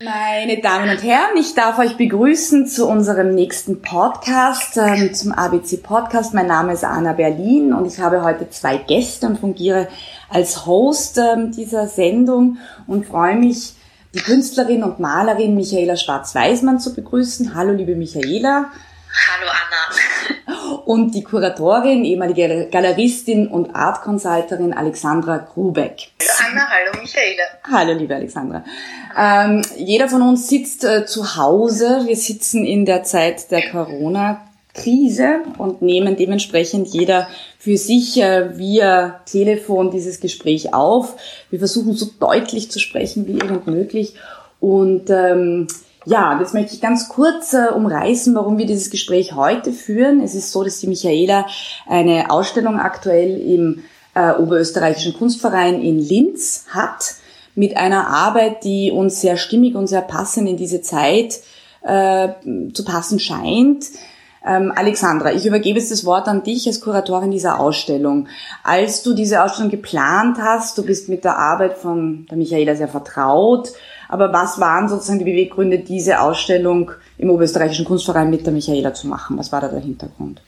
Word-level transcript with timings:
Meine 0.00 0.60
Damen 0.60 0.90
und 0.90 1.02
Herren, 1.02 1.36
ich 1.36 1.56
darf 1.56 1.76
euch 1.80 1.96
begrüßen 1.96 2.68
zu 2.68 2.86
unserem 2.86 3.34
nächsten 3.34 3.82
Podcast, 3.82 4.76
ähm, 4.76 5.12
zum 5.12 5.32
ABC 5.32 5.78
Podcast. 5.78 6.34
Mein 6.34 6.46
Name 6.46 6.72
ist 6.74 6.84
Anna 6.84 7.14
Berlin 7.14 7.72
und 7.72 7.84
ich 7.84 7.98
habe 7.98 8.22
heute 8.22 8.48
zwei 8.48 8.76
Gäste 8.76 9.26
und 9.26 9.40
fungiere 9.40 9.88
als 10.28 10.66
Host 10.66 11.18
ähm, 11.18 11.50
dieser 11.50 11.88
Sendung 11.88 12.58
und 12.86 13.06
freue 13.06 13.34
mich, 13.34 13.74
die 14.14 14.20
Künstlerin 14.20 14.84
und 14.84 15.00
Malerin 15.00 15.56
Michaela 15.56 15.96
Schwarz-Weismann 15.96 16.78
zu 16.78 16.94
begrüßen. 16.94 17.56
Hallo, 17.56 17.72
liebe 17.72 17.96
Michaela. 17.96 18.70
Hallo 19.32 19.50
Anna. 19.50 20.57
Und 20.88 21.14
die 21.14 21.22
Kuratorin, 21.22 22.02
ehemalige 22.02 22.66
Galeristin 22.72 23.46
und 23.46 23.76
Art 23.76 24.00
Consulterin 24.00 24.72
Alexandra 24.72 25.36
Grubeck. 25.36 26.08
Hallo 26.18 26.50
Anna, 26.50 26.66
hallo 26.66 27.02
Michaela. 27.02 27.42
Hallo 27.70 27.92
liebe 27.92 28.14
Alexandra. 28.14 28.64
Ähm, 29.14 29.60
jeder 29.76 30.08
von 30.08 30.22
uns 30.22 30.48
sitzt 30.48 30.84
äh, 30.84 31.04
zu 31.04 31.36
Hause. 31.36 32.04
Wir 32.06 32.16
sitzen 32.16 32.64
in 32.64 32.86
der 32.86 33.02
Zeit 33.02 33.50
der 33.50 33.68
Corona-Krise 33.68 35.40
und 35.58 35.82
nehmen 35.82 36.16
dementsprechend 36.16 36.88
jeder 36.88 37.28
für 37.58 37.76
sich 37.76 38.18
äh, 38.22 38.56
via 38.56 39.20
Telefon 39.30 39.90
dieses 39.90 40.20
Gespräch 40.20 40.72
auf. 40.72 41.16
Wir 41.50 41.58
versuchen 41.58 41.92
so 41.92 42.06
deutlich 42.18 42.70
zu 42.70 42.78
sprechen 42.78 43.26
wie 43.26 43.32
irgend 43.32 43.66
möglich 43.66 44.14
und 44.58 45.10
ähm, 45.10 45.66
ja, 46.08 46.38
jetzt 46.40 46.54
möchte 46.54 46.74
ich 46.74 46.80
ganz 46.80 47.08
kurz 47.08 47.52
äh, 47.52 47.68
umreißen, 47.68 48.34
warum 48.34 48.56
wir 48.56 48.64
dieses 48.64 48.90
Gespräch 48.90 49.34
heute 49.34 49.72
führen. 49.72 50.22
Es 50.22 50.34
ist 50.34 50.52
so, 50.52 50.64
dass 50.64 50.80
die 50.80 50.86
Michaela 50.86 51.46
eine 51.86 52.30
Ausstellung 52.30 52.80
aktuell 52.80 53.38
im 53.38 53.84
äh, 54.14 54.32
Oberösterreichischen 54.32 55.12
Kunstverein 55.12 55.82
in 55.82 55.98
Linz 55.98 56.64
hat 56.70 57.14
mit 57.54 57.76
einer 57.76 58.08
Arbeit, 58.08 58.64
die 58.64 58.90
uns 58.90 59.20
sehr 59.20 59.36
stimmig 59.36 59.74
und 59.74 59.86
sehr 59.86 60.00
passend 60.00 60.48
in 60.48 60.56
diese 60.56 60.80
Zeit 60.80 61.40
äh, 61.82 62.28
zu 62.72 62.84
passen 62.84 63.20
scheint. 63.20 63.84
Ähm, 64.46 64.72
Alexandra, 64.74 65.32
ich 65.32 65.44
übergebe 65.46 65.78
jetzt 65.78 65.90
das 65.90 66.04
Wort 66.04 66.28
an 66.28 66.42
dich 66.42 66.66
als 66.66 66.80
Kuratorin 66.80 67.30
dieser 67.30 67.58
Ausstellung. 67.58 68.28
Als 68.62 69.02
du 69.02 69.14
diese 69.14 69.42
Ausstellung 69.42 69.70
geplant 69.70 70.38
hast, 70.40 70.78
du 70.78 70.84
bist 70.84 71.08
mit 71.08 71.24
der 71.24 71.36
Arbeit 71.36 71.76
von 71.78 72.26
der 72.26 72.36
Michaela 72.36 72.74
sehr 72.76 72.88
vertraut, 72.88 73.70
aber 74.08 74.32
was 74.32 74.60
waren 74.60 74.88
sozusagen 74.88 75.18
die 75.18 75.24
Beweggründe, 75.24 75.80
diese 75.80 76.20
Ausstellung 76.20 76.92
im 77.18 77.30
Oberösterreichischen 77.30 77.84
Kunstverein 77.84 78.30
mit 78.30 78.46
der 78.46 78.52
Michaela 78.52 78.94
zu 78.94 79.06
machen? 79.06 79.36
Was 79.38 79.52
war 79.52 79.60
da 79.60 79.68
der 79.68 79.80
Hintergrund? 79.80 80.40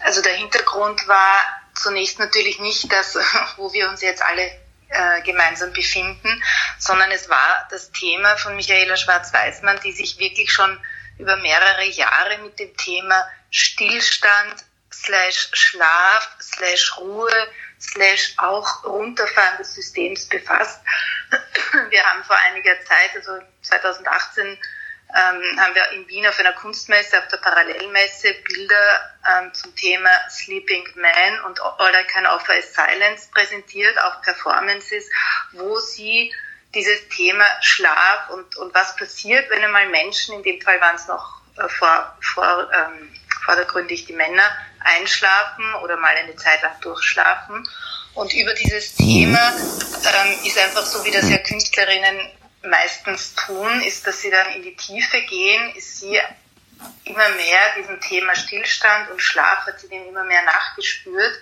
Also 0.00 0.20
der 0.20 0.34
Hintergrund 0.34 1.06
war 1.08 1.42
zunächst 1.74 2.18
natürlich 2.18 2.60
nicht 2.60 2.92
das, 2.92 3.16
wo 3.56 3.72
wir 3.72 3.88
uns 3.88 4.02
jetzt 4.02 4.22
alle 4.22 4.42
äh, 4.88 5.22
gemeinsam 5.22 5.72
befinden, 5.72 6.42
sondern 6.78 7.10
es 7.10 7.28
war 7.28 7.66
das 7.70 7.90
Thema 7.92 8.36
von 8.36 8.56
Michaela 8.56 8.96
Schwarz-Weismann, 8.96 9.78
die 9.84 9.92
sich 9.92 10.18
wirklich 10.18 10.52
schon 10.52 10.78
über 11.18 11.36
mehrere 11.36 11.84
Jahre 11.84 12.38
mit 12.38 12.58
dem 12.58 12.76
Thema 12.76 13.28
Stillstand 13.50 14.64
slash 14.92 15.48
Schlaf 15.52 16.36
slash 16.40 16.96
Ruhe 16.98 17.48
slash 17.80 18.34
auch 18.38 18.84
Runterfahren 18.84 19.58
des 19.58 19.74
Systems 19.74 20.26
befasst. 20.28 20.80
Wir 21.90 22.04
haben 22.04 22.24
vor 22.24 22.36
einiger 22.36 22.80
Zeit, 22.84 23.14
also 23.16 23.38
2018, 23.62 24.58
ähm, 25.14 25.60
haben 25.60 25.74
wir 25.74 25.88
in 25.92 26.08
Wien 26.08 26.26
auf 26.26 26.38
einer 26.40 26.52
Kunstmesse, 26.52 27.18
auf 27.18 27.28
der 27.28 27.36
Parallelmesse, 27.36 28.34
Bilder 28.42 29.16
ähm, 29.28 29.54
zum 29.54 29.74
Thema 29.76 30.10
Sleeping 30.28 30.84
Man 30.96 31.40
und 31.44 31.60
All 31.60 31.94
I 31.94 32.04
Can 32.04 32.26
Offer 32.26 32.56
is 32.56 32.74
Silence 32.74 33.28
präsentiert, 33.32 33.96
auch 34.00 34.20
Performances, 34.22 35.08
wo 35.52 35.78
sie 35.78 36.34
dieses 36.76 37.08
Thema 37.08 37.44
Schlaf 37.62 38.30
und, 38.30 38.56
und 38.56 38.74
was 38.74 38.94
passiert, 38.96 39.50
wenn 39.50 39.64
einmal 39.64 39.88
Menschen, 39.88 40.34
in 40.36 40.42
dem 40.42 40.60
Fall 40.60 40.80
waren 40.80 40.94
es 40.94 41.08
noch 41.08 41.40
äh, 41.56 41.68
vor, 41.68 42.16
vor, 42.20 42.70
ähm, 42.72 43.12
vordergründig 43.44 44.04
die 44.04 44.12
Männer, 44.12 44.44
einschlafen 44.80 45.74
oder 45.82 45.96
mal 45.96 46.14
eine 46.14 46.36
Zeit 46.36 46.62
lang 46.62 46.78
durchschlafen. 46.80 47.66
Und 48.14 48.32
über 48.34 48.54
dieses 48.54 48.94
Thema 48.94 49.52
ähm, 49.52 50.38
ist 50.44 50.58
einfach 50.58 50.84
so, 50.84 51.04
wie 51.04 51.10
das 51.10 51.28
ja 51.28 51.38
Künstlerinnen 51.38 52.30
meistens 52.62 53.34
tun, 53.34 53.82
ist, 53.82 54.06
dass 54.06 54.20
sie 54.20 54.30
dann 54.30 54.52
in 54.52 54.62
die 54.62 54.76
Tiefe 54.76 55.20
gehen, 55.22 55.74
ist 55.74 56.00
sie 56.00 56.20
immer 57.04 57.28
mehr 57.30 57.58
diesem 57.78 58.00
Thema 58.00 58.34
Stillstand 58.34 59.10
und 59.10 59.20
Schlaf 59.20 59.66
hat 59.66 59.80
sie 59.80 59.88
dem 59.88 60.06
immer 60.08 60.24
mehr 60.24 60.42
nachgespürt 60.42 61.40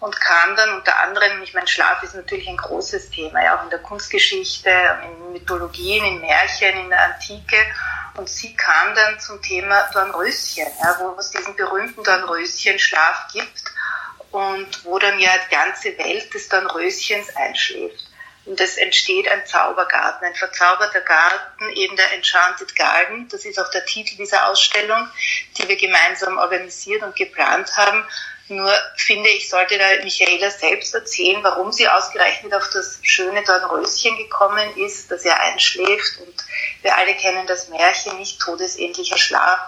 und 0.00 0.18
kam 0.18 0.56
dann 0.56 0.74
unter 0.74 0.98
anderem, 1.00 1.42
ich 1.42 1.52
meine, 1.52 1.68
Schlaf 1.68 2.02
ist 2.02 2.14
natürlich 2.14 2.48
ein 2.48 2.56
großes 2.56 3.10
Thema, 3.10 3.44
ja 3.44 3.58
auch 3.58 3.64
in 3.64 3.70
der 3.70 3.80
Kunstgeschichte, 3.80 4.70
in 5.04 5.32
Mythologien, 5.32 6.04
in 6.04 6.20
Märchen, 6.20 6.76
in 6.78 6.88
der 6.88 7.02
Antike. 7.04 7.56
Und 8.16 8.28
sie 8.28 8.56
kam 8.56 8.94
dann 8.94 9.20
zum 9.20 9.40
Thema 9.42 9.88
Dornröschen, 9.92 10.66
ja, 10.82 10.96
wo 10.98 11.14
es 11.18 11.30
diesen 11.30 11.54
berühmten 11.54 12.02
Dornröschen-Schlaf 12.02 13.28
gibt 13.32 13.62
und 14.30 14.84
wo 14.84 14.98
dann 14.98 15.18
ja 15.18 15.30
die 15.46 15.54
ganze 15.54 15.96
Welt 15.98 16.32
des 16.32 16.48
Dornröschens 16.48 17.36
einschläft. 17.36 18.06
Und 18.46 18.58
es 18.58 18.78
entsteht 18.78 19.28
ein 19.28 19.44
Zaubergarten, 19.44 20.26
ein 20.26 20.34
verzauberter 20.34 21.02
Garten, 21.02 21.70
eben 21.74 21.94
der 21.96 22.12
Enchanted 22.14 22.74
Garden. 22.74 23.28
Das 23.28 23.44
ist 23.44 23.60
auch 23.60 23.70
der 23.70 23.84
Titel 23.84 24.16
dieser 24.16 24.48
Ausstellung, 24.48 25.08
die 25.58 25.68
wir 25.68 25.76
gemeinsam 25.76 26.38
organisiert 26.38 27.02
und 27.02 27.14
geplant 27.14 27.76
haben. 27.76 28.04
Nur 28.50 28.72
finde 28.96 29.28
ich, 29.30 29.48
sollte 29.48 29.78
da 29.78 29.84
Michaela 30.02 30.50
selbst 30.50 30.92
erzählen, 30.92 31.42
warum 31.44 31.70
sie 31.70 31.88
ausgerechnet 31.88 32.52
auf 32.52 32.68
das 32.70 32.98
schöne 33.02 33.44
Dornröschen 33.44 34.16
gekommen 34.16 34.76
ist, 34.76 35.08
das 35.10 35.22
ja 35.22 35.36
einschläft. 35.36 36.18
Und 36.18 36.34
wir 36.82 36.96
alle 36.96 37.14
kennen 37.14 37.46
das 37.46 37.68
Märchen 37.68 38.18
nicht, 38.18 38.40
todesähnlicher 38.40 39.18
Schlaf. 39.18 39.60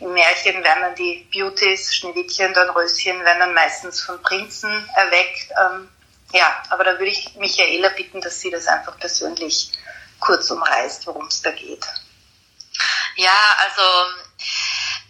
Im 0.00 0.12
Märchen 0.12 0.64
werden 0.64 0.82
dann 0.82 0.94
die 0.96 1.28
Beauties, 1.32 1.94
Schneewittchen, 1.94 2.52
Dornröschen, 2.52 3.24
werden 3.24 3.38
dann 3.38 3.54
meistens 3.54 4.02
von 4.02 4.20
Prinzen 4.20 4.90
erweckt. 4.96 5.50
Ähm, 5.52 5.88
ja, 6.32 6.62
aber 6.70 6.82
da 6.82 6.92
würde 6.98 7.12
ich 7.12 7.36
Michaela 7.36 7.90
bitten, 7.90 8.20
dass 8.20 8.40
sie 8.40 8.50
das 8.50 8.66
einfach 8.66 8.98
persönlich 8.98 9.70
kurz 10.18 10.50
umreißt, 10.50 11.06
worum 11.06 11.26
es 11.26 11.40
da 11.40 11.52
geht. 11.52 11.86
Ja, 13.16 13.56
also 13.64 13.82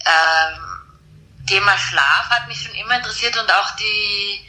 ähm, 0.05 0.84
Thema 1.47 1.77
Schlaf 1.79 2.31
hat 2.31 2.49
mich 2.49 2.63
schon 2.63 2.75
immer 2.75 2.97
interessiert 2.97 3.37
und 3.37 3.51
auch 3.53 3.71
die 3.77 4.47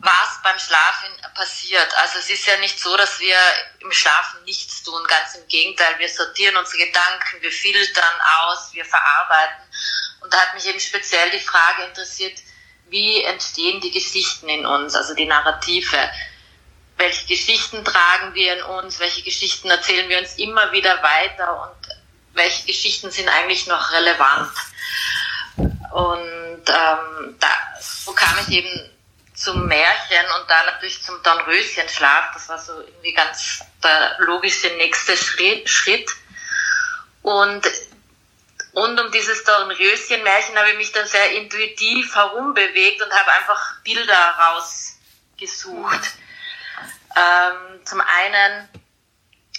was 0.00 0.40
beim 0.42 0.58
Schlafen 0.58 1.10
passiert. 1.34 1.88
Also 1.96 2.18
es 2.18 2.30
ist 2.30 2.46
ja 2.46 2.56
nicht 2.58 2.78
so, 2.78 2.96
dass 2.96 3.18
wir 3.18 3.36
im 3.80 3.90
Schlafen 3.90 4.42
nichts 4.44 4.82
tun, 4.82 5.02
ganz 5.08 5.34
im 5.34 5.46
Gegenteil. 5.48 5.98
Wir 5.98 6.08
sortieren 6.08 6.56
unsere 6.56 6.78
Gedanken, 6.78 7.40
wir 7.40 7.50
filtern 7.50 8.14
aus, 8.42 8.72
wir 8.72 8.84
verarbeiten. 8.84 9.64
Und 10.20 10.32
da 10.32 10.38
hat 10.38 10.54
mich 10.54 10.66
eben 10.66 10.80
speziell 10.80 11.30
die 11.30 11.40
Frage 11.40 11.84
interessiert, 11.84 12.38
wie 12.90 13.22
entstehen 13.22 13.80
die 13.80 13.90
Geschichten 13.90 14.48
in 14.48 14.66
uns, 14.66 14.94
also 14.94 15.14
die 15.14 15.26
Narrative. 15.26 16.10
Welche 16.96 17.26
Geschichten 17.26 17.84
tragen 17.84 18.34
wir 18.34 18.56
in 18.56 18.62
uns, 18.62 18.98
welche 18.98 19.22
Geschichten 19.22 19.70
erzählen 19.70 20.08
wir 20.08 20.18
uns 20.18 20.36
immer 20.36 20.72
wieder 20.72 21.02
weiter 21.02 21.62
und 21.62 21.88
welche 22.34 22.66
Geschichten 22.66 23.10
sind 23.10 23.28
eigentlich 23.28 23.66
noch 23.66 23.92
relevant. 23.92 24.52
Und 25.58 26.62
ähm, 26.68 27.36
da, 27.38 27.48
so 27.80 28.12
kam 28.12 28.36
ich 28.46 28.50
eben 28.50 28.90
zum 29.34 29.66
Märchen 29.66 30.24
und 30.40 30.50
dann 30.50 30.66
natürlich 30.66 31.02
zum 31.02 31.22
Dornröschenschlaf. 31.22 32.32
Das 32.34 32.48
war 32.48 32.58
so 32.58 32.80
irgendwie 32.80 33.12
ganz 33.12 33.60
der 33.82 34.16
logische 34.18 34.68
nächste 34.76 35.16
Schritt. 35.16 36.10
Und 37.22 37.66
rund 38.74 39.00
um 39.00 39.10
dieses 39.12 39.44
Dornröschen-Märchen 39.44 40.56
habe 40.56 40.70
ich 40.70 40.76
mich 40.76 40.92
dann 40.92 41.06
sehr 41.06 41.32
intuitiv 41.32 42.14
herumbewegt 42.14 43.02
und 43.02 43.12
habe 43.12 43.32
einfach 43.32 43.80
Bilder 43.82 44.38
rausgesucht. 44.38 46.10
Ähm, 47.16 47.84
zum 47.84 48.00
einen, 48.00 48.68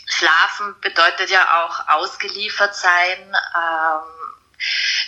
Schlafen 0.07 0.75
bedeutet 0.81 1.29
ja 1.29 1.63
auch 1.63 1.87
ausgeliefert 1.87 2.75
sein. 2.75 3.35
Ähm, 3.55 4.18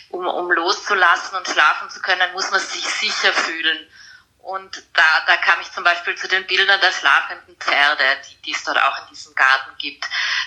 um, 0.09 0.27
um 0.27 0.51
loszulassen 0.51 1.37
und 1.37 1.47
schlafen 1.47 1.89
zu 1.89 2.01
können, 2.01 2.31
muss 2.33 2.51
man 2.51 2.59
sich 2.59 2.85
sicher 2.85 3.33
fühlen. 3.33 3.87
Und 4.39 4.83
da, 4.93 5.03
da 5.27 5.37
kam 5.37 5.61
ich 5.61 5.71
zum 5.71 5.83
Beispiel 5.83 6.15
zu 6.15 6.27
den 6.27 6.45
Bildern 6.47 6.81
der 6.81 6.91
schlafenden 6.91 7.55
Pferde, 7.57 8.03
die, 8.27 8.41
die 8.41 8.51
es 8.53 8.63
dort 8.63 8.81
auch 8.81 9.03
in 9.03 9.09
diesem 9.09 9.35
Garten 9.35 9.77
gibt. 9.77 10.05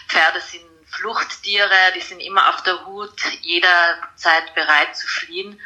Pferde 0.08 0.40
sind 0.40 0.64
Fluchttiere, 0.90 1.92
die 1.94 2.00
sind 2.00 2.20
immer 2.20 2.50
auf 2.50 2.62
der 2.62 2.86
Hut, 2.86 3.20
jederzeit 3.40 4.54
bereit 4.54 4.96
zu 4.96 5.06
fliehen. 5.06 5.60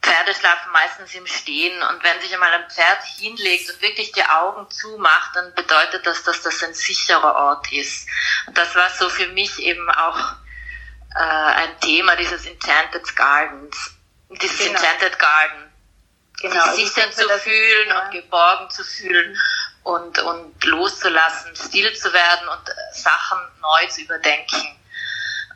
Pferde 0.00 0.34
schlafen 0.34 0.72
meistens 0.72 1.14
im 1.14 1.26
Stehen 1.26 1.80
und 1.82 2.02
wenn 2.02 2.20
sich 2.20 2.34
einmal 2.34 2.52
ein 2.52 2.68
Pferd 2.68 3.04
hinlegt 3.18 3.70
und 3.70 3.82
wirklich 3.82 4.10
die 4.12 4.24
Augen 4.24 4.68
zumacht, 4.70 5.36
dann 5.36 5.54
bedeutet 5.54 6.04
das, 6.06 6.24
dass 6.24 6.42
das 6.42 6.62
ein 6.64 6.74
sicherer 6.74 7.36
Ort 7.36 7.72
ist. 7.72 8.08
Und 8.46 8.58
das 8.58 8.74
war 8.74 8.90
so 8.90 9.08
für 9.08 9.28
mich 9.28 9.60
eben 9.60 9.88
auch 9.90 10.34
äh, 11.14 11.18
ein 11.18 11.80
Thema 11.80 12.16
dieses 12.16 12.46
Enchanted 12.46 13.16
Gardens, 13.16 13.94
dieses 14.30 14.58
genau. 14.58 14.78
Enchanted 14.78 15.18
Garden. 15.18 15.72
Genau, 16.40 16.74
sich 16.74 16.90
sicher 16.90 17.10
zu 17.12 17.28
fühlen 17.38 17.88
ja. 17.88 18.04
und 18.04 18.10
geborgen 18.10 18.68
zu 18.70 18.82
fühlen. 18.82 19.38
und, 19.84 20.18
und 20.20 20.64
loszulassen, 20.64 21.54
still 21.56 21.92
zu 21.94 22.12
werden 22.12 22.48
und 22.48 22.70
Sachen 22.92 23.38
neu 23.60 23.86
zu 23.88 24.02
überdenken. 24.02 24.78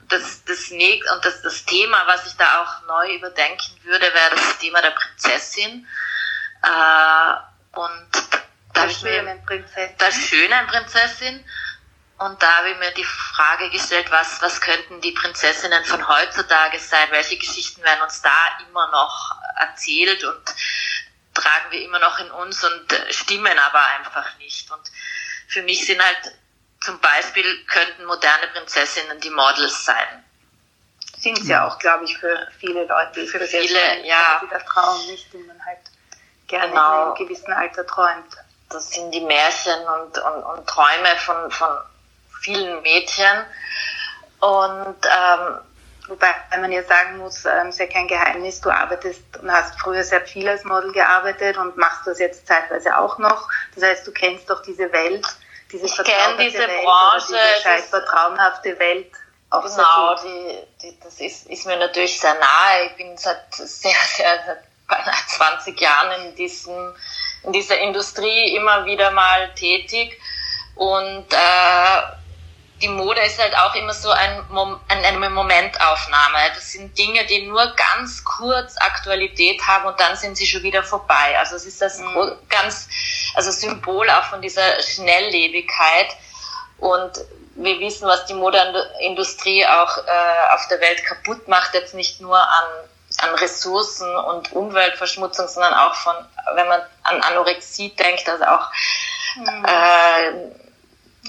Das, 0.08 0.44
das, 0.44 0.70
und 0.70 1.24
das, 1.24 1.42
das 1.42 1.64
Thema, 1.64 2.06
was 2.06 2.26
ich 2.26 2.36
da 2.36 2.62
auch 2.62 2.86
neu 2.86 3.16
überdenken 3.16 3.76
würde, 3.84 4.06
wäre 4.12 4.30
das 4.36 4.58
Thema 4.58 4.80
der 4.82 4.92
Prinzessin. 4.92 5.86
Äh, 6.62 7.78
und 7.78 8.08
der 8.74 8.88
schönen 8.90 9.44
Prinzessin. 9.44 9.96
Der 9.98 10.12
schönen 10.12 10.66
Prinzessin. 10.68 11.44
Und 12.18 12.42
da 12.42 12.56
habe 12.56 12.70
ich 12.70 12.78
mir 12.78 12.92
die 12.92 13.04
Frage 13.04 13.68
gestellt, 13.70 14.10
was, 14.10 14.40
was 14.40 14.60
könnten 14.60 15.00
die 15.02 15.12
Prinzessinnen 15.12 15.84
von 15.84 16.08
heutzutage 16.08 16.78
sein? 16.78 17.08
Welche 17.10 17.36
Geschichten 17.36 17.82
werden 17.82 18.02
uns 18.02 18.22
da 18.22 18.58
immer 18.66 18.90
noch 18.90 19.36
erzählt 19.58 20.24
und 20.24 20.42
tragen 21.34 21.70
wir 21.70 21.82
immer 21.82 21.98
noch 21.98 22.18
in 22.18 22.30
uns 22.30 22.64
und 22.64 23.02
stimmen 23.10 23.58
aber 23.58 23.82
einfach 23.98 24.38
nicht? 24.38 24.70
Und 24.70 24.80
für 25.48 25.62
mich 25.62 25.84
sind 25.84 26.02
halt 26.02 26.32
zum 26.80 26.98
Beispiel 27.00 27.64
könnten 27.66 28.06
moderne 28.06 28.48
Prinzessinnen 28.48 29.20
die 29.20 29.30
Models 29.30 29.84
sein. 29.84 30.24
Sind 31.18 31.36
sie 31.36 31.50
ja 31.50 31.66
auch, 31.66 31.78
glaube 31.78 32.04
ich, 32.04 32.16
für 32.16 32.48
viele 32.58 32.86
Leute. 32.86 33.26
Für 33.26 33.40
viele, 33.40 34.06
ja. 34.06 34.42
Der 34.50 34.64
Traum 34.64 35.06
nicht, 35.06 35.32
den 35.32 35.46
man 35.46 35.62
halt 35.64 35.80
gerne 36.46 36.68
genau. 36.68 37.02
in 37.02 37.06
einem 37.06 37.14
gewissen 37.16 37.52
Alter 37.52 37.86
träumt. 37.86 38.36
Das 38.70 38.90
sind 38.90 39.10
die 39.12 39.20
Märchen 39.20 39.80
und, 39.86 40.18
und, 40.18 40.42
und 40.42 40.66
Träume 40.66 41.16
von, 41.18 41.50
von 41.50 41.78
vielen 42.40 42.82
Mädchen. 42.82 43.44
Und 44.40 44.96
ähm, 45.04 45.58
wobei 46.08 46.34
man 46.58 46.70
ja 46.72 46.82
sagen 46.82 47.18
muss, 47.18 47.44
ähm, 47.44 47.68
ist 47.68 47.80
ja 47.80 47.86
kein 47.86 48.06
Geheimnis, 48.06 48.60
du 48.60 48.70
arbeitest 48.70 49.22
und 49.40 49.50
hast 49.50 49.78
früher 49.80 50.02
sehr 50.02 50.20
viel 50.22 50.48
als 50.48 50.64
Model 50.64 50.92
gearbeitet 50.92 51.56
und 51.56 51.76
machst 51.76 52.06
das 52.06 52.18
jetzt 52.18 52.46
zeitweise 52.46 52.96
auch 52.96 53.18
noch. 53.18 53.48
Das 53.74 53.84
heißt, 53.84 54.06
du 54.06 54.12
kennst 54.12 54.48
doch 54.50 54.62
diese 54.62 54.92
Welt, 54.92 55.26
diese 55.72 55.86
ich 55.86 55.96
kenne 55.96 56.36
diese 56.38 56.58
Welt, 56.58 56.84
Branche, 56.84 57.26
diese 57.28 57.62
scheinbar 57.62 58.04
traumhafte 58.06 58.78
Welt. 58.78 59.10
Auch 59.50 59.62
genau, 59.62 60.14
die, 60.16 60.58
die, 60.82 60.98
das 61.00 61.20
ist, 61.20 61.46
ist 61.46 61.66
mir 61.66 61.76
natürlich 61.76 62.18
sehr 62.20 62.34
nahe. 62.34 62.86
Ich 62.86 62.96
bin 62.96 63.16
seit 63.16 63.54
sehr, 63.54 63.94
sehr, 64.16 64.44
seit 64.44 64.58
beinahe 64.88 65.14
20 65.28 65.80
Jahren 65.80 66.26
in 66.26 66.34
diesem, 66.34 66.94
in 67.44 67.52
dieser 67.52 67.78
Industrie 67.78 68.56
immer 68.56 68.84
wieder 68.84 69.10
mal 69.12 69.52
tätig 69.54 70.20
und 70.74 71.26
äh, 71.32 72.02
die 72.82 72.88
Mode 72.88 73.20
ist 73.22 73.38
halt 73.38 73.56
auch 73.56 73.74
immer 73.74 73.94
so 73.94 74.10
ein, 74.10 74.44
eine 74.88 75.30
Momentaufnahme. 75.30 76.38
Das 76.54 76.72
sind 76.72 76.96
Dinge, 76.98 77.24
die 77.24 77.46
nur 77.46 77.74
ganz 77.74 78.22
kurz 78.22 78.76
Aktualität 78.76 79.62
haben 79.66 79.86
und 79.86 79.98
dann 79.98 80.16
sind 80.16 80.36
sie 80.36 80.46
schon 80.46 80.62
wieder 80.62 80.82
vorbei. 80.82 81.38
Also 81.38 81.56
es 81.56 81.64
ist 81.64 81.80
das 81.80 81.98
mhm. 81.98 82.32
ganz, 82.50 82.88
also 83.34 83.50
Symbol 83.50 84.10
auch 84.10 84.24
von 84.24 84.42
dieser 84.42 84.82
Schnelllebigkeit. 84.82 86.08
Und 86.78 87.12
wir 87.54 87.80
wissen, 87.80 88.06
was 88.06 88.26
die 88.26 88.34
Modeindustrie 88.34 89.64
auch 89.64 89.96
äh, 89.96 90.54
auf 90.54 90.68
der 90.68 90.80
Welt 90.80 91.02
kaputt 91.04 91.48
macht, 91.48 91.72
jetzt 91.72 91.94
nicht 91.94 92.20
nur 92.20 92.38
an, 92.38 92.64
an 93.22 93.34
Ressourcen 93.36 94.14
und 94.14 94.52
Umweltverschmutzung, 94.52 95.48
sondern 95.48 95.72
auch 95.72 95.94
von, 95.94 96.14
wenn 96.54 96.68
man 96.68 96.82
an 97.04 97.22
Anorexie 97.22 97.88
denkt, 97.96 98.28
also 98.28 98.44
auch 98.44 98.70
mhm. 99.36 99.64
äh, 99.64 100.65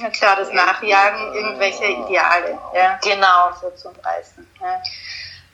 ja 0.02 0.10
klar, 0.10 0.36
das 0.36 0.52
Nachjagen 0.52 1.34
irgendwelcher 1.34 1.86
Ideale. 1.86 2.58
Ja, 2.74 3.00
genau. 3.02 3.52
So 3.60 3.70
zum 3.72 3.94
Reißen. 4.04 4.48
Ja. 4.62 4.82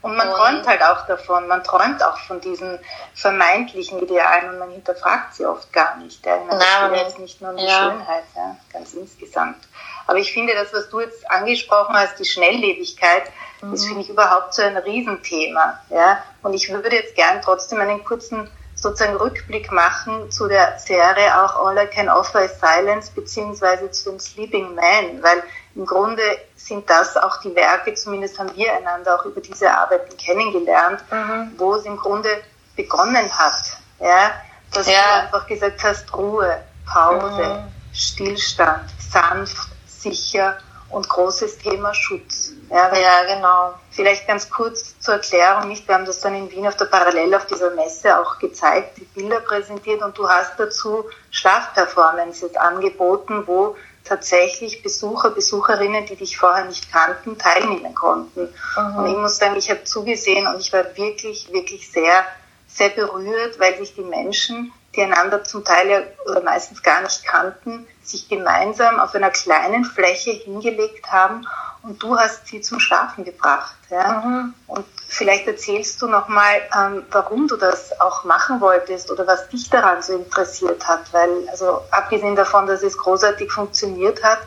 Und 0.03 0.17
man 0.17 0.27
und 0.27 0.35
träumt 0.35 0.67
halt 0.67 0.83
auch 0.83 1.05
davon, 1.07 1.47
man 1.47 1.63
träumt 1.63 2.03
auch 2.03 2.17
von 2.17 2.41
diesen 2.41 2.77
vermeintlichen 3.15 3.99
Idealen 3.99 4.49
und 4.49 4.59
man 4.59 4.71
hinterfragt 4.71 5.33
sie 5.33 5.45
oft 5.45 5.71
gar 5.71 5.95
nicht. 5.95 6.25
Ja. 6.25 6.37
Man 6.39 6.57
Nein, 6.57 6.95
jetzt 6.95 7.19
nicht 7.19 7.41
nur 7.41 7.51
um 7.51 7.57
die 7.57 7.63
ja. 7.63 7.89
Schönheit, 7.89 8.25
ja, 8.35 8.57
ganz 8.73 8.93
insgesamt. 8.93 9.65
Aber 10.05 10.17
ich 10.17 10.33
finde, 10.33 10.53
das, 10.53 10.73
was 10.73 10.89
du 10.89 10.99
jetzt 10.99 11.29
angesprochen 11.31 11.95
hast, 11.95 12.19
die 12.19 12.25
Schnelllebigkeit, 12.25 13.31
mhm. 13.61 13.71
das 13.71 13.85
finde 13.85 14.01
ich 14.01 14.09
überhaupt 14.09 14.53
so 14.53 14.61
ein 14.61 14.75
Riesenthema. 14.75 15.79
Ja. 15.89 16.21
Und 16.41 16.53
ich 16.53 16.69
würde 16.69 16.93
jetzt 16.93 17.15
gern 17.15 17.41
trotzdem 17.41 17.79
einen 17.79 18.03
kurzen 18.03 18.51
sozusagen 18.83 19.15
Rückblick 19.15 19.71
machen 19.71 20.29
zu 20.29 20.47
der 20.47 20.77
Serie 20.77 21.43
auch 21.43 21.65
All 21.65 21.77
I 21.77 21.87
Can 21.87 22.09
Offer 22.09 22.43
is 22.43 22.59
Silence 22.59 23.11
beziehungsweise 23.11 23.89
zu 23.89 24.11
den 24.11 24.19
Sleeping 24.19 24.75
Men, 24.75 25.23
weil 25.23 25.41
im 25.73 25.85
Grunde 25.85 26.21
sind 26.55 26.87
das 26.89 27.17
auch 27.17 27.41
die 27.41 27.55
Werke, 27.55 27.95
zumindest 27.95 28.37
haben 28.37 28.55
wir 28.55 28.71
einander 28.73 29.15
auch 29.15 29.25
über 29.25 29.41
diese 29.41 29.71
Arbeiten 29.71 30.15
kennengelernt, 30.17 31.03
mhm. 31.09 31.53
wo 31.57 31.75
es 31.75 31.85
im 31.85 31.97
Grunde 31.97 32.29
begonnen 32.75 33.31
hat, 33.31 33.77
ja, 33.99 34.31
dass 34.71 34.87
ja. 34.87 34.93
du 34.93 35.23
einfach 35.23 35.47
gesagt 35.47 35.83
hast, 35.83 36.13
Ruhe, 36.13 36.61
Pause, 36.85 37.43
mhm. 37.43 37.93
Stillstand, 37.93 38.89
sanft, 38.99 39.69
sicher 39.87 40.57
und 40.93 41.09
großes 41.09 41.57
Thema 41.57 41.93
Schutz. 41.93 42.53
Ja, 42.69 42.95
ja, 42.95 43.35
genau. 43.35 43.73
Vielleicht 43.91 44.27
ganz 44.27 44.49
kurz 44.49 44.99
zur 44.99 45.15
Erklärung, 45.15 45.67
nicht? 45.67 45.87
Wir 45.87 45.95
haben 45.95 46.05
das 46.05 46.21
dann 46.21 46.35
in 46.35 46.49
Wien 46.51 46.67
auf 46.67 46.77
der 46.77 46.85
Parallel 46.85 47.33
auf 47.35 47.47
dieser 47.47 47.71
Messe 47.71 48.19
auch 48.19 48.39
gezeigt, 48.39 48.97
die 48.97 49.05
Bilder 49.05 49.39
präsentiert 49.39 50.01
und 50.01 50.17
du 50.17 50.29
hast 50.29 50.53
dazu 50.57 51.05
Schlafperformances 51.31 52.55
angeboten, 52.55 53.43
wo 53.45 53.75
tatsächlich 54.03 54.83
Besucher, 54.83 55.31
Besucherinnen, 55.31 56.05
die 56.05 56.15
dich 56.15 56.37
vorher 56.37 56.65
nicht 56.65 56.91
kannten, 56.91 57.37
teilnehmen 57.37 57.95
konnten. 57.95 58.49
Mhm. 58.77 58.95
Und 58.97 59.05
ich 59.07 59.17
muss 59.17 59.37
sagen, 59.37 59.55
ich 59.55 59.69
habe 59.69 59.83
zugesehen 59.83 60.45
und 60.47 60.59
ich 60.59 60.71
war 60.73 60.83
wirklich, 60.95 61.51
wirklich 61.51 61.89
sehr, 61.89 62.25
sehr 62.67 62.89
berührt, 62.89 63.59
weil 63.59 63.77
sich 63.77 63.95
die 63.95 64.01
Menschen, 64.01 64.71
die 64.95 65.01
einander 65.01 65.43
zum 65.43 65.63
Teil 65.63 65.89
ja 65.89 65.99
oder 66.29 66.41
meistens 66.41 66.83
gar 66.83 67.01
nicht 67.01 67.25
kannten, 67.25 67.87
sich 68.03 68.29
gemeinsam 68.29 68.99
auf 68.99 69.15
einer 69.15 69.31
kleinen 69.31 69.85
Fläche 69.85 70.31
hingelegt 70.31 71.11
haben 71.11 71.47
und 71.83 72.01
du 72.01 72.17
hast 72.17 72.47
sie 72.47 72.61
zum 72.61 72.79
Schlafen 72.79 73.23
gebracht. 73.25 73.75
Ja? 73.89 74.21
Mhm. 74.25 74.53
Und 74.67 74.85
vielleicht 75.07 75.47
erzählst 75.47 76.01
du 76.01 76.07
nochmal, 76.07 76.61
ähm, 76.77 77.05
warum 77.11 77.47
du 77.47 77.57
das 77.57 77.99
auch 77.99 78.23
machen 78.23 78.61
wolltest 78.61 79.11
oder 79.11 79.27
was 79.27 79.49
dich 79.49 79.69
daran 79.69 80.01
so 80.01 80.15
interessiert 80.15 80.87
hat, 80.87 81.11
weil, 81.11 81.47
also 81.49 81.81
abgesehen 81.91 82.35
davon, 82.35 82.67
dass 82.67 82.83
es 82.83 82.97
großartig 82.97 83.51
funktioniert 83.51 84.23
hat, 84.23 84.39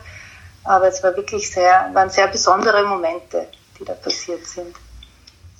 aber 0.63 0.87
es 0.87 1.03
war 1.03 1.15
wirklich 1.15 1.51
sehr, 1.51 1.89
waren 1.93 2.09
sehr 2.09 2.27
besondere 2.27 2.83
Momente, 2.85 3.47
die 3.79 3.85
da 3.85 3.93
passiert 3.93 4.45
sind. 4.45 4.75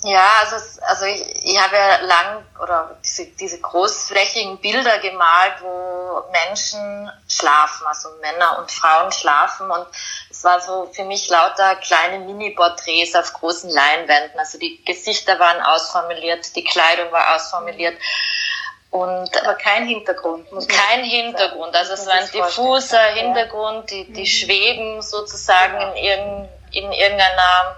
Ja, 0.04 0.30
also, 0.42 0.58
also 0.82 1.06
ich, 1.06 1.44
ich 1.44 1.60
habe 1.60 1.76
ja 1.76 1.98
lang 2.02 2.46
oder 2.62 2.98
diese, 3.04 3.26
diese 3.26 3.60
großflächigen 3.60 4.60
Bilder 4.60 5.00
gemalt, 5.00 5.56
wo 5.62 6.24
Menschen 6.32 7.12
schlafen, 7.28 7.88
also 7.88 8.10
Männer 8.22 8.60
und 8.60 8.72
Frauen 8.72 9.12
schlafen 9.12 9.72
und 9.72 9.88
es 10.30 10.44
war 10.44 10.62
so 10.62 10.88
für 10.94 11.04
mich 11.04 11.30
lauter 11.30 11.76
kleine 11.78 12.20
Mini-Porträts 12.20 13.16
auf 13.16 13.34
großen 13.34 13.72
Leinwänden. 13.72 14.40
Also 14.40 14.60
die 14.60 14.84
Gesichter 14.86 15.40
waren 15.40 15.62
ausformuliert, 15.62 16.56
die 16.56 16.64
Kleidung 16.64 17.12
war 17.12 17.36
ausformuliert. 17.36 17.98
Und 18.92 19.36
Aber 19.42 19.56
kein 19.56 19.88
Hintergrund. 19.88 20.52
Muss 20.52 20.68
kein 20.68 21.04
Hintergrund. 21.04 21.76
Also 21.76 21.94
es 21.94 22.06
war 22.06 22.14
ein 22.14 22.32
diffuser 22.32 23.02
Hintergrund, 23.02 23.90
die, 23.90 24.12
die 24.14 24.22
mhm. 24.22 24.26
schweben 24.26 25.02
sozusagen 25.02 25.80
genau. 25.80 25.94
in, 25.94 26.04
irgend, 26.04 26.50
in 26.72 26.92
irgendeiner 26.92 27.78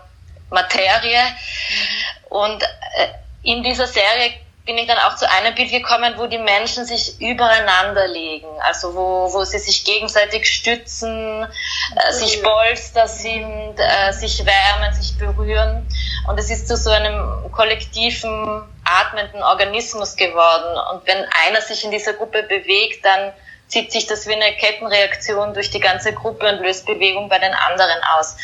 Materie. 0.49 1.21
Mhm. 1.21 2.27
Und 2.29 2.63
äh, 2.63 3.07
in 3.43 3.63
dieser 3.63 3.87
Serie 3.87 4.33
bin 4.65 4.77
ich 4.77 4.85
dann 4.85 4.99
auch 4.99 5.15
zu 5.15 5.27
einem 5.27 5.55
Bild 5.55 5.71
gekommen, 5.71 6.13
wo 6.17 6.27
die 6.27 6.37
Menschen 6.37 6.85
sich 6.85 7.19
übereinander 7.19 8.07
legen, 8.07 8.47
also 8.61 8.93
wo, 8.93 9.33
wo 9.33 9.43
sie 9.43 9.57
sich 9.57 9.83
gegenseitig 9.83 10.45
stützen, 10.45 11.47
äh, 11.95 12.11
sich 12.11 12.43
Polster 12.43 13.07
sind, 13.07 13.75
äh, 13.77 14.13
sich 14.13 14.45
wärmen, 14.45 14.93
sich 14.93 15.17
berühren. 15.17 15.87
Und 16.27 16.39
es 16.39 16.51
ist 16.51 16.67
zu 16.67 16.77
so 16.77 16.91
einem 16.91 17.51
kollektiven, 17.51 18.61
atmenden 18.85 19.41
Organismus 19.41 20.15
geworden. 20.15 20.77
Und 20.91 21.07
wenn 21.07 21.25
einer 21.47 21.61
sich 21.61 21.83
in 21.83 21.89
dieser 21.89 22.13
Gruppe 22.13 22.43
bewegt, 22.43 23.03
dann 23.03 23.33
zieht 23.69 23.91
sich 23.91 24.07
das 24.07 24.27
wie 24.27 24.33
eine 24.33 24.55
Kettenreaktion 24.57 25.53
durch 25.53 25.69
die 25.69 25.79
ganze 25.79 26.13
Gruppe 26.13 26.47
und 26.49 26.59
löst 26.59 26.85
Bewegung 26.85 27.29
bei 27.29 27.39
den 27.39 27.53
anderen 27.53 28.03
aus. 28.17 28.35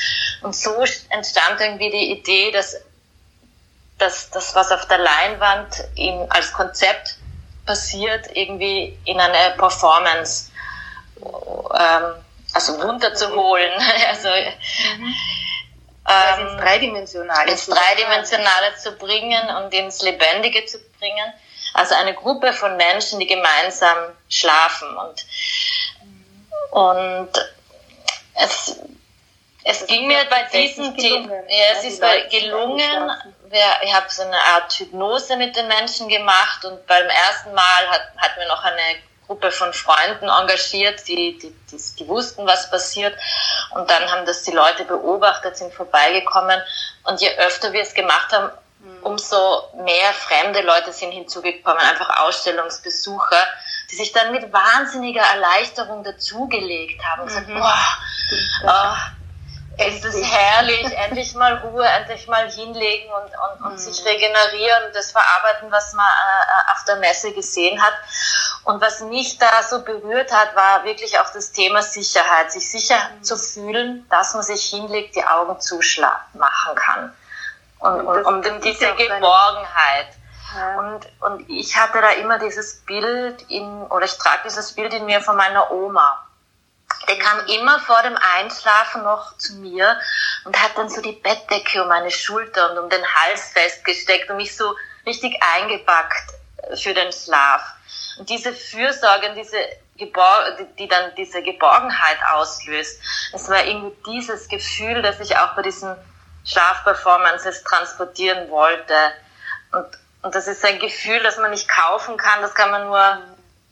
Und 0.42 0.56
so 0.56 0.84
entstand 1.10 1.60
irgendwie 1.60 1.90
die 1.90 2.12
Idee, 2.12 2.52
dass 2.52 2.78
dass 3.98 4.30
das, 4.30 4.56
was 4.56 4.72
auf 4.72 4.88
der 4.88 4.98
Leinwand 4.98 5.84
in, 5.96 6.30
als 6.30 6.52
Konzept 6.52 7.16
passiert, 7.66 8.28
irgendwie 8.34 8.98
in 9.06 9.20
eine 9.20 9.56
Performance 9.58 10.52
ähm, 11.24 12.16
also 12.54 12.74
runterzuholen. 12.82 13.72
also, 14.10 14.30
mhm. 14.30 15.16
ähm, 16.08 16.48
ins 16.48 16.62
Dreidimensionale. 16.62 17.52
Ins 17.52 17.66
Dreidimensionale 17.68 18.76
zu 18.82 18.92
bringen 18.94 19.50
und 19.58 19.74
ins 19.74 20.02
Lebendige 20.02 20.66
zu 20.66 20.78
bringen. 21.00 21.34
Also 21.76 21.94
eine 21.96 22.14
Gruppe 22.14 22.54
von 22.54 22.78
Menschen, 22.78 23.20
die 23.20 23.28
gemeinsam 23.28 23.98
schlafen 24.30 24.88
und, 24.96 25.26
und 26.72 27.30
es, 28.34 28.80
es 29.66 29.86
ging 29.86 30.08
mir 30.08 30.24
bei 30.30 30.44
diesen 30.54 30.98
Themen, 30.98 31.30
ja, 31.50 31.66
es 31.74 31.84
ist 31.84 32.02
gelungen, 32.32 33.12
ich 33.82 33.94
habe 33.94 34.06
so 34.08 34.22
eine 34.22 34.40
Art 34.40 34.72
Hypnose 34.72 35.36
mit 35.36 35.58
den 35.58 35.68
Menschen 35.68 36.08
gemacht 36.08 36.64
und 36.64 36.88
beim 36.88 37.10
ersten 37.10 37.54
Mal 37.54 37.90
hat, 37.90 38.04
hatten 38.20 38.40
wir 38.40 38.48
noch 38.48 38.64
eine 38.64 39.02
Gruppe 39.28 39.52
von 39.52 39.74
Freunden 39.74 40.30
engagiert, 40.30 41.06
die, 41.10 41.38
die, 41.38 41.54
die, 41.72 41.96
die 42.00 42.08
wussten, 42.08 42.48
was 42.48 42.70
passiert. 42.70 43.18
Und 43.72 43.90
dann 43.90 44.10
haben 44.10 44.26
das 44.26 44.44
die 44.44 44.52
Leute 44.52 44.86
beobachtet, 44.86 45.58
sind 45.58 45.74
vorbeigekommen. 45.74 46.62
Und 47.04 47.20
je 47.20 47.36
öfter 47.40 47.74
wir 47.74 47.82
es 47.82 47.94
gemacht 47.94 48.32
haben. 48.32 48.50
Umso 49.06 49.70
mehr 49.76 50.14
fremde 50.14 50.62
Leute 50.62 50.92
sind 50.92 51.12
hinzugekommen, 51.12 51.78
einfach 51.78 52.24
Ausstellungsbesucher, 52.24 53.38
die 53.92 53.96
sich 53.96 54.12
dann 54.12 54.32
mit 54.32 54.52
wahnsinniger 54.52 55.22
Erleichterung 55.22 56.04
dazugelegt 56.04 57.04
haben 57.06 57.22
und 57.22 57.28
gesagt, 57.28 57.48
mhm. 57.48 57.60
boah, 57.60 57.76
oh, 58.66 58.96
es 59.78 60.04
ist 60.04 60.24
herrlich, 60.24 60.92
endlich 60.98 61.36
mal 61.36 61.58
Ruhe, 61.58 61.86
endlich 61.86 62.28
mal 62.28 62.50
hinlegen 62.50 63.12
und, 63.12 63.26
und, 63.26 63.66
und 63.66 63.74
mhm. 63.74 63.78
sich 63.78 64.04
regenerieren, 64.06 64.92
das 64.94 65.12
verarbeiten, 65.12 65.70
was 65.70 65.94
man 65.94 66.06
äh, 66.06 66.72
auf 66.72 66.84
der 66.86 66.96
Messe 66.96 67.32
gesehen 67.32 67.80
hat. 67.80 67.94
Und 68.64 68.82
was 68.82 69.02
mich 69.02 69.38
da 69.38 69.62
so 69.62 69.84
berührt 69.84 70.32
hat, 70.32 70.56
war 70.56 70.84
wirklich 70.84 71.20
auch 71.20 71.32
das 71.32 71.52
Thema 71.52 71.84
Sicherheit, 71.84 72.52
sich 72.52 72.72
sicher 72.72 72.98
mhm. 72.98 73.24
zu 73.24 73.38
fühlen, 73.38 74.08
dass 74.10 74.34
man 74.34 74.42
sich 74.42 74.66
hinlegt, 74.66 75.16
die 75.16 75.26
Augen 75.26 75.58
machen 76.34 76.76
kann. 76.76 77.14
Und, 77.86 78.08
und, 78.08 78.26
und, 78.26 78.48
und 78.48 78.64
diese 78.64 78.94
Geborgenheit. 78.96 80.08
Ja. 80.56 80.80
Und, 80.80 81.08
und 81.22 81.50
ich 81.50 81.76
hatte 81.76 82.02
da 82.02 82.12
immer 82.12 82.40
dieses 82.40 82.84
Bild 82.86 83.44
in, 83.50 83.84
oder 83.88 84.06
ich 84.06 84.18
trage 84.18 84.44
dieses 84.46 84.74
Bild 84.74 84.94
in 84.94 85.06
mir 85.06 85.22
von 85.22 85.36
meiner 85.36 85.72
Oma 85.72 86.26
der 87.08 87.18
kam 87.20 87.46
immer 87.48 87.80
vor 87.80 88.02
dem 88.04 88.18
Einschlafen 88.38 89.04
noch 89.04 89.38
zu 89.38 89.56
mir 89.56 90.00
und 90.46 90.62
hat 90.62 90.78
dann 90.78 90.90
so 90.90 91.02
die 91.02 91.12
Bettdecke 91.12 91.82
um 91.82 91.88
meine 91.88 92.12
Schulter 92.12 92.72
und 92.72 92.80
um 92.80 92.90
den 92.90 93.04
Hals 93.06 93.52
festgesteckt 93.52 94.30
und 94.30 94.38
mich 94.38 94.56
so 94.56 94.76
richtig 95.06 95.38
eingepackt 95.56 96.34
für 96.76 96.94
den 96.94 97.12
Schlaf. 97.12 97.62
Und 98.18 98.30
diese 98.30 98.54
Fürsorge 98.54 99.30
und 99.30 99.36
diese 99.36 99.58
Gebor 99.98 100.58
die 100.78 100.88
dann 100.88 101.16
diese 101.16 101.42
Geborgenheit 101.42 102.18
auslöst, 102.34 103.00
es 103.34 103.50
war 103.50 103.64
irgendwie 103.64 103.96
dieses 104.12 104.48
Gefühl, 104.48 105.02
das 105.02 105.20
ich 105.20 105.38
auch 105.38 105.56
bei 105.56 105.62
diesen 105.62 105.96
Schlafperformances 106.46 107.64
transportieren 107.64 108.50
wollte. 108.50 108.94
Und, 109.72 109.88
und 110.22 110.36
das 110.36 110.48
ist 110.48 110.64
ein 110.64 110.80
Gefühl, 110.80 111.22
das 111.24 111.38
man 111.38 111.52
nicht 111.52 111.68
kaufen 111.68 112.18
kann, 112.18 112.42
das 112.42 112.54
kann 112.54 112.72
man 112.72 112.86
nur 112.88 113.22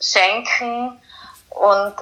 schenken 0.02 1.02
und 1.50 1.94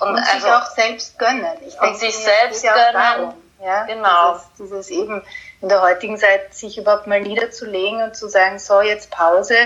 und, 0.00 0.10
und 0.10 0.18
also, 0.18 0.40
sich 0.40 0.52
auch 0.52 0.66
selbst 0.66 1.18
gönnen. 1.18 1.46
Ich 1.66 1.74
denke, 1.76 1.98
sich 1.98 2.16
selbst 2.16 2.62
gönnen. 2.62 2.92
Darum, 2.92 3.34
ja? 3.62 3.84
Genau. 3.84 4.34
Dieses, 4.34 4.50
dieses 4.58 4.90
eben 4.90 5.22
in 5.62 5.68
der 5.68 5.82
heutigen 5.82 6.18
Zeit 6.18 6.54
sich 6.54 6.76
überhaupt 6.76 7.06
mal 7.06 7.20
niederzulegen 7.20 8.02
und 8.02 8.14
zu 8.14 8.28
sagen, 8.28 8.58
so 8.58 8.80
jetzt 8.82 9.10
Pause 9.10 9.56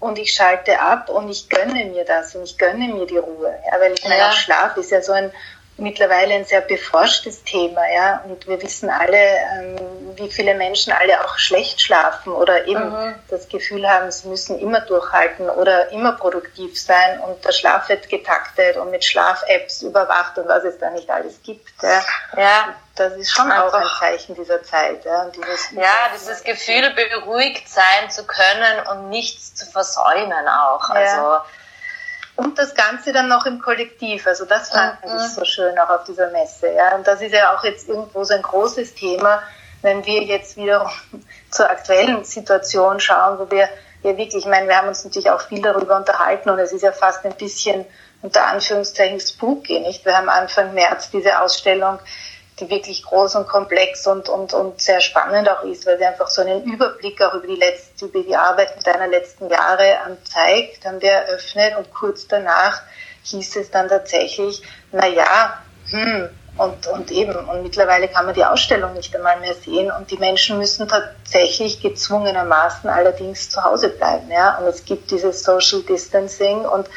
und 0.00 0.18
ich 0.18 0.32
schalte 0.32 0.80
ab 0.80 1.08
und 1.08 1.28
ich 1.28 1.48
gönne 1.48 1.84
mir 1.84 2.04
das 2.04 2.34
und 2.34 2.42
ich 2.42 2.58
gönne 2.58 2.88
mir 2.88 3.06
die 3.06 3.18
Ruhe. 3.18 3.54
Ja, 3.70 3.80
weil 3.80 3.92
ich 3.92 4.02
meine, 4.02 4.18
ja. 4.18 4.28
auch 4.28 4.32
Schlaf 4.32 4.76
ist 4.76 4.90
ja 4.90 5.02
so 5.02 5.12
ein 5.12 5.30
mittlerweile 5.80 6.34
ein 6.34 6.44
sehr 6.44 6.60
beforschtes 6.60 7.42
Thema, 7.44 7.80
ja. 7.92 8.22
Und 8.24 8.46
wir 8.46 8.60
wissen 8.62 8.90
alle, 8.90 9.16
ähm, 9.16 9.76
wie 10.16 10.30
viele 10.30 10.54
Menschen 10.54 10.92
alle 10.92 11.24
auch 11.24 11.38
schlecht 11.38 11.80
schlafen 11.80 12.32
oder 12.32 12.66
eben 12.66 12.90
mhm. 12.90 13.14
das 13.28 13.48
Gefühl 13.48 13.88
haben, 13.88 14.10
sie 14.10 14.28
müssen 14.28 14.58
immer 14.58 14.80
durchhalten 14.82 15.48
oder 15.48 15.90
immer 15.90 16.12
produktiv 16.12 16.80
sein 16.80 17.20
und 17.20 17.44
der 17.44 17.52
Schlaf 17.52 17.88
wird 17.88 18.08
getaktet 18.08 18.76
und 18.76 18.90
mit 18.90 19.04
Schlaf-Apps 19.04 19.82
überwacht 19.82 20.38
und 20.38 20.48
was 20.48 20.64
es 20.64 20.78
da 20.78 20.90
nicht 20.90 21.10
alles 21.10 21.40
gibt. 21.42 21.70
Ja, 21.82 22.02
ja 22.36 22.74
das 22.96 23.14
ist 23.14 23.30
schon 23.30 23.50
auch 23.50 23.72
ein 23.72 23.86
Zeichen 23.98 24.34
dieser 24.34 24.62
Zeit. 24.62 25.04
Ja, 25.04 25.22
und 25.22 25.34
dieses, 25.34 25.70
ja 25.72 26.10
dieses 26.14 26.44
Gefühl, 26.44 26.92
beruhigt 26.94 27.68
sein 27.68 28.10
zu 28.10 28.26
können 28.26 28.86
und 28.90 29.08
nichts 29.08 29.54
zu 29.54 29.66
versäumen 29.70 30.48
auch. 30.48 30.88
Ja. 30.90 30.94
Also 30.94 31.44
und 32.40 32.58
das 32.58 32.74
Ganze 32.74 33.12
dann 33.12 33.28
noch 33.28 33.44
im 33.44 33.60
Kollektiv. 33.60 34.26
Also 34.26 34.46
das 34.46 34.70
fand 34.70 35.04
mhm. 35.04 35.16
ich 35.16 35.34
so 35.34 35.44
schön 35.44 35.78
auch 35.78 35.90
auf 35.90 36.04
dieser 36.04 36.30
Messe. 36.30 36.72
Ja. 36.72 36.96
Und 36.96 37.06
das 37.06 37.20
ist 37.20 37.32
ja 37.32 37.54
auch 37.54 37.62
jetzt 37.64 37.88
irgendwo 37.88 38.24
so 38.24 38.34
ein 38.34 38.42
großes 38.42 38.94
Thema, 38.94 39.42
wenn 39.82 40.04
wir 40.06 40.22
jetzt 40.22 40.56
wieder 40.56 40.90
zur 41.50 41.68
aktuellen 41.68 42.24
Situation 42.24 42.98
schauen, 42.98 43.38
wo 43.38 43.50
wir 43.50 43.68
ja 44.02 44.16
wirklich, 44.16 44.44
ich 44.44 44.46
meine, 44.46 44.66
wir 44.68 44.76
haben 44.76 44.88
uns 44.88 45.04
natürlich 45.04 45.30
auch 45.30 45.42
viel 45.42 45.60
darüber 45.60 45.96
unterhalten 45.96 46.48
und 46.48 46.58
es 46.58 46.72
ist 46.72 46.82
ja 46.82 46.92
fast 46.92 47.24
ein 47.26 47.34
bisschen 47.34 47.84
unter 48.22 48.46
Anführungszeichen 48.46 49.20
spooky, 49.20 49.80
nicht? 49.80 50.04
Wir 50.04 50.16
haben 50.16 50.28
Anfang 50.28 50.72
März 50.74 51.10
diese 51.10 51.40
Ausstellung 51.40 51.98
die 52.60 52.70
wirklich 52.70 53.02
groß 53.02 53.36
und 53.36 53.48
komplex 53.48 54.06
und, 54.06 54.28
und, 54.28 54.52
und 54.52 54.80
sehr 54.80 55.00
spannend 55.00 55.48
auch 55.48 55.62
ist, 55.64 55.86
weil 55.86 55.98
sie 55.98 56.04
einfach 56.04 56.28
so 56.28 56.42
einen 56.42 56.64
Überblick 56.64 57.20
auch 57.22 57.34
über 57.34 57.46
die 57.46 57.56
letzte, 57.56 58.06
über 58.06 58.22
die 58.22 58.36
Arbeit 58.36 58.74
deiner 58.86 59.08
letzten 59.08 59.48
Jahre 59.48 59.96
zeigt, 60.24 60.84
haben 60.84 61.00
wir 61.00 61.10
eröffnet 61.10 61.76
und 61.76 61.92
kurz 61.92 62.26
danach 62.26 62.82
hieß 63.24 63.56
es 63.56 63.70
dann 63.70 63.88
tatsächlich, 63.88 64.62
na 64.92 65.06
ja, 65.06 65.62
hm, 65.90 66.28
und, 66.56 66.86
und 66.88 67.10
eben, 67.10 67.34
und 67.34 67.62
mittlerweile 67.62 68.08
kann 68.08 68.26
man 68.26 68.34
die 68.34 68.44
Ausstellung 68.44 68.92
nicht 68.92 69.14
einmal 69.14 69.40
mehr 69.40 69.54
sehen 69.54 69.90
und 69.90 70.10
die 70.10 70.18
Menschen 70.18 70.58
müssen 70.58 70.88
tatsächlich 70.88 71.80
gezwungenermaßen 71.80 72.90
allerdings 72.90 73.50
zu 73.50 73.62
Hause 73.62 73.88
bleiben, 73.88 74.30
ja, 74.30 74.58
und 74.58 74.66
es 74.66 74.84
gibt 74.84 75.10
dieses 75.10 75.42
Social 75.42 75.82
Distancing 75.82 76.60
und 76.60 76.88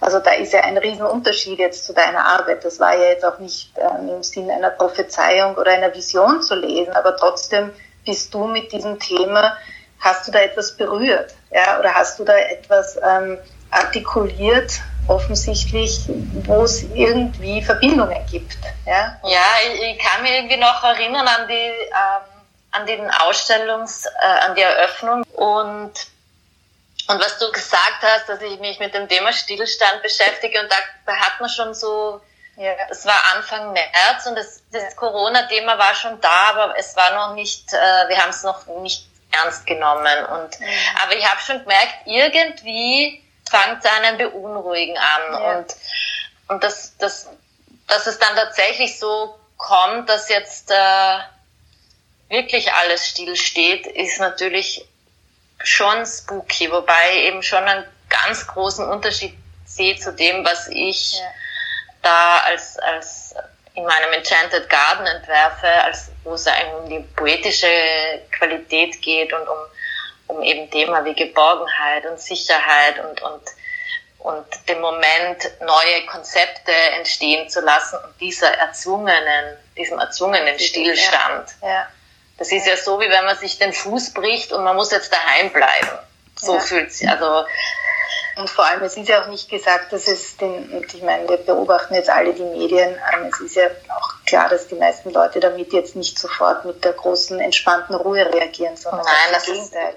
also 0.00 0.18
da 0.18 0.32
ist 0.32 0.52
ja 0.52 0.60
ein 0.60 0.78
Riesenunterschied 0.78 1.58
jetzt 1.58 1.84
zu 1.84 1.92
deiner 1.92 2.24
Arbeit. 2.24 2.64
Das 2.64 2.80
war 2.80 2.96
ja 2.96 3.08
jetzt 3.08 3.24
auch 3.24 3.38
nicht 3.38 3.72
ähm, 3.76 4.08
im 4.08 4.22
Sinn 4.22 4.50
einer 4.50 4.70
Prophezeiung 4.70 5.56
oder 5.56 5.72
einer 5.72 5.94
Vision 5.94 6.42
zu 6.42 6.54
lesen, 6.54 6.92
aber 6.94 7.16
trotzdem 7.16 7.70
bist 8.04 8.32
du 8.32 8.46
mit 8.46 8.72
diesem 8.72 8.98
Thema, 8.98 9.56
hast 10.00 10.26
du 10.26 10.32
da 10.32 10.40
etwas 10.40 10.76
berührt, 10.76 11.34
ja, 11.52 11.78
oder 11.78 11.94
hast 11.94 12.18
du 12.18 12.24
da 12.24 12.34
etwas 12.36 12.96
ähm, 12.96 13.38
artikuliert, 13.70 14.80
offensichtlich, 15.06 16.08
wo 16.44 16.62
es 16.62 16.82
irgendwie 16.94 17.62
Verbindungen 17.62 18.18
gibt, 18.30 18.56
ja? 18.86 19.20
Ja, 19.24 19.46
ich, 19.66 19.82
ich 19.82 19.98
kann 19.98 20.22
mich 20.22 20.32
irgendwie 20.32 20.56
noch 20.56 20.82
erinnern 20.82 21.26
an 21.26 21.46
die 21.48 21.54
ähm, 21.54 22.40
an 22.72 22.86
den 22.86 23.10
Ausstellungs, 23.10 24.06
äh, 24.06 24.46
an 24.46 24.54
die 24.54 24.62
Eröffnung 24.62 25.24
und 25.34 25.92
und 27.10 27.20
was 27.20 27.38
du 27.38 27.50
gesagt 27.50 28.02
hast, 28.02 28.28
dass 28.28 28.40
ich 28.40 28.58
mich 28.60 28.78
mit 28.78 28.94
dem 28.94 29.08
Thema 29.08 29.32
Stillstand 29.32 30.02
beschäftige 30.02 30.60
und 30.60 30.70
da, 30.70 30.76
da 31.06 31.16
hat 31.16 31.40
man 31.40 31.50
schon 31.50 31.74
so, 31.74 32.20
ja. 32.56 32.72
das 32.88 33.04
war 33.04 33.16
Anfang 33.34 33.72
März 33.72 34.26
und 34.26 34.36
das, 34.36 34.62
das. 34.70 34.94
Corona-Thema 34.96 35.76
war 35.76 35.94
schon 35.94 36.20
da, 36.20 36.50
aber 36.50 36.78
es 36.78 36.94
war 36.94 37.14
noch 37.14 37.34
nicht, 37.34 37.72
äh, 37.72 38.08
wir 38.08 38.16
haben 38.16 38.30
es 38.30 38.42
noch 38.42 38.64
nicht 38.82 39.06
ernst 39.32 39.66
genommen. 39.66 40.24
Und, 40.26 40.60
mhm. 40.60 40.66
Aber 41.02 41.16
ich 41.16 41.28
habe 41.28 41.40
schon 41.40 41.60
gemerkt, 41.60 41.94
irgendwie 42.06 43.24
fängt 43.48 43.84
es 43.84 43.90
einen 43.90 44.16
beunruhigen 44.16 44.96
an 44.96 45.32
ja. 45.32 45.58
und, 45.58 45.74
und 46.48 46.62
das, 46.62 46.96
das, 46.98 47.28
dass 47.88 48.06
es 48.06 48.18
dann 48.18 48.36
tatsächlich 48.36 48.98
so 48.98 49.38
kommt, 49.56 50.08
dass 50.08 50.28
jetzt 50.28 50.70
äh, 50.70 51.18
wirklich 52.28 52.72
alles 52.72 53.06
stillsteht, 53.08 53.86
ist 53.86 54.20
natürlich 54.20 54.86
schon 55.62 56.04
spooky, 56.06 56.70
wobei 56.70 57.10
ich 57.12 57.24
eben 57.26 57.42
schon 57.42 57.64
einen 57.64 57.84
ganz 58.08 58.46
großen 58.46 58.88
Unterschied 58.88 59.36
sehe 59.64 59.96
zu 59.96 60.12
dem, 60.12 60.44
was 60.44 60.68
ich 60.68 61.18
ja. 61.18 61.24
da 62.02 62.38
als, 62.46 62.78
als 62.78 63.34
in 63.74 63.84
meinem 63.84 64.12
Enchanted 64.12 64.68
Garden 64.68 65.06
entwerfe, 65.06 65.68
als 65.84 66.10
wo 66.24 66.34
es 66.34 66.46
eigentlich 66.46 66.74
um 66.74 66.88
die 66.88 67.00
poetische 67.14 67.66
Qualität 68.36 69.00
geht 69.00 69.32
und 69.32 69.46
um, 69.48 70.36
um 70.36 70.42
eben 70.42 70.70
Thema 70.70 71.04
wie 71.04 71.14
Geborgenheit 71.14 72.04
und 72.06 72.18
Sicherheit 72.20 72.98
und, 72.98 73.22
und, 73.22 73.42
und 74.18 74.68
den 74.68 74.80
Moment, 74.80 75.50
neue 75.60 76.06
Konzepte 76.06 76.72
entstehen 76.98 77.48
zu 77.48 77.60
lassen 77.60 77.98
und 78.04 78.20
dieser 78.20 78.52
erzwungenen, 78.58 79.56
diesem 79.76 79.98
erzwungenen 79.98 80.58
Stillstand. 80.58 81.50
Ja. 81.62 81.68
Ja 81.68 81.88
das 82.40 82.50
ist 82.52 82.66
ja 82.66 82.74
so, 82.74 82.98
wie 82.98 83.10
wenn 83.10 83.26
man 83.26 83.36
sich 83.36 83.58
den 83.58 83.74
Fuß 83.74 84.14
bricht 84.14 84.50
und 84.52 84.64
man 84.64 84.74
muss 84.74 84.90
jetzt 84.90 85.12
daheim 85.12 85.50
bleiben. 85.52 85.98
So 86.36 86.54
ja. 86.54 86.60
fühlt 86.60 86.90
sich, 86.90 87.06
also. 87.06 87.44
Und 88.36 88.48
vor 88.48 88.64
allem, 88.64 88.82
es 88.82 88.96
ist 88.96 89.10
ja 89.10 89.22
auch 89.22 89.26
nicht 89.26 89.50
gesagt, 89.50 89.92
dass 89.92 90.08
es 90.08 90.38
den, 90.38 90.70
und 90.70 90.94
ich 90.94 91.02
meine, 91.02 91.28
wir 91.28 91.36
beobachten 91.36 91.94
jetzt 91.94 92.08
alle 92.08 92.32
die 92.32 92.42
Medien, 92.42 92.96
es 93.28 93.40
ist 93.40 93.56
ja 93.56 93.66
auch 93.88 94.14
klar, 94.24 94.48
dass 94.48 94.68
die 94.68 94.76
meisten 94.76 95.10
Leute 95.10 95.40
damit 95.40 95.74
jetzt 95.74 95.96
nicht 95.96 96.18
sofort 96.18 96.64
mit 96.64 96.82
der 96.82 96.94
großen, 96.94 97.38
entspannten 97.40 97.94
Ruhe 97.94 98.24
reagieren, 98.32 98.74
sondern 98.74 99.04
Nein, 99.04 99.32
das 99.32 99.44
Gegenteil. 99.44 99.94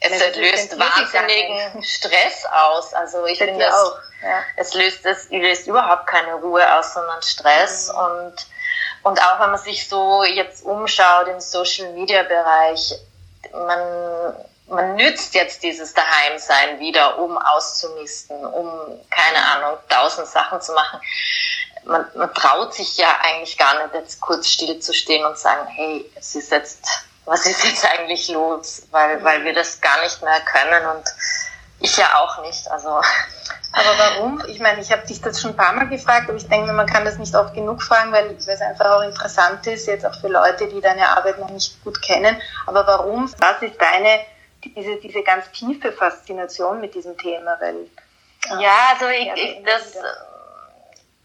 Ist, 0.00 0.20
es 0.20 0.36
löst 0.36 0.78
wahnsinnigen 0.80 1.84
Stress 1.84 2.44
aus. 2.50 2.92
Also 2.92 3.24
ich 3.26 3.38
finde, 3.38 3.64
es, 3.64 3.70
ja. 4.22 4.42
es 4.56 4.74
löst, 4.74 5.06
es 5.06 5.30
löst 5.30 5.68
überhaupt 5.68 6.08
keine 6.08 6.34
Ruhe 6.34 6.74
aus, 6.76 6.92
sondern 6.94 7.22
Stress 7.22 7.88
mhm. 7.92 7.98
und 7.98 8.46
und 9.02 9.20
auch 9.20 9.40
wenn 9.40 9.50
man 9.50 9.58
sich 9.58 9.88
so 9.88 10.22
jetzt 10.24 10.64
umschaut 10.64 11.28
im 11.28 11.40
Social 11.40 11.92
Media 11.92 12.22
Bereich, 12.22 12.94
man, 13.52 14.36
man 14.68 14.94
nützt 14.96 15.34
jetzt 15.34 15.62
dieses 15.62 15.92
Daheimsein 15.94 16.78
wieder, 16.78 17.18
um 17.18 17.36
auszumisten, 17.36 18.44
um, 18.44 18.70
keine 19.10 19.44
Ahnung, 19.44 19.78
tausend 19.88 20.28
Sachen 20.28 20.60
zu 20.60 20.72
machen. 20.72 21.00
Man, 21.84 22.06
man 22.14 22.32
traut 22.32 22.74
sich 22.74 22.96
ja 22.96 23.08
eigentlich 23.22 23.58
gar 23.58 23.82
nicht 23.82 23.94
jetzt 23.94 24.20
kurz 24.20 24.46
still 24.46 24.78
zu 24.78 24.94
stehen 24.94 25.24
und 25.24 25.36
sagen, 25.36 25.66
hey, 25.66 26.08
es 26.14 26.36
ist 26.36 26.52
jetzt, 26.52 26.84
was 27.24 27.44
ist 27.44 27.64
jetzt 27.64 27.84
eigentlich 27.84 28.28
los? 28.28 28.82
Weil, 28.92 29.22
weil 29.24 29.44
wir 29.44 29.52
das 29.52 29.80
gar 29.80 30.00
nicht 30.02 30.22
mehr 30.22 30.40
können 30.40 30.86
und 30.86 31.04
Ich 31.82 31.96
ja 31.96 32.16
auch 32.16 32.42
nicht. 32.42 32.70
Also. 32.70 32.88
Aber 33.74 33.98
warum? 33.98 34.42
Ich 34.48 34.60
meine, 34.60 34.80
ich 34.80 34.92
habe 34.92 35.06
dich 35.06 35.20
das 35.20 35.40
schon 35.40 35.52
ein 35.52 35.56
paar 35.56 35.72
Mal 35.72 35.88
gefragt, 35.88 36.28
aber 36.28 36.36
ich 36.36 36.46
denke 36.46 36.66
mir, 36.66 36.74
man 36.74 36.86
kann 36.86 37.06
das 37.06 37.16
nicht 37.16 37.34
oft 37.34 37.54
genug 37.54 37.82
fragen, 37.82 38.12
weil, 38.12 38.36
es 38.36 38.60
einfach 38.60 38.90
auch 38.90 39.00
interessant 39.00 39.66
ist, 39.66 39.86
jetzt 39.86 40.04
auch 40.04 40.14
für 40.14 40.28
Leute, 40.28 40.68
die 40.68 40.82
deine 40.82 41.08
Arbeit 41.08 41.38
noch 41.38 41.48
nicht 41.48 41.82
gut 41.82 42.02
kennen. 42.02 42.38
Aber 42.66 42.86
warum? 42.86 43.32
Was 43.38 43.62
ist 43.62 43.80
deine, 43.80 44.20
diese, 44.62 44.96
diese 44.96 45.22
ganz 45.22 45.50
tiefe 45.52 45.90
Faszination 45.90 46.82
mit 46.82 46.94
diesem 46.94 47.16
Thema? 47.16 47.56
Weil, 47.60 47.88
ja, 48.60 48.90
also 48.92 49.06
ich, 49.08 49.32
ich 49.42 49.64
das, 49.64 49.94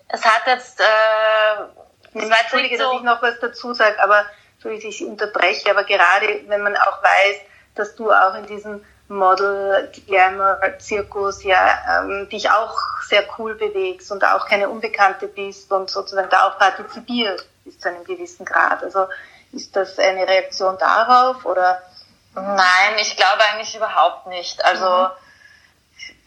es 0.08 0.24
hat 0.24 0.48
jetzt, 0.48 0.80
äh, 0.80 2.18
Entschuldige, 2.18 2.78
so 2.78 2.84
dass 2.84 2.94
ich 2.94 3.02
noch 3.02 3.22
was 3.22 3.40
dazu 3.42 3.74
sage, 3.74 4.02
aber 4.02 4.26
so 4.60 4.70
ich 4.70 4.80
dich 4.80 5.04
unterbreche, 5.04 5.70
aber 5.70 5.84
gerade 5.84 6.44
wenn 6.48 6.62
man 6.62 6.78
auch 6.78 7.04
weiß, 7.04 7.38
dass 7.76 7.96
du 7.96 8.10
auch 8.10 8.36
in 8.36 8.48
diesem 8.48 8.86
Model, 9.10 9.90
Glamour, 10.06 10.60
Zirkus, 10.80 11.44
ja, 11.44 12.02
ähm, 12.02 12.28
dich 12.30 12.50
auch 12.50 12.76
sehr 13.08 13.24
cool 13.38 13.56
bewegst 13.56 14.12
und 14.12 14.24
auch 14.24 14.48
keine 14.48 14.70
Unbekannte 14.70 15.28
bist 15.28 15.72
und 15.72 15.90
sozusagen 15.90 16.30
da 16.30 16.48
auch 16.48 16.58
partizipierst 16.58 17.48
bis 17.64 17.80
zu 17.80 17.90
einem 17.90 18.04
gewissen 18.04 18.46
Grad. 18.46 18.84
Also 18.84 19.08
ist 19.54 19.76
das 19.76 19.98
eine 19.98 20.28
Reaktion 20.28 20.78
darauf 20.78 21.46
oder? 21.46 21.82
Nein, 22.36 22.98
ich 23.00 23.16
glaube 23.16 23.44
eigentlich 23.46 23.76
überhaupt 23.76 24.28
nicht. 24.28 24.64
Also 24.64 24.86
mhm. 24.86 25.10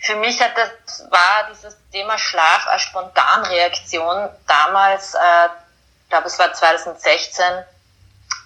für 0.00 0.16
mich 0.16 0.40
hat 0.40 0.56
das 0.56 1.08
war 1.10 1.48
dieses 1.52 1.76
Thema 1.92 2.18
Schlaf 2.18 2.66
als 2.66 2.82
Spontanreaktion 2.82 4.30
damals, 4.46 5.14
äh, 5.14 5.48
ich 6.02 6.08
glaube 6.08 6.26
es 6.26 6.38
war 6.38 6.52
2016 6.52 7.44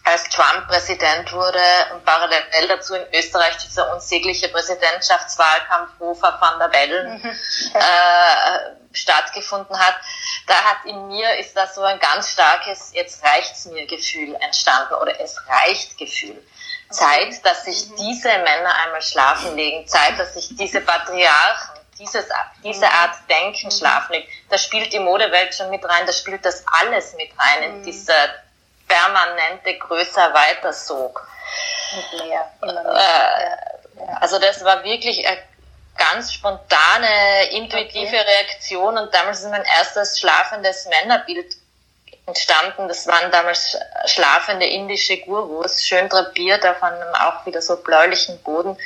als 0.05 0.29
Trump 0.29 0.69
Präsident 0.69 1.33
wurde 1.33 1.59
und 1.93 2.05
parallel 2.05 2.69
dazu 2.69 2.95
in 2.95 3.07
Österreich 3.15 3.57
dieser 3.57 3.93
unsägliche 3.93 4.49
Präsidentschaftswahlkampf 4.49 5.99
Hofer 5.99 6.37
van 6.39 6.59
der 6.59 6.69
Bellen 6.69 7.23
mhm. 7.23 7.31
äh, 7.75 8.95
stattgefunden 8.95 9.79
hat, 9.79 9.97
da 10.47 10.55
hat 10.55 10.85
in 10.85 11.09
mir 11.09 11.39
ist 11.39 11.57
da 11.57 11.67
so 11.67 11.81
ein 11.81 11.99
ganz 11.99 12.31
starkes 12.31 12.93
jetzt 12.93 13.25
reicht's 13.25 13.65
mir 13.65 13.87
Gefühl 13.87 14.35
entstanden 14.41 14.95
oder 14.95 15.19
es 15.21 15.41
reicht 15.49 15.97
Gefühl. 15.97 16.41
Zeit, 16.91 17.45
dass 17.45 17.65
sich 17.65 17.89
mhm. 17.89 17.97
diese 17.97 18.29
Männer 18.29 18.75
einmal 18.85 19.03
schlafen 19.03 19.57
legen, 19.57 19.89
Zeit, 19.89 20.19
dass 20.19 20.35
sich 20.35 20.55
diese 20.55 20.83
Patriarchen 20.83 21.81
dieses, 21.99 22.27
diese 22.63 22.87
mhm. 22.87 22.93
Art 22.93 23.17
Denken 23.31 23.71
schlafen 23.71 24.13
legen. 24.13 24.29
Da 24.51 24.59
spielt 24.59 24.93
die 24.93 24.99
Modewelt 24.99 25.55
schon 25.55 25.71
mit 25.71 25.85
rein, 25.85 26.07
da 26.07 26.13
spielt 26.13 26.45
das 26.45 26.65
alles 26.67 27.15
mit 27.15 27.31
rein 27.39 27.63
in 27.63 27.83
dieser 27.85 28.15
permanente 28.95 29.79
größer 29.79 30.33
weiter 30.33 30.73
sog. 30.73 31.27
Mit 31.95 32.27
mehr, 32.27 32.51
äh, 32.63 34.15
Also 34.21 34.39
das 34.39 34.65
war 34.65 34.83
wirklich 34.85 35.27
eine 35.27 35.39
ganz 35.97 36.33
spontane, 36.33 37.51
intuitive 37.51 38.07
okay. 38.07 38.21
Reaktion 38.21 38.99
und 38.99 39.15
damals 39.15 39.41
ist 39.41 39.51
mein 39.51 39.65
erstes 39.65 40.19
schlafendes 40.19 40.87
Männerbild 40.87 41.57
entstanden. 42.27 42.89
Das 42.89 43.07
waren 43.07 43.31
damals 43.31 43.77
schlafende 44.07 44.67
indische 44.67 45.19
Gurus, 45.19 45.85
schön 45.85 46.09
drapiert 46.09 46.65
auf 46.67 46.83
einem 46.83 47.15
auch 47.15 47.45
wieder 47.47 47.63
so 47.63 47.77
bläulichen 47.77 48.41
Boden. 48.43 48.77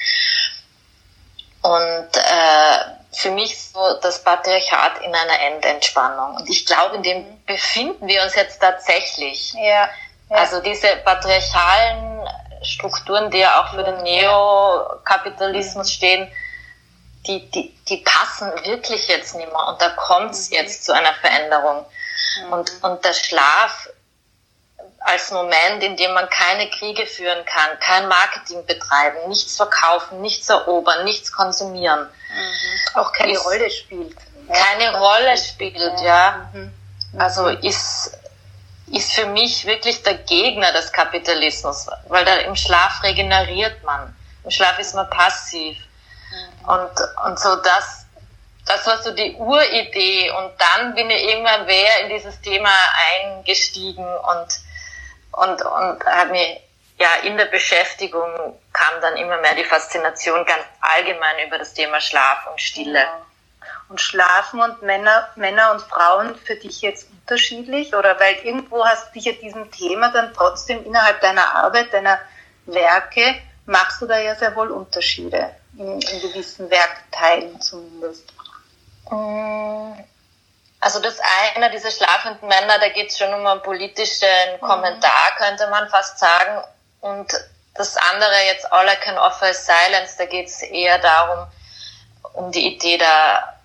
Und 1.62 2.16
äh, 2.16 2.97
für 3.18 3.32
mich 3.32 3.60
so 3.60 3.80
das 4.00 4.22
Patriarchat 4.22 5.02
in 5.02 5.12
einer 5.12 5.40
Endentspannung. 5.40 6.36
Und 6.36 6.48
ich 6.48 6.64
glaube, 6.64 6.96
in 6.96 7.02
dem 7.02 7.44
befinden 7.46 8.06
wir 8.06 8.22
uns 8.22 8.36
jetzt 8.36 8.60
tatsächlich. 8.60 9.54
Ja, 9.54 9.60
ja. 9.60 9.88
Also 10.30 10.60
diese 10.60 10.86
patriarchalen 11.04 12.28
Strukturen, 12.62 13.28
die 13.32 13.38
ja 13.38 13.60
auch 13.60 13.74
für 13.74 13.82
den 13.82 14.04
Neokapitalismus 14.04 15.92
stehen, 15.92 16.30
die, 17.26 17.50
die, 17.50 17.74
die 17.88 17.96
passen 17.98 18.52
wirklich 18.64 19.08
jetzt 19.08 19.34
nicht 19.34 19.48
mehr. 19.48 19.66
Und 19.66 19.82
da 19.82 19.90
kommt 19.90 20.30
es 20.30 20.50
mhm. 20.50 20.56
jetzt 20.56 20.84
zu 20.84 20.94
einer 20.94 21.14
Veränderung. 21.14 21.84
Mhm. 22.44 22.52
Und, 22.52 22.84
und 22.84 23.04
der 23.04 23.14
Schlaf 23.14 23.88
als 25.00 25.30
Moment, 25.30 25.82
in 25.82 25.96
dem 25.96 26.12
man 26.12 26.28
keine 26.28 26.68
Kriege 26.70 27.06
führen 27.06 27.44
kann, 27.44 27.78
kein 27.80 28.08
Marketing 28.08 28.64
betreiben, 28.66 29.28
nichts 29.28 29.56
verkaufen, 29.56 30.20
nichts 30.20 30.48
erobern, 30.48 31.04
nichts 31.04 31.32
konsumieren. 31.32 32.00
Mhm. 32.00 33.00
Auch 33.00 33.12
keine 33.12 33.32
ist, 33.32 33.44
Rolle 33.44 33.70
spielt. 33.70 34.16
Keine 34.52 34.84
ja. 34.84 34.98
Rolle 34.98 35.36
spielt, 35.36 36.00
ja. 36.00 36.50
Mhm. 36.52 36.72
Also 37.16 37.48
ist, 37.48 38.18
ist 38.90 39.12
für 39.12 39.26
mich 39.26 39.64
wirklich 39.66 40.02
der 40.02 40.14
Gegner 40.14 40.72
des 40.72 40.92
Kapitalismus, 40.92 41.86
weil 42.08 42.24
da 42.24 42.34
im 42.36 42.56
Schlaf 42.56 43.02
regeneriert 43.02 43.82
man. 43.84 44.14
Im 44.44 44.50
Schlaf 44.50 44.78
ist 44.78 44.94
man 44.94 45.08
passiv. 45.10 45.76
Mhm. 46.30 46.68
Und, 46.68 46.90
und 47.24 47.38
so 47.38 47.56
das, 47.56 48.06
das 48.66 48.86
war 48.86 49.00
so 49.00 49.12
die 49.12 49.34
Uridee 49.36 50.30
und 50.32 50.52
dann 50.58 50.94
bin 50.94 51.08
ich 51.08 51.22
irgendwann 51.22 51.66
wer 51.66 52.02
in 52.02 52.10
dieses 52.10 52.40
Thema 52.40 52.70
eingestiegen 53.22 54.04
und 54.04 54.67
und, 55.38 55.62
und 55.62 56.04
hat 56.04 56.30
mir 56.30 56.60
ja 56.98 57.08
in 57.22 57.36
der 57.36 57.46
Beschäftigung 57.46 58.58
kam 58.72 59.00
dann 59.00 59.16
immer 59.16 59.38
mehr 59.38 59.54
die 59.54 59.64
Faszination 59.64 60.44
ganz 60.44 60.64
allgemein 60.80 61.46
über 61.46 61.58
das 61.58 61.74
Thema 61.74 62.00
Schlaf 62.00 62.46
und 62.50 62.60
Stille. 62.60 63.04
Und 63.88 64.00
schlafen 64.00 64.60
und 64.60 64.82
Männer, 64.82 65.28
Männer 65.36 65.72
und 65.72 65.80
Frauen 65.80 66.36
für 66.36 66.56
dich 66.56 66.82
jetzt 66.82 67.08
unterschiedlich? 67.10 67.94
Oder 67.94 68.20
weil 68.20 68.34
irgendwo 68.44 68.84
hast 68.84 69.08
du 69.08 69.12
dich 69.14 69.24
ja 69.24 69.32
diesem 69.32 69.70
Thema 69.70 70.12
dann 70.12 70.34
trotzdem 70.34 70.84
innerhalb 70.84 71.20
deiner 71.22 71.54
Arbeit, 71.54 71.92
deiner 71.92 72.18
Werke, 72.66 73.34
machst 73.64 74.02
du 74.02 74.06
da 74.06 74.18
ja 74.18 74.34
sehr 74.34 74.54
wohl 74.56 74.70
Unterschiede, 74.70 75.54
in, 75.78 76.00
in 76.00 76.20
gewissen 76.20 76.70
Werkteilen 76.70 77.60
zumindest. 77.60 78.30
Mm, 79.10 79.92
also 80.80 81.00
das 81.00 81.18
eine, 81.54 81.70
diese 81.70 81.90
schlafenden 81.90 82.48
Männer, 82.48 82.78
da 82.78 82.88
geht 82.88 83.10
es 83.10 83.18
schon 83.18 83.32
um 83.34 83.46
einen 83.46 83.62
politischen 83.62 84.28
mhm. 84.60 84.66
Kommentar, 84.66 85.36
könnte 85.36 85.66
man 85.68 85.88
fast 85.88 86.18
sagen. 86.18 86.62
Und 87.00 87.32
das 87.74 87.96
andere 87.96 88.34
jetzt 88.46 88.72
All 88.72 88.86
I 88.86 88.96
Can 88.96 89.18
Offer 89.18 89.50
is 89.50 89.66
Silence, 89.66 90.16
da 90.18 90.26
geht 90.26 90.48
es 90.48 90.62
eher 90.62 90.98
darum, 90.98 91.46
um 92.34 92.52
die 92.52 92.74
Idee 92.74 92.98
der, 92.98 93.56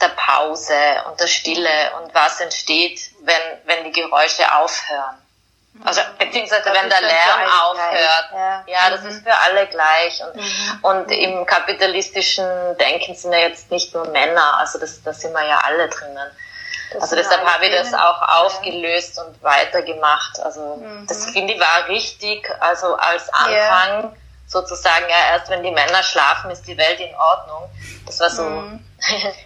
der 0.00 0.08
Pause 0.08 0.74
und 1.06 1.20
der 1.20 1.26
Stille 1.26 1.92
und 2.00 2.14
was 2.14 2.40
entsteht, 2.40 3.10
wenn, 3.22 3.42
wenn 3.64 3.84
die 3.84 4.00
Geräusche 4.00 4.54
aufhören. 4.54 5.16
Also 5.84 6.00
beziehungsweise 6.18 6.62
das 6.64 6.74
wenn 6.74 6.90
der 6.90 7.00
Lärm 7.00 7.40
aufhört. 7.62 8.28
Ja, 8.32 8.64
ja 8.66 8.90
das 8.90 9.02
mhm. 9.02 9.08
ist 9.10 9.22
für 9.22 9.34
alle 9.34 9.66
gleich. 9.66 10.22
Und, 10.22 10.36
mhm. 10.36 10.78
und 10.82 11.10
im 11.10 11.46
kapitalistischen 11.46 12.76
Denken 12.78 13.14
sind 13.14 13.32
ja 13.32 13.38
jetzt 13.38 13.70
nicht 13.70 13.94
nur 13.94 14.06
Männer, 14.08 14.58
also 14.58 14.78
das, 14.78 15.02
da 15.02 15.12
sind 15.12 15.32
wir 15.32 15.46
ja 15.46 15.60
alle 15.64 15.88
drinnen. 15.88 16.30
Das 16.92 17.02
also 17.02 17.16
deshalb 17.16 17.46
habe 17.46 17.66
ich 17.66 17.72
das 17.72 17.94
auch 17.94 18.20
aufgelöst 18.20 19.16
ja. 19.16 19.22
und 19.22 19.42
weitergemacht. 19.42 20.40
Also 20.40 20.76
mhm. 20.76 21.06
das 21.06 21.26
finde 21.30 21.54
ich 21.54 21.60
war 21.60 21.88
richtig, 21.88 22.50
also 22.60 22.96
als 22.96 23.32
Anfang 23.32 23.52
ja. 23.54 24.12
sozusagen, 24.48 25.08
ja 25.08 25.34
erst 25.34 25.48
wenn 25.50 25.62
die 25.62 25.70
Männer 25.70 26.02
schlafen, 26.02 26.50
ist 26.50 26.66
die 26.66 26.76
Welt 26.76 26.98
in 26.98 27.14
Ordnung. 27.14 27.70
Das 28.06 28.18
war 28.20 28.30
so. 28.30 28.42
Mhm. 28.42 28.84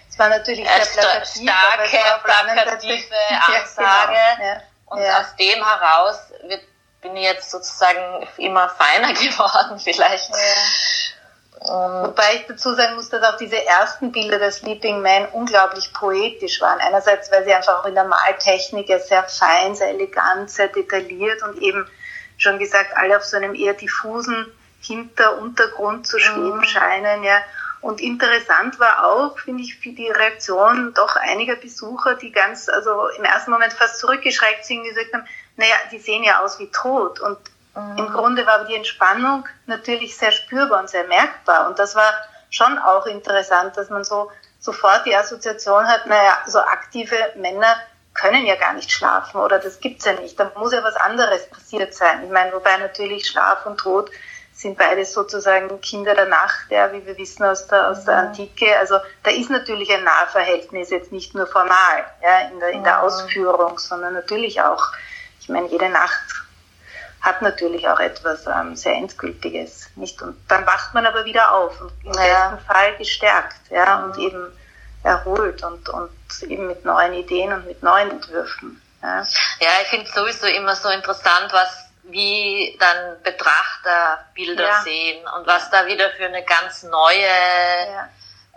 Das 0.09 0.19
war 0.19 0.29
natürlich 0.31 0.67
sehr 0.93 1.03
plakativ, 1.03 1.43
starke, 1.43 2.21
plakative 2.25 3.15
Ansage. 3.47 4.15
Ja, 4.15 4.35
genau. 4.37 4.63
Und 4.95 5.03
ja. 5.03 5.21
aus 5.21 5.37
dem 5.37 5.65
heraus 5.65 6.19
wird, 6.47 6.63
bin 7.01 7.17
ich 7.17 7.25
jetzt 7.25 7.51
sozusagen 7.51 8.27
immer 8.39 8.69
feiner 8.69 9.13
geworden 9.13 9.79
vielleicht. 9.79 10.31
Ja. 10.31 12.05
Wobei 12.07 12.35
ich 12.35 12.47
dazu 12.47 12.75
sagen 12.75 12.95
muss, 12.95 13.09
dass 13.09 13.23
auch 13.23 13.39
diese 13.39 13.65
ersten 13.65 14.13
Bilder 14.13 14.39
der 14.39 14.51
Sleeping 14.51 15.01
Man 15.01 15.27
unglaublich 15.33 15.93
poetisch 15.95 16.61
waren. 16.61 16.79
Einerseits, 16.81 17.31
weil 17.33 17.45
sie 17.45 17.55
einfach 17.55 17.81
auch 17.81 17.87
in 17.87 17.95
der 17.95 18.05
Maltechnik 18.05 18.89
sehr 19.03 19.25
fein, 19.25 19.75
sehr 19.75 19.89
elegant, 19.89 20.51
sehr 20.51 20.69
detailliert 20.69 21.43
und 21.43 21.63
eben 21.63 21.89
schon 22.37 22.59
gesagt, 22.59 22.95
alle 22.97 23.17
auf 23.17 23.25
so 23.25 23.37
einem 23.37 23.55
eher 23.55 23.75
diffusen 23.75 24.47
Hinteruntergrund 24.81 26.07
zu 26.07 26.19
schweben 26.19 26.59
mhm. 26.59 26.65
scheinen, 26.65 27.23
ja. 27.23 27.39
Und 27.85 28.01
interessant 28.01 28.81
war 28.81 29.05
auch, 29.05 29.39
finde 29.39 29.63
ich, 29.63 29.77
für 29.77 29.91
die 29.91 30.09
Reaktion 30.09 30.95
doch 30.95 31.17
einiger 31.17 31.55
Besucher, 31.55 32.15
die 32.15 32.33
ganz, 32.33 32.71
also 32.71 33.09
im 33.19 33.25
ersten 33.25 33.51
Moment 33.51 33.75
fast 33.75 33.99
zurückgeschreckt 33.99 34.65
sind, 34.65 34.85
gesagt 34.85 35.13
haben, 35.13 35.27
naja, 35.59 35.75
die 35.93 35.99
sehen 35.99 36.25
ja 36.25 36.43
aus 36.43 36.59
wie 36.59 36.69
tot. 36.69 37.21
Und 37.21 37.37
mhm. 37.75 37.99
im 37.99 38.07
Grunde 38.07 38.47
war 38.47 38.55
aber 38.55 38.65
die 38.65 38.75
Entspannung 38.75 39.47
natürlich 39.67 40.17
sehr 40.17 40.33
spürbar 40.33 40.81
und 40.81 40.89
sehr 40.89 41.07
merkbar. 41.09 41.69
Und 41.69 41.79
das 41.79 41.95
war 41.95 42.11
schon 42.49 42.79
auch 42.79 43.05
interessant, 43.05 43.77
dass 43.77 43.91
man 43.91 44.03
so 44.03 44.31
sofort 44.61 45.05
die 45.05 45.15
Assoziation 45.15 45.87
hat, 45.87 46.07
naja, 46.07 46.39
so 46.47 46.61
aktive 46.61 47.35
Männer 47.37 47.77
können 48.15 48.47
ja 48.47 48.55
gar 48.55 48.73
nicht 48.73 48.93
schlafen 48.93 49.43
oder 49.43 49.59
das 49.59 49.79
gibt's 49.81 50.07
ja 50.07 50.15
nicht. 50.15 50.41
Da 50.41 50.51
muss 50.57 50.73
ja 50.73 50.83
was 50.83 50.97
anderes 50.97 51.51
passiert 51.51 51.93
sein. 51.93 52.25
Ich 52.25 52.31
meine, 52.31 52.51
wobei 52.55 52.79
natürlich 52.79 53.27
Schlaf 53.27 53.67
und 53.67 53.77
Tod 53.77 54.11
sind 54.55 54.79
beides 54.79 55.13
sozusagen 55.13 55.81
Kinder 55.81 56.15
der 56.15 56.27
Nacht, 56.27 56.71
ja, 56.71 56.93
wie 56.93 57.05
wir 57.05 57.19
wissen 57.19 57.45
aus 57.45 57.67
der, 57.67 57.89
aus 57.89 58.05
der 58.05 58.17
Antike. 58.17 58.79
Also 58.79 58.99
da 59.25 59.31
ist 59.31 59.51
natürlich 59.51 59.93
ein 59.93 60.05
Nahverhältnis 60.05 60.91
jetzt 60.91 61.11
nicht 61.11 61.35
nur 61.35 61.47
formal 61.47 62.05
ja, 62.23 62.49
in, 62.53 62.61
der, 62.61 62.71
in 62.71 62.85
der 62.85 63.03
Ausführung, 63.03 63.79
sondern 63.79 64.15
natürlich 64.15 64.61
auch, 64.61 64.83
ich 65.41 65.49
meine, 65.49 65.67
jede 65.67 65.89
Nacht 65.89 66.23
hat 67.21 67.43
natürlich 67.43 67.89
auch 67.89 67.99
etwas 67.99 68.47
ähm, 68.47 68.77
sehr 68.77 68.93
Endgültiges. 68.95 69.89
Nicht? 69.97 70.23
Und 70.23 70.37
dann 70.49 70.65
wacht 70.67 70.95
man 70.95 71.07
aber 71.07 71.25
wieder 71.25 71.53
auf 71.53 71.81
und 71.81 71.93
im 72.05 72.13
Ja. 72.13 72.51
besten 72.51 72.67
Fall 72.67 72.97
gestärkt 72.97 73.57
ja, 73.71 74.05
und 74.05 74.19
eben 74.19 74.53
erholt 75.03 75.63
und, 75.65 75.89
und 75.89 76.11
eben 76.43 76.67
mit 76.69 76.85
neuen 76.85 77.13
Ideen 77.15 77.53
und 77.53 77.67
mit 77.67 77.83
neuen 77.83 78.11
Entwürfen. 78.11 78.81
Ja. 79.03 79.27
Ja, 79.61 79.69
ich 79.83 79.89
finde 79.89 80.11
sowieso 80.11 80.47
immer 80.47 80.77
so 80.77 80.89
interessant, 80.91 81.53
was 81.53 81.84
wie 82.05 82.77
dann 82.81 83.23
Betrachter 83.23 84.25
Bilder 84.35 84.65
Ja. 84.69 84.83
sehen 84.83 85.27
und 85.37 85.47
was 85.47 85.71
da 85.71 85.87
wieder 85.87 86.11
für 86.11 86.27
eine 86.27 86.45
ganz 86.45 86.83
neue 86.85 87.27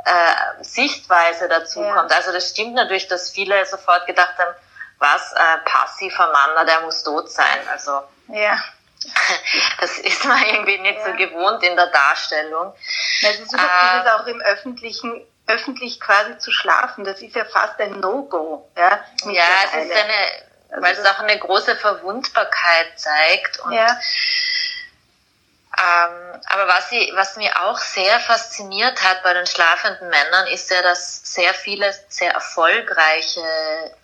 äh, 0.06 0.64
Sichtweise 0.64 1.48
dazu 1.50 1.82
kommt. 1.82 2.12
Also 2.14 2.32
das 2.32 2.50
stimmt 2.50 2.74
natürlich, 2.76 3.08
dass 3.08 3.30
viele 3.32 3.66
sofort 3.66 4.06
gedacht 4.06 4.36
haben, 4.38 4.56
was 5.00 5.34
äh, 5.34 5.58
passiver 5.66 6.32
Mann, 6.32 6.66
der 6.66 6.82
muss 6.82 7.04
tot 7.04 7.30
sein. 7.32 7.68
Also 7.72 8.02
Ja. 8.30 8.58
das 9.80 10.00
ist 10.00 10.26
man 10.26 10.44
irgendwie 10.44 10.80
nicht 10.80 11.00
so 11.04 11.10
Ja. 11.10 11.16
gewohnt 11.16 11.64
in 11.64 11.76
der 11.76 11.88
Darstellung. 11.88 12.74
Na, 13.22 13.30
Es 13.30 13.40
ist 13.40 13.54
überhaupt 13.54 13.72
Ah. 13.72 14.00
dieses 14.00 14.14
auch 14.14 14.28
im 14.28 14.42
öffentlichen, 14.42 15.22
öffentlich 15.48 16.00
quasi 16.02 16.38
zu 16.40 16.52
schlafen, 16.52 17.04
das 17.06 17.22
ist 17.22 17.36
ja 17.36 17.46
fast 17.46 17.80
ein 17.80 18.00
No-Go. 18.00 18.70
Ja, 18.76 19.00
Ja, 19.26 19.44
es 19.66 19.86
ist 19.86 19.92
eine, 19.96 20.47
weil 20.70 20.94
es 20.94 21.06
auch 21.06 21.20
eine 21.20 21.38
große 21.40 21.76
Verwundbarkeit 21.76 23.00
zeigt 23.00 23.60
und 23.60 23.74
ja. 23.74 23.98
Ähm, 25.80 26.42
aber 26.48 26.68
was, 26.68 26.90
sie, 26.90 27.12
was 27.16 27.36
mir 27.36 27.62
auch 27.62 27.78
sehr 27.78 28.20
fasziniert 28.22 29.04
hat 29.04 29.22
bei 29.22 29.34
den 29.34 29.46
schlafenden 29.46 30.10
Männern, 30.10 30.48
ist 30.48 30.72
ja, 30.72 30.82
dass 30.82 31.22
sehr 31.34 31.54
viele 31.54 31.94
sehr 32.10 32.32
erfolgreiche 32.34 33.44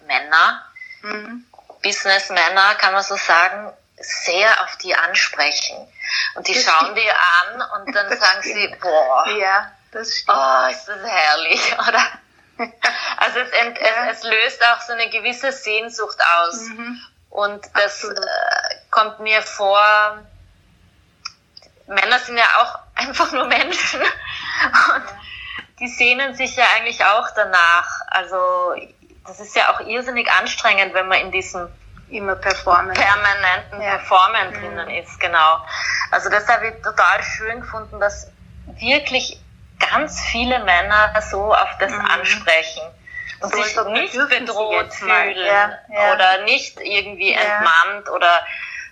Männer, 0.05 0.63
Mhm. 1.01 1.45
Businessmänner, 1.81 2.75
kann 2.75 2.93
man 2.93 3.03
so 3.03 3.17
sagen, 3.17 3.73
sehr 3.97 4.61
auf 4.63 4.77
die 4.77 4.95
ansprechen. 4.95 5.75
Und 6.35 6.47
die 6.47 6.53
Das 6.53 6.63
schauen 6.63 6.91
stimmt. 6.91 6.97
die 6.97 7.09
an 7.09 7.61
und 7.75 7.93
dann 7.95 8.09
Das 8.09 8.19
sagen 8.19 8.41
sie, 8.41 8.73
boah, 8.81 9.27
ja, 9.31 9.69
das 9.91 10.15
stimmt. 10.15 10.37
oh, 10.37 10.69
ist 10.71 10.87
das 10.87 11.03
herrlich, 11.03 11.73
oder? 11.87 12.03
Also 13.17 13.39
es, 13.39 13.49
ent, 13.51 13.77
Ja. 13.79 14.09
es, 14.09 14.17
es 14.19 14.23
löst 14.23 14.63
auch 14.65 14.81
so 14.81 14.93
eine 14.93 15.09
gewisse 15.09 15.51
Sehnsucht 15.51 16.17
aus. 16.37 16.61
Mhm. 16.61 17.01
Und 17.29 17.65
das 17.73 18.03
äh, 18.03 18.15
kommt 18.91 19.19
mir 19.21 19.41
vor, 19.41 19.81
Männer 21.87 22.19
sind 22.19 22.37
ja 22.37 22.45
auch 22.61 22.79
einfach 22.95 23.31
nur 23.31 23.45
Menschen. 23.47 24.01
Und 24.01 25.03
die 25.79 25.87
sehnen 25.87 26.35
sich 26.35 26.55
ja 26.55 26.65
eigentlich 26.75 27.03
auch 27.03 27.27
danach. 27.35 27.89
Also 28.07 28.75
das 29.25 29.39
ist 29.39 29.55
ja 29.55 29.73
auch 29.73 29.79
irrsinnig 29.81 30.29
anstrengend, 30.31 30.93
wenn 30.93 31.07
man 31.07 31.19
in 31.21 31.31
diesem 31.31 31.67
Immer 32.09 32.35
performen. 32.35 32.93
permanenten 32.93 33.81
Ja. 33.81 33.97
Performen 33.97 34.49
Mhm. 34.49 34.53
drinnen 34.53 34.89
ist, 34.91 35.19
genau. 35.19 35.65
Also 36.11 36.29
das 36.29 36.47
habe 36.47 36.67
ich 36.67 36.81
total 36.83 37.23
schön 37.23 37.61
gefunden, 37.61 37.99
dass 37.99 38.27
wirklich 38.79 39.39
ganz 39.91 40.19
viele 40.31 40.59
Männer 40.63 41.13
so 41.29 41.53
auf 41.53 41.77
das 41.79 41.91
Mhm. 41.91 42.01
ansprechen 42.05 42.83
und 43.41 43.51
So, 43.53 43.61
sich 43.61 43.75
nicht 43.87 44.13
bedroht 44.29 44.93
fühlen 44.93 45.35
Ja, 45.37 45.71
ja. 45.89 46.13
oder 46.13 46.43
nicht 46.43 46.79
irgendwie 46.79 47.33
Ja. 47.33 47.39
entmannt 47.41 48.09
oder 48.09 48.39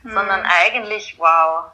Mhm. 0.04 0.14
sondern 0.14 0.46
eigentlich 0.46 1.16
wow, 1.20 1.66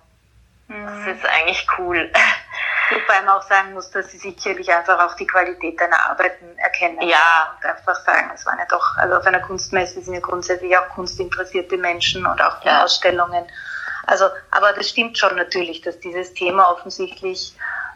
das 0.68 0.78
Mhm. 0.78 1.08
ist 1.10 1.26
eigentlich 1.26 1.68
cool. 1.78 2.12
Wobei 2.90 3.22
man 3.22 3.30
auch 3.36 3.42
sagen 3.42 3.74
muss, 3.74 3.92
dass 3.92 4.12
sie 4.12 4.18
sicherlich 4.18 4.72
einfach 4.72 4.98
auch 5.06 5.14
die 5.16 5.28
Qualität 5.28 5.80
deiner 5.80 6.10
Arbeiten 6.10 6.58
erkennen. 6.58 7.02
Ja. 7.02 7.54
Und 7.58 7.66
einfach 7.70 7.96
sagen, 7.96 8.32
es 8.34 8.46
waren 8.46 8.58
ja 8.60 8.66
doch, 8.70 8.96
also 8.98 9.16
auf 9.18 9.26
einer 9.26 9.42
Kunstmesse 9.42 10.02
sind 10.02 10.14
ja 10.14 10.22
grundsätzlich 10.22 10.78
auch 10.78 10.88
kunstinteressierte 10.90 11.76
Menschen 11.78 12.26
und 12.26 12.42
auch 12.42 12.62
die. 12.62 12.70
Ausstellungen. 12.70 13.46
Also, 14.06 14.30
aber 14.52 14.72
das 14.72 14.88
stimmt 14.90 15.18
schon 15.18 15.36
natürlich, 15.36 15.82
dass 15.82 16.00
dieses 16.00 16.34
Thema 16.34 16.72
offensichtlich 16.72 17.54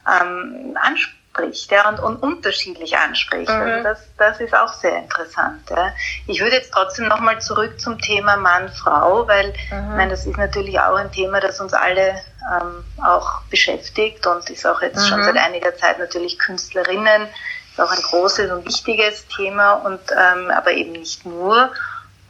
ähm, 0.07 0.77
anspricht 0.81 1.71
ja, 1.71 1.87
und, 1.87 1.99
und 1.99 2.17
unterschiedlich 2.21 2.97
anspricht. 2.97 3.49
Mhm. 3.49 3.61
Also 3.61 3.83
das, 3.83 3.99
das 4.17 4.39
ist 4.41 4.53
auch 4.53 4.73
sehr 4.73 4.97
interessant. 4.97 5.69
Ja. 5.69 5.93
Ich 6.27 6.41
würde 6.41 6.55
jetzt 6.57 6.73
trotzdem 6.73 7.07
nochmal 7.07 7.39
zurück 7.39 7.79
zum 7.79 7.97
Thema 7.99 8.35
Mann-Frau, 8.37 9.27
weil 9.27 9.53
ich 9.53 9.71
meine, 9.71 10.11
das 10.11 10.25
ist 10.25 10.37
natürlich 10.37 10.79
auch 10.79 10.95
ein 10.95 11.11
Thema, 11.11 11.39
das 11.39 11.61
uns 11.61 11.73
alle 11.73 12.21
ähm, 12.51 12.83
auch 13.03 13.41
beschäftigt 13.49 14.27
und 14.27 14.49
ist 14.49 14.65
auch 14.65 14.81
jetzt 14.81 15.07
schon 15.07 15.19
Mhm. 15.19 15.23
seit 15.25 15.37
einiger 15.37 15.75
Zeit 15.77 15.99
natürlich 15.99 16.37
Künstlerinnen, 16.37 17.27
ist 17.71 17.79
auch 17.79 17.91
ein 17.91 18.01
großes 18.01 18.51
und 18.51 18.65
wichtiges 18.65 19.25
Thema 19.27 19.73
und 19.73 20.01
ähm, 20.11 20.51
aber 20.51 20.71
eben 20.71 20.91
nicht 20.91 21.25
nur. 21.25 21.71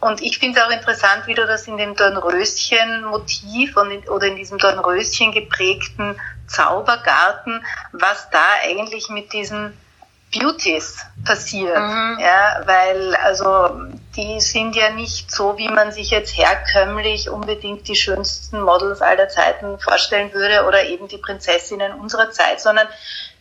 Und 0.02 0.20
ich 0.20 0.40
finde 0.40 0.58
es 0.58 0.66
auch 0.66 0.70
interessant, 0.70 1.28
wie 1.28 1.34
du 1.34 1.46
das 1.46 1.68
in 1.68 1.76
dem 1.76 1.94
Dornröschen-Motiv 1.94 3.76
oder 3.76 4.26
in 4.26 4.34
diesem 4.34 4.58
Dornröschen 4.58 5.30
geprägten 5.30 6.20
Zaubergarten, 6.48 7.64
was 7.92 8.28
da 8.30 8.42
eigentlich 8.64 9.10
mit 9.10 9.32
diesen 9.32 9.78
Beauties 10.32 11.06
passiert. 11.24 11.78
Mhm. 11.78 12.18
Ja, 12.18 12.62
weil 12.64 13.14
also 13.14 13.70
die 14.16 14.40
sind 14.40 14.74
ja 14.74 14.90
nicht 14.90 15.30
so, 15.30 15.56
wie 15.56 15.68
man 15.68 15.92
sich 15.92 16.10
jetzt 16.10 16.36
herkömmlich 16.36 17.30
unbedingt 17.30 17.86
die 17.86 17.94
schönsten 17.94 18.60
Models 18.60 19.02
aller 19.02 19.28
Zeiten 19.28 19.78
vorstellen 19.78 20.32
würde 20.32 20.66
oder 20.66 20.84
eben 20.84 21.06
die 21.06 21.18
Prinzessinnen 21.18 21.92
unserer 21.92 22.32
Zeit, 22.32 22.60
sondern 22.60 22.88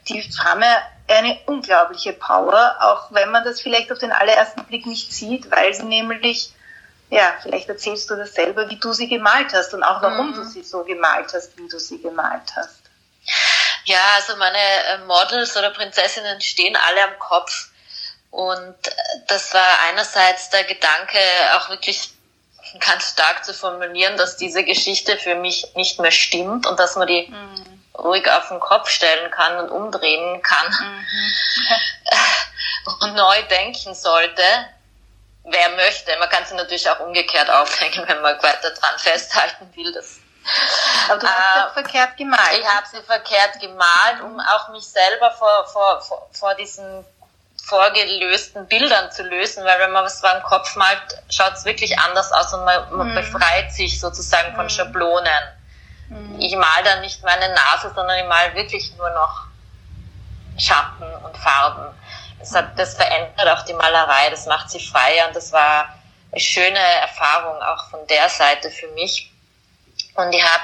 die 0.08 0.22
haben 0.44 0.62
ja 0.62 0.78
eine 1.18 1.40
unglaubliche 1.46 2.14
Power, 2.14 2.76
auch 2.80 3.12
wenn 3.12 3.32
man 3.32 3.44
das 3.44 3.62
vielleicht 3.62 3.92
auf 3.92 4.00
den 4.00 4.12
allerersten 4.12 4.64
Blick 4.66 4.86
nicht 4.86 5.12
sieht, 5.14 5.50
weil 5.52 5.74
sie 5.74 5.84
nämlich, 5.84 6.52
ja, 7.10 7.34
vielleicht 7.42 7.70
erzählst 7.70 8.10
du 8.10 8.16
das 8.16 8.34
selber, 8.34 8.70
wie 8.70 8.78
du 8.80 8.94
sie 8.94 9.08
gemalt 9.08 9.54
hast 9.54 9.74
und 9.74 9.84
auch 9.84 10.02
warum 10.02 10.32
Mhm. 10.32 10.36
du 10.36 10.44
sie 10.44 10.64
so 10.64 10.84
gemalt 10.84 11.34
hast, 11.34 11.58
wie 11.58 11.68
du 11.68 11.80
sie 11.80 12.02
gemalt 12.02 12.54
hast. 12.56 12.80
Ja, 13.86 14.02
also 14.16 14.36
meine 14.38 14.58
äh, 14.58 14.98
Models 15.06 15.56
oder 15.58 15.72
Prinzessinnen 15.72 16.40
stehen 16.42 16.76
alle 16.76 17.04
am 17.04 17.20
Kopf. 17.20 17.70
Und 18.30 18.88
äh, 18.88 18.92
das 19.28 19.54
war 19.54 19.68
einerseits 19.90 20.50
der 20.52 20.64
Gedanke, 20.64 21.20
auch 21.58 21.70
wirklich 21.70 22.12
ganz 22.80 23.10
stark 23.12 23.44
zu 23.44 23.54
formulieren, 23.54 24.16
dass 24.18 24.38
diese 24.38 24.64
Geschichte 24.64 25.18
für 25.18 25.36
mich 25.36 25.68
nicht 25.76 26.00
mehr 26.00 26.12
stimmt 26.12 26.66
und 26.68 26.80
dass 26.80 26.96
man 26.96 27.08
die 27.08 27.34
ruhig 27.98 28.30
auf 28.32 28.48
den 28.50 28.60
Kopf 28.60 28.90
stellen 28.90 29.32
kann 29.32 29.58
und 29.60 29.70
umdrehen 29.70 30.42
kann 30.42 30.68
und 33.02 33.16
neu 33.16 33.42
denken 33.44 33.94
sollte. 33.96 34.44
Wer 35.44 35.70
möchte, 35.70 36.16
man 36.20 36.30
kann 36.30 36.46
sie 36.46 36.54
natürlich 36.56 36.88
auch 36.90 37.00
umgekehrt 37.00 37.50
aufhängen, 37.50 38.08
wenn 38.08 38.22
man 38.22 38.42
weiter 38.44 38.70
dran 38.72 38.94
festhalten 38.98 39.72
will. 39.76 39.92
Das 39.92 40.20
Aber 41.10 41.20
du 41.20 41.28
hast 41.28 41.36
Äh, 41.36 41.64
das 41.64 41.74
verkehrt 41.74 42.18
gemalt. 42.18 42.60
ich 42.60 42.66
habe 42.68 42.86
sie 42.92 43.02
verkehrt 43.02 43.60
gemalt, 43.60 44.22
um 44.24 44.40
auch 44.40 44.70
mich 44.70 44.86
selber 44.88 45.32
vor, 45.32 45.68
vor, 45.74 46.02
vor, 46.02 46.28
vor 46.32 46.54
diesen 46.56 47.06
vorgelösten 47.64 48.68
Bildern 48.68 49.12
zu 49.12 49.24
lösen, 49.24 49.64
weil 49.66 49.80
wenn 49.80 49.92
man 49.92 50.04
was 50.04 50.22
dem 50.22 50.44
Kopf 50.44 50.76
malt, 50.76 51.02
schaut 51.30 51.54
es 51.54 51.66
wirklich 51.66 51.98
anders 52.00 52.32
aus 52.32 52.54
und 52.54 52.64
man, 52.66 52.96
man 52.96 53.08
Mhm. 53.10 53.16
befreit 53.16 53.72
sich 53.74 54.00
sozusagen 54.00 54.56
von 54.56 54.66
Mhm. 54.66 54.70
Schablonen. 54.70 55.44
Mhm. 56.12 56.40
Ich 56.40 56.56
mal 56.56 56.84
dann 56.84 57.02
nicht 57.02 57.24
meine 57.24 57.50
Nase, 57.54 57.92
sondern 57.96 58.20
ich 58.20 58.26
mal 58.26 58.54
wirklich 58.54 58.94
nur 58.98 59.10
noch 59.12 59.46
Schatten 60.58 61.06
und 61.24 61.38
Farben. 61.38 61.96
Das, 62.40 62.54
hat, 62.54 62.78
das 62.78 62.96
verändert 62.96 63.48
auch 63.48 63.64
die 63.64 63.74
Malerei, 63.74 64.30
das 64.30 64.46
macht 64.46 64.70
sie 64.70 64.80
freier 64.80 65.28
und 65.28 65.36
das 65.36 65.52
war 65.52 65.96
eine 66.32 66.42
schöne 66.42 66.80
Erfahrung 66.80 67.62
auch 67.62 67.90
von 67.90 68.06
der 68.08 68.28
Seite 68.30 68.70
für 68.70 68.88
mich. 68.90 69.32
Und 70.16 70.34
ich 70.34 70.44
habe 70.44 70.64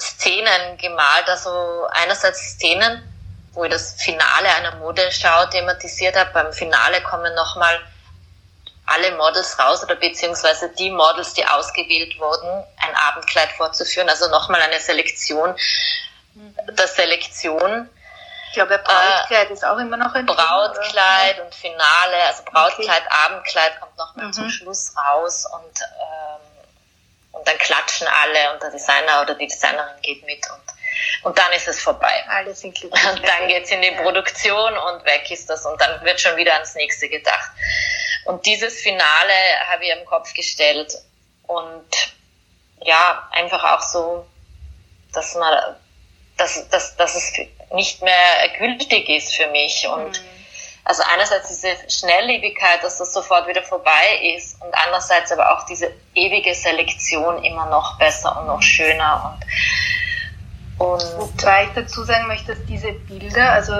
Szenen 0.00 0.78
gemalt, 0.78 1.28
also 1.28 1.86
einerseits 1.90 2.52
Szenen, 2.52 3.02
wo 3.52 3.64
ich 3.64 3.70
das 3.70 4.00
Finale 4.00 4.48
einer 4.56 4.76
Modeschau 4.76 5.46
thematisiert 5.46 6.16
habe. 6.16 6.30
Beim 6.32 6.52
Finale 6.52 7.02
kommen 7.02 7.34
nochmal 7.34 7.80
alle 8.90 9.12
Models 9.16 9.58
raus 9.58 9.82
oder 9.82 9.94
beziehungsweise 9.94 10.68
die 10.70 10.90
Models, 10.90 11.34
die 11.34 11.46
ausgewählt 11.46 12.18
wurden, 12.18 12.64
ein 12.78 12.94
Abendkleid 13.08 13.50
vorzuführen. 13.52 14.08
Also 14.08 14.28
nochmal 14.28 14.60
eine 14.62 14.80
Selektion 14.80 15.54
der 16.34 16.88
Selektion. 16.88 17.88
Ich 18.48 18.54
glaube, 18.54 18.78
Brautkleid 18.78 19.50
ist 19.50 19.64
auch 19.64 19.78
immer 19.78 19.96
noch 19.96 20.14
ein 20.14 20.26
Thema? 20.26 20.42
Brautkleid 20.42 21.40
und 21.40 21.54
Finale, 21.54 22.16
also 22.26 22.42
Brautkleid, 22.44 23.02
Abendkleid 23.26 23.78
kommt 23.80 23.96
nochmal 23.96 24.26
Mhm. 24.26 24.32
zum 24.32 24.50
Schluss 24.50 24.92
raus 24.96 25.46
und, 25.46 25.80
ähm, 25.80 26.66
und 27.32 27.46
dann 27.46 27.58
klatschen 27.58 28.08
alle 28.08 28.52
und 28.54 28.62
der 28.62 28.70
Designer 28.70 29.22
oder 29.22 29.34
die 29.34 29.46
Designerin 29.46 30.00
geht 30.02 30.24
mit 30.24 30.44
und, 30.50 30.79
und 31.22 31.38
dann 31.38 31.52
ist 31.52 31.68
es 31.68 31.80
vorbei. 31.80 32.24
Alle 32.28 32.54
sind 32.54 32.74
glücklich. 32.74 33.04
Und 33.06 33.26
dann 33.26 33.48
geht's 33.48 33.70
in 33.70 33.82
die. 33.82 33.90
Produktion 33.90 34.76
und 34.76 35.04
weg 35.04 35.30
ist 35.30 35.48
das 35.50 35.66
und 35.66 35.80
dann 35.80 36.04
wird 36.04 36.20
schon 36.20 36.36
wieder 36.36 36.54
ans 36.54 36.74
nächste 36.74 37.08
gedacht. 37.08 37.50
Und 38.24 38.46
dieses 38.46 38.80
Finale 38.80 39.32
habe 39.68 39.84
ich 39.84 39.90
im 39.90 40.04
Kopf 40.04 40.32
gestellt 40.34 40.94
und 41.46 41.86
ja, 42.82 43.28
einfach 43.32 43.62
auch 43.64 43.82
so, 43.82 44.26
dass 45.12 45.34
man, 45.34 45.76
dass, 46.36 46.68
dass, 46.70 46.96
dass 46.96 47.14
es 47.14 47.32
nicht 47.72 48.02
mehr 48.02 48.48
gültig 48.58 49.08
ist 49.08 49.34
für 49.34 49.48
mich 49.48 49.86
und 49.86 50.18
Mhm. 50.18 50.26
also 50.84 51.02
einerseits 51.12 51.48
diese 51.48 51.76
Schnelllebigkeit, 51.88 52.82
dass 52.82 52.98
das 52.98 53.12
sofort 53.12 53.46
wieder 53.46 53.62
vorbei 53.62 54.34
ist 54.36 54.60
und 54.62 54.72
andererseits 54.74 55.30
aber 55.32 55.52
auch 55.52 55.66
diese 55.66 55.92
ewige 56.14 56.54
Selektion 56.54 57.42
immer 57.44 57.66
noch 57.66 57.98
besser 57.98 58.40
und 58.40 58.46
noch 58.46 58.62
schöner 58.62 59.36
und, 59.36 59.46
und 60.80 61.02
Wobei 61.18 61.64
ich 61.64 61.70
dazu 61.74 62.04
sagen 62.04 62.26
möchte, 62.26 62.54
dass 62.54 62.64
diese 62.64 62.92
Bilder, 62.92 63.52
also 63.52 63.74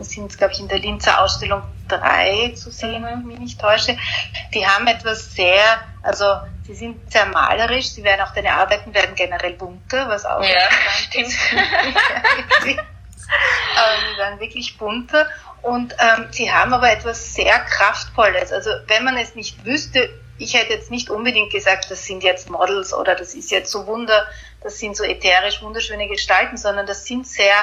sind, 0.00 0.36
glaube 0.36 0.52
ich, 0.52 0.58
in 0.58 0.66
der 0.66 0.80
Linzer 0.80 1.20
Ausstellung 1.20 1.62
drei 1.86 2.52
zu 2.56 2.72
sehen, 2.72 3.04
wenn 3.04 3.20
ich 3.20 3.26
mich 3.26 3.38
nicht 3.38 3.60
täusche. 3.60 3.96
Die 4.52 4.66
haben 4.66 4.88
etwas 4.88 5.32
sehr, 5.34 5.62
also 6.02 6.24
sie 6.66 6.74
sind 6.74 7.12
sehr 7.12 7.26
malerisch, 7.26 7.90
sie 7.90 8.02
werden 8.02 8.22
auch 8.22 8.34
deine 8.34 8.54
Arbeiten 8.54 8.92
werden 8.92 9.14
generell 9.14 9.52
bunter, 9.52 10.08
was 10.08 10.24
auch 10.24 10.42
ja, 10.42 10.68
stimmt. 10.88 11.32
ähm, 12.66 12.78
werden 14.16 14.40
wirklich 14.40 14.76
bunter 14.78 15.26
und 15.62 15.94
ähm, 16.00 16.26
sie 16.32 16.52
haben 16.52 16.74
aber 16.74 16.90
etwas 16.90 17.34
sehr 17.34 17.60
Kraftvolles. 17.60 18.52
Also 18.52 18.70
wenn 18.88 19.04
man 19.04 19.16
es 19.16 19.36
nicht 19.36 19.64
wüsste, 19.64 20.10
ich 20.42 20.54
hätte 20.54 20.72
jetzt 20.72 20.90
nicht 20.90 21.10
unbedingt 21.10 21.52
gesagt, 21.52 21.90
das 21.90 22.04
sind 22.04 22.22
jetzt 22.22 22.50
Models 22.50 22.92
oder 22.92 23.14
das 23.14 23.34
ist 23.34 23.50
jetzt 23.50 23.70
so 23.70 23.86
Wunder, 23.86 24.26
das 24.62 24.78
sind 24.78 24.96
so 24.96 25.04
ätherisch 25.04 25.62
wunderschöne 25.62 26.08
Gestalten, 26.08 26.56
sondern 26.56 26.86
das 26.86 27.04
sind 27.04 27.26
sehr 27.26 27.54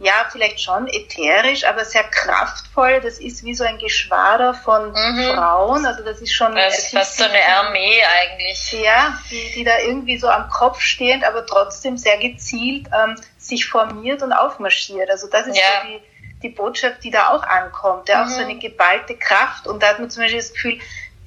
ja, 0.00 0.26
vielleicht 0.32 0.62
schon 0.62 0.88
ätherisch, 0.88 1.64
aber 1.64 1.84
sehr 1.84 2.04
kraftvoll. 2.04 3.02
Das 3.02 3.18
ist 3.18 3.44
wie 3.44 3.54
so 3.54 3.64
ein 3.64 3.76
Geschwader 3.76 4.54
von 4.54 4.92
mhm. 4.92 5.34
Frauen. 5.34 5.84
Also 5.84 6.02
das 6.02 6.22
ist 6.22 6.32
schon. 6.32 6.54
Das 6.54 6.78
ist 6.78 6.92
fast 6.92 7.18
so 7.18 7.24
eine 7.24 7.44
Armee 7.44 8.02
eigentlich. 8.02 8.72
Ja, 8.72 9.18
die, 9.30 9.52
die 9.54 9.62
da 9.62 9.78
irgendwie 9.78 10.16
so 10.16 10.28
am 10.28 10.48
Kopf 10.48 10.80
stehend, 10.80 11.22
aber 11.22 11.44
trotzdem 11.44 11.98
sehr 11.98 12.16
gezielt 12.16 12.88
ähm, 12.94 13.14
sich 13.36 13.66
formiert 13.66 14.22
und 14.22 14.32
aufmarschiert. 14.32 15.10
Also 15.10 15.28
das 15.28 15.46
ist 15.46 15.58
ja. 15.58 15.82
so 15.82 15.88
die, 15.88 16.00
die 16.44 16.48
Botschaft, 16.48 17.04
die 17.04 17.10
da 17.10 17.28
auch 17.28 17.42
ankommt. 17.42 18.08
Ja, 18.08 18.24
mhm. 18.24 18.24
auch 18.24 18.34
so 18.34 18.40
eine 18.40 18.58
geballte 18.58 19.16
Kraft. 19.18 19.66
Und 19.66 19.82
da 19.82 19.88
hat 19.88 19.98
man 19.98 20.08
zum 20.08 20.22
Beispiel 20.22 20.40
das 20.40 20.54
Gefühl, 20.54 20.80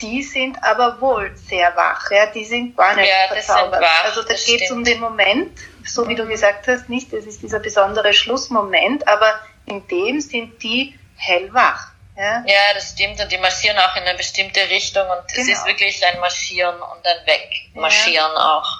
die 0.03 0.21
sind 0.21 0.61
aber 0.61 0.99
wohl 0.99 1.35
sehr 1.35 1.73
wach, 1.75 2.11
ja, 2.11 2.25
die 2.27 2.43
sind 2.43 2.75
gar 2.75 2.93
nicht 2.95 3.09
ja, 3.09 3.33
verzaubert. 3.33 3.81
Wach, 3.81 4.03
also 4.03 4.21
da 4.21 4.33
geht 4.33 4.61
es 4.61 4.69
um 4.69 4.83
den 4.83 4.99
Moment, 4.99 5.57
so 5.85 6.07
wie 6.07 6.15
du 6.15 6.27
gesagt 6.27 6.67
hast, 6.67 6.89
nicht, 6.89 7.13
es 7.13 7.25
ist 7.25 7.41
dieser 7.41 7.59
besondere 7.59 8.13
Schlussmoment, 8.13 9.07
aber 9.07 9.39
in 9.65 9.87
dem 9.87 10.19
sind 10.19 10.61
die 10.61 10.99
hellwach. 11.15 11.87
Ja? 12.17 12.43
ja, 12.45 12.73
das 12.75 12.91
stimmt 12.91 13.19
und 13.21 13.31
die 13.31 13.39
marschieren 13.39 13.77
auch 13.77 13.95
in 13.95 14.03
eine 14.03 14.15
bestimmte 14.15 14.59
Richtung 14.69 15.03
und 15.03 15.25
es 15.31 15.47
genau. 15.47 15.51
ist 15.51 15.65
wirklich 15.65 16.05
ein 16.05 16.19
Marschieren 16.19 16.75
und 16.75 17.07
ein 17.07 17.25
Wegmarschieren 17.25 18.31
ja. 18.35 18.57
auch. 18.57 18.77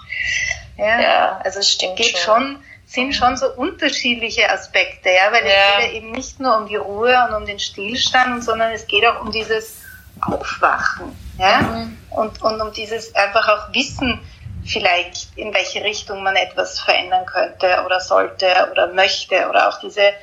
Ja, 0.77 1.01
ja 1.01 1.41
also 1.43 1.59
es 1.59 1.71
stimmt 1.71 1.95
geht 1.95 2.17
schon. 2.17 2.19
schon 2.19 2.63
sind 2.85 3.13
schon 3.13 3.37
so 3.37 3.47
unterschiedliche 3.53 4.47
Aspekte, 4.51 5.09
ja, 5.09 5.31
weil 5.31 5.47
ja. 5.47 5.51
es 5.51 5.77
geht 5.77 5.87
ja 5.87 5.97
eben 5.97 6.11
nicht 6.11 6.39
nur 6.39 6.57
um 6.57 6.67
die 6.67 6.75
Ruhe 6.75 7.17
und 7.27 7.33
um 7.33 7.45
den 7.45 7.57
Stillstand, 7.57 8.43
sondern 8.43 8.71
es 8.71 8.85
geht 8.85 9.03
auch 9.03 9.21
um 9.21 9.31
dieses 9.31 9.81
Aufwachen, 10.25 11.15
ja, 11.37 11.61
mhm. 11.61 11.97
und, 12.11 12.41
und 12.41 12.61
um 12.61 12.71
dieses 12.73 13.13
einfach 13.15 13.47
auch 13.47 13.73
Wissen, 13.73 14.19
vielleicht 14.65 15.37
in 15.37 15.53
welche 15.53 15.83
Richtung 15.83 16.23
man 16.23 16.35
etwas 16.35 16.79
verändern 16.79 17.25
könnte 17.25 17.83
oder 17.85 17.99
sollte 17.99 18.47
oder 18.71 18.87
möchte 18.87 19.47
oder 19.49 19.69
auch 19.69 19.79
diese 19.79 20.13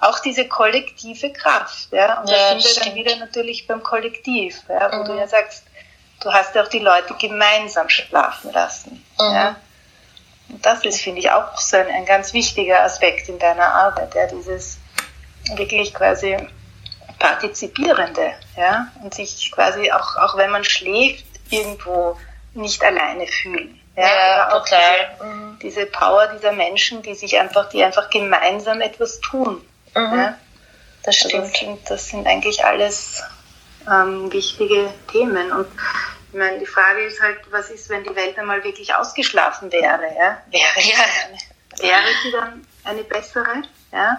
auch 0.00 0.20
diese 0.20 0.46
kollektive 0.46 1.32
Kraft, 1.32 1.88
ja. 1.92 2.20
Und 2.20 2.30
ja, 2.30 2.54
da 2.54 2.60
sind 2.60 2.76
wir 2.76 2.84
dann 2.84 2.94
wieder 2.94 3.16
natürlich 3.16 3.66
beim 3.66 3.82
Kollektiv, 3.82 4.62
ja, 4.68 4.92
wo 4.92 5.02
mhm. 5.02 5.06
du 5.06 5.18
ja 5.18 5.26
sagst, 5.26 5.64
du 6.20 6.32
hast 6.32 6.54
ja 6.54 6.62
auch 6.62 6.68
die 6.68 6.78
Leute 6.78 7.14
gemeinsam 7.20 7.88
schlafen 7.88 8.52
lassen, 8.52 9.04
mhm. 9.18 9.34
ja. 9.34 9.56
Und 10.50 10.64
das 10.64 10.84
ist, 10.84 11.00
finde 11.00 11.20
ich, 11.20 11.30
auch 11.30 11.58
so 11.58 11.76
ein, 11.76 11.88
ein, 11.88 12.06
ganz 12.06 12.32
wichtiger 12.32 12.82
Aspekt 12.82 13.28
in 13.28 13.38
deiner 13.38 13.66
Arbeit, 13.66 14.14
ja, 14.14 14.26
dieses 14.26 14.78
wirklich 15.56 15.92
quasi 15.92 16.36
partizipierende, 17.18 18.34
ja, 18.56 18.88
und 19.02 19.14
sich 19.14 19.50
quasi 19.52 19.90
auch, 19.90 20.16
auch 20.16 20.36
wenn 20.36 20.50
man 20.50 20.64
schläft, 20.64 21.24
irgendwo 21.50 22.16
nicht 22.54 22.82
alleine 22.84 23.26
fühlen. 23.26 23.80
Ja, 23.96 24.06
ja 24.06 24.48
auch 24.48 24.64
total. 24.64 25.16
Diese, 25.18 25.24
mhm. 25.24 25.58
diese, 25.60 25.86
Power 25.86 26.28
dieser 26.28 26.52
Menschen, 26.52 27.02
die 27.02 27.14
sich 27.14 27.38
einfach, 27.38 27.68
die 27.68 27.82
einfach 27.82 28.10
gemeinsam 28.10 28.80
etwas 28.80 29.20
tun. 29.20 29.60
Mhm. 29.94 30.18
Ja? 30.18 30.38
Das 31.02 31.24
also 31.24 31.28
stimmt. 31.28 31.44
Das, 31.44 31.58
sind, 31.58 31.90
das 31.90 32.08
sind 32.08 32.26
eigentlich 32.26 32.64
alles 32.64 33.22
ähm, 33.90 34.32
wichtige 34.32 34.92
Themen. 35.10 35.50
Und 35.52 35.66
ich 36.32 36.38
meine, 36.38 36.58
die 36.58 36.66
Frage 36.66 37.04
ist 37.04 37.20
halt, 37.20 37.38
was 37.50 37.70
ist, 37.70 37.88
wenn 37.88 38.04
die 38.04 38.14
Welt 38.14 38.38
einmal 38.38 38.62
wirklich 38.62 38.94
ausgeschlafen 38.94 39.72
wäre? 39.72 40.14
Ja? 40.16 40.42
Wäre, 40.50 40.80
ja. 40.80 41.04
Eine, 41.26 41.38
wäre 41.80 42.06
sie 42.22 42.30
dann 42.30 42.66
eine 42.84 43.02
bessere? 43.02 43.62
Ja? 43.92 44.16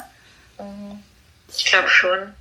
Mhm. 0.58 1.04
Ich 1.48 1.66
glaube 1.66 1.90
schon. 1.90 2.34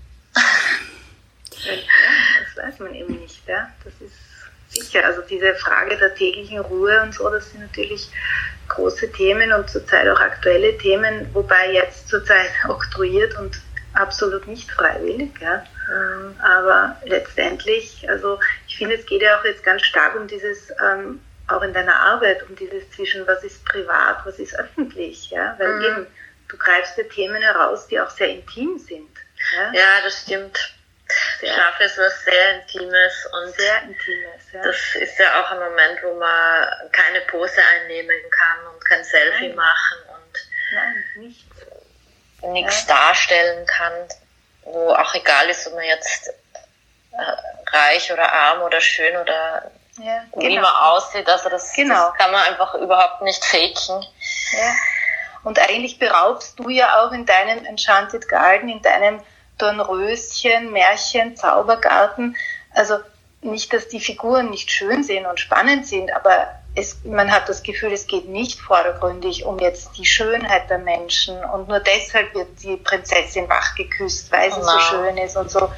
Ja, 1.74 2.44
das 2.44 2.64
weiß 2.64 2.78
man 2.81 2.94
eben 2.94 3.20
nicht. 3.20 3.46
Ja? 3.46 3.70
Das 3.85 3.94
ist 4.00 4.28
Sicher, 4.68 5.04
also 5.04 5.22
diese 5.22 5.54
Frage 5.54 5.96
der 5.96 6.14
täglichen 6.14 6.59
Ruhe 6.59 7.00
und 7.02 7.14
so, 7.14 7.28
das 7.31 7.50
sind 7.50 7.61
natürlich 7.61 8.11
große 8.68 9.11
Themen 9.12 9.50
und 9.52 9.70
zurzeit 9.70 10.07
auch 10.09 10.20
aktuelle 10.20 10.76
Themen, 10.76 11.26
wobei 11.33 11.72
jetzt 11.72 12.09
zurzeit 12.09 12.50
oktroyiert 12.68 13.37
und 13.38 13.59
absolut 13.94 14.46
nicht 14.46 14.70
freiwillig. 14.70 15.31
Ja. 15.40 15.64
Ähm, 15.90 16.37
aber 16.42 16.96
letztendlich, 17.07 18.07
also 18.11 18.38
ich 18.66 18.76
finde, 18.76 18.96
es 18.96 19.07
geht 19.07 19.22
ja 19.22 19.38
auch 19.38 19.44
jetzt 19.44 19.64
ganz 19.64 19.83
stark 19.83 20.14
um 20.16 20.26
dieses, 20.26 20.70
ähm, 20.85 21.20
auch 21.46 21.62
in 21.62 21.72
deiner 21.72 21.96
Arbeit, 21.96 22.46
um 22.46 22.54
dieses 22.54 22.90
zwischen 22.90 23.26
was 23.26 23.42
ist 23.42 23.64
privat, 23.64 24.18
was 24.26 24.38
ist 24.38 24.59
öffentlich. 24.59 25.31
Ja. 25.31 25.57
Weil 25.59 25.76
mhm. 25.76 25.85
eben, 25.85 26.07
du 26.48 26.59
greifst 26.59 26.98
ja 26.98 27.04
Themen 27.04 27.40
heraus, 27.40 27.87
die 27.87 27.98
auch 27.98 28.11
sehr 28.11 28.28
intim 28.28 28.78
sind. 28.78 29.09
Ja, 29.57 29.72
ja 29.72 30.04
das 30.04 30.20
stimmt. 30.20 30.77
Sehr. 31.40 31.54
Schlaf 31.54 31.80
ist 31.80 31.98
was 31.98 32.24
sehr 32.24 32.54
Intimes 32.54 33.26
und 33.32 33.54
sehr 33.54 33.82
Intimes, 33.82 34.52
ja. 34.52 34.62
das 34.62 34.94
ist 34.94 35.18
ja 35.18 35.40
auch 35.40 35.50
ein 35.50 35.58
Moment, 35.58 36.02
wo 36.02 36.14
man 36.14 36.68
keine 36.92 37.20
Pose 37.22 37.60
einnehmen 37.62 38.30
kann 38.30 38.66
und 38.72 38.84
kein 38.84 39.02
Selfie 39.04 39.48
Nein. 39.48 39.56
machen 39.56 39.98
und 40.08 40.38
nichts 42.52 42.86
ja. 42.88 42.94
darstellen 42.94 43.66
kann, 43.66 44.08
wo 44.62 44.92
auch 44.92 45.14
egal 45.14 45.48
ist, 45.48 45.66
ob 45.66 45.74
man 45.74 45.84
jetzt 45.84 46.28
äh, 47.12 47.70
reich 47.70 48.12
oder 48.12 48.32
arm 48.32 48.62
oder 48.62 48.80
schön 48.80 49.16
oder 49.16 49.70
ja, 49.98 50.24
genau. 50.32 50.46
wie 50.46 50.58
man 50.58 50.74
aussieht. 50.74 51.28
Also 51.28 51.48
das, 51.48 51.72
genau. 51.72 52.08
das 52.08 52.18
kann 52.18 52.30
man 52.30 52.44
einfach 52.44 52.74
überhaupt 52.74 53.22
nicht 53.22 53.44
faken. 53.44 54.06
Ja. 54.52 54.74
Und 55.44 55.58
eigentlich 55.58 55.98
beraubst 55.98 56.58
du 56.58 56.68
ja 56.68 57.00
auch 57.00 57.12
in 57.12 57.26
deinem 57.26 57.64
Enchanted 57.64 58.28
Garden, 58.28 58.68
in 58.68 58.82
deinem 58.82 59.22
Dornröschen, 59.58 60.72
Märchen, 60.72 61.36
Zaubergarten. 61.36 62.36
Also 62.74 62.98
nicht, 63.42 63.72
dass 63.72 63.88
die 63.88 64.00
Figuren 64.00 64.50
nicht 64.50 64.70
schön 64.70 65.04
sind 65.04 65.26
und 65.26 65.38
spannend 65.38 65.86
sind, 65.86 66.12
aber 66.14 66.48
es, 66.74 66.98
man 67.04 67.30
hat 67.30 67.48
das 67.48 67.62
Gefühl, 67.62 67.92
es 67.92 68.06
geht 68.06 68.28
nicht 68.28 68.60
vordergründig 68.60 69.44
um 69.44 69.58
jetzt 69.58 69.96
die 69.96 70.04
Schönheit 70.04 70.70
der 70.70 70.78
Menschen 70.78 71.36
und 71.44 71.68
nur 71.68 71.80
deshalb 71.80 72.34
wird 72.34 72.48
die 72.62 72.76
Prinzessin 72.76 73.48
wach 73.48 73.74
geküsst, 73.74 74.30
weil 74.30 74.52
sie 74.52 74.60
oh 74.60 74.64
so 74.64 74.78
schön 74.78 75.16
ist 75.16 75.36
und 75.36 75.50
so 75.50 75.70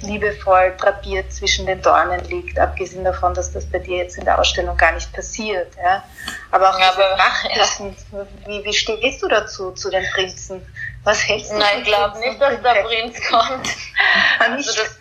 liebevoll 0.00 0.74
drapiert 0.76 1.32
zwischen 1.32 1.66
den 1.66 1.80
Dornen 1.80 2.24
liegt, 2.24 2.58
abgesehen 2.58 3.04
davon, 3.04 3.34
dass 3.34 3.52
das 3.52 3.66
bei 3.66 3.78
dir 3.78 3.98
jetzt 3.98 4.18
in 4.18 4.24
der 4.24 4.38
Ausstellung 4.38 4.76
gar 4.76 4.92
nicht 4.92 5.12
passiert. 5.12 5.74
Ja. 5.76 6.02
Aber 6.50 6.70
auch 6.70 6.80
ja, 6.80 6.96
Wachküssen, 6.96 7.96
ja. 8.12 8.26
wie, 8.46 8.64
wie 8.64 8.72
stehst 8.72 9.22
du 9.22 9.28
dazu, 9.28 9.72
zu 9.72 9.90
den 9.90 10.04
Prinzen? 10.12 10.66
Was 11.08 11.26
hältst 11.26 11.50
du 11.50 11.56
Nein, 11.56 11.78
ich 11.78 11.84
glaube 11.84 12.18
nicht, 12.18 12.38
dass 12.38 12.60
der 12.60 12.82
Prinz 12.82 13.18
kommt. 13.30 13.66
also, 14.40 14.74
das, 14.74 14.98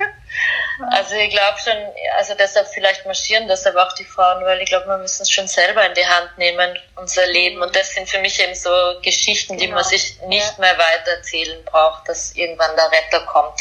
also 0.92 1.16
ich 1.16 1.32
glaube 1.32 1.58
schon, 1.62 1.74
also 2.16 2.34
deshalb 2.40 2.66
vielleicht 2.70 3.06
marschieren 3.06 3.46
deshalb 3.50 3.76
auch 3.76 3.92
die 3.92 4.06
Frauen, 4.06 4.42
weil 4.46 4.62
ich 4.62 4.70
glaube, 4.70 4.88
wir 4.88 5.00
müssen 5.00 5.24
es 5.24 5.30
schon 5.30 5.50
selber 5.50 5.86
in 5.86 5.94
die 5.96 6.06
Hand 6.06 6.38
nehmen, 6.38 6.80
unser 6.96 7.28
Leben. 7.28 7.62
Und 7.62 7.76
das 7.76 7.94
sind 7.94 8.08
für 8.08 8.20
mich 8.20 8.42
eben 8.42 8.56
so 8.56 8.70
Geschichten, 9.02 9.58
die 9.58 9.68
man 9.68 9.80
genau. 9.80 9.90
sich 9.90 10.18
nicht 10.28 10.54
ja. 10.58 10.62
mehr 10.62 10.78
weiter 10.78 11.12
erzählen 11.18 11.62
braucht, 11.66 12.08
dass 12.08 12.34
irgendwann 12.38 12.74
der 12.78 12.90
Retter 12.90 13.26
kommt. 13.26 13.60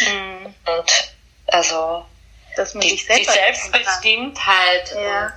Mhm. 0.00 0.54
Und 0.66 1.12
also 1.46 2.04
dass 2.56 2.74
man 2.74 2.82
die, 2.82 2.90
sich 2.90 3.06
die 3.06 3.24
Selbstbestimmtheit 3.24 4.94
ja. 5.02 5.32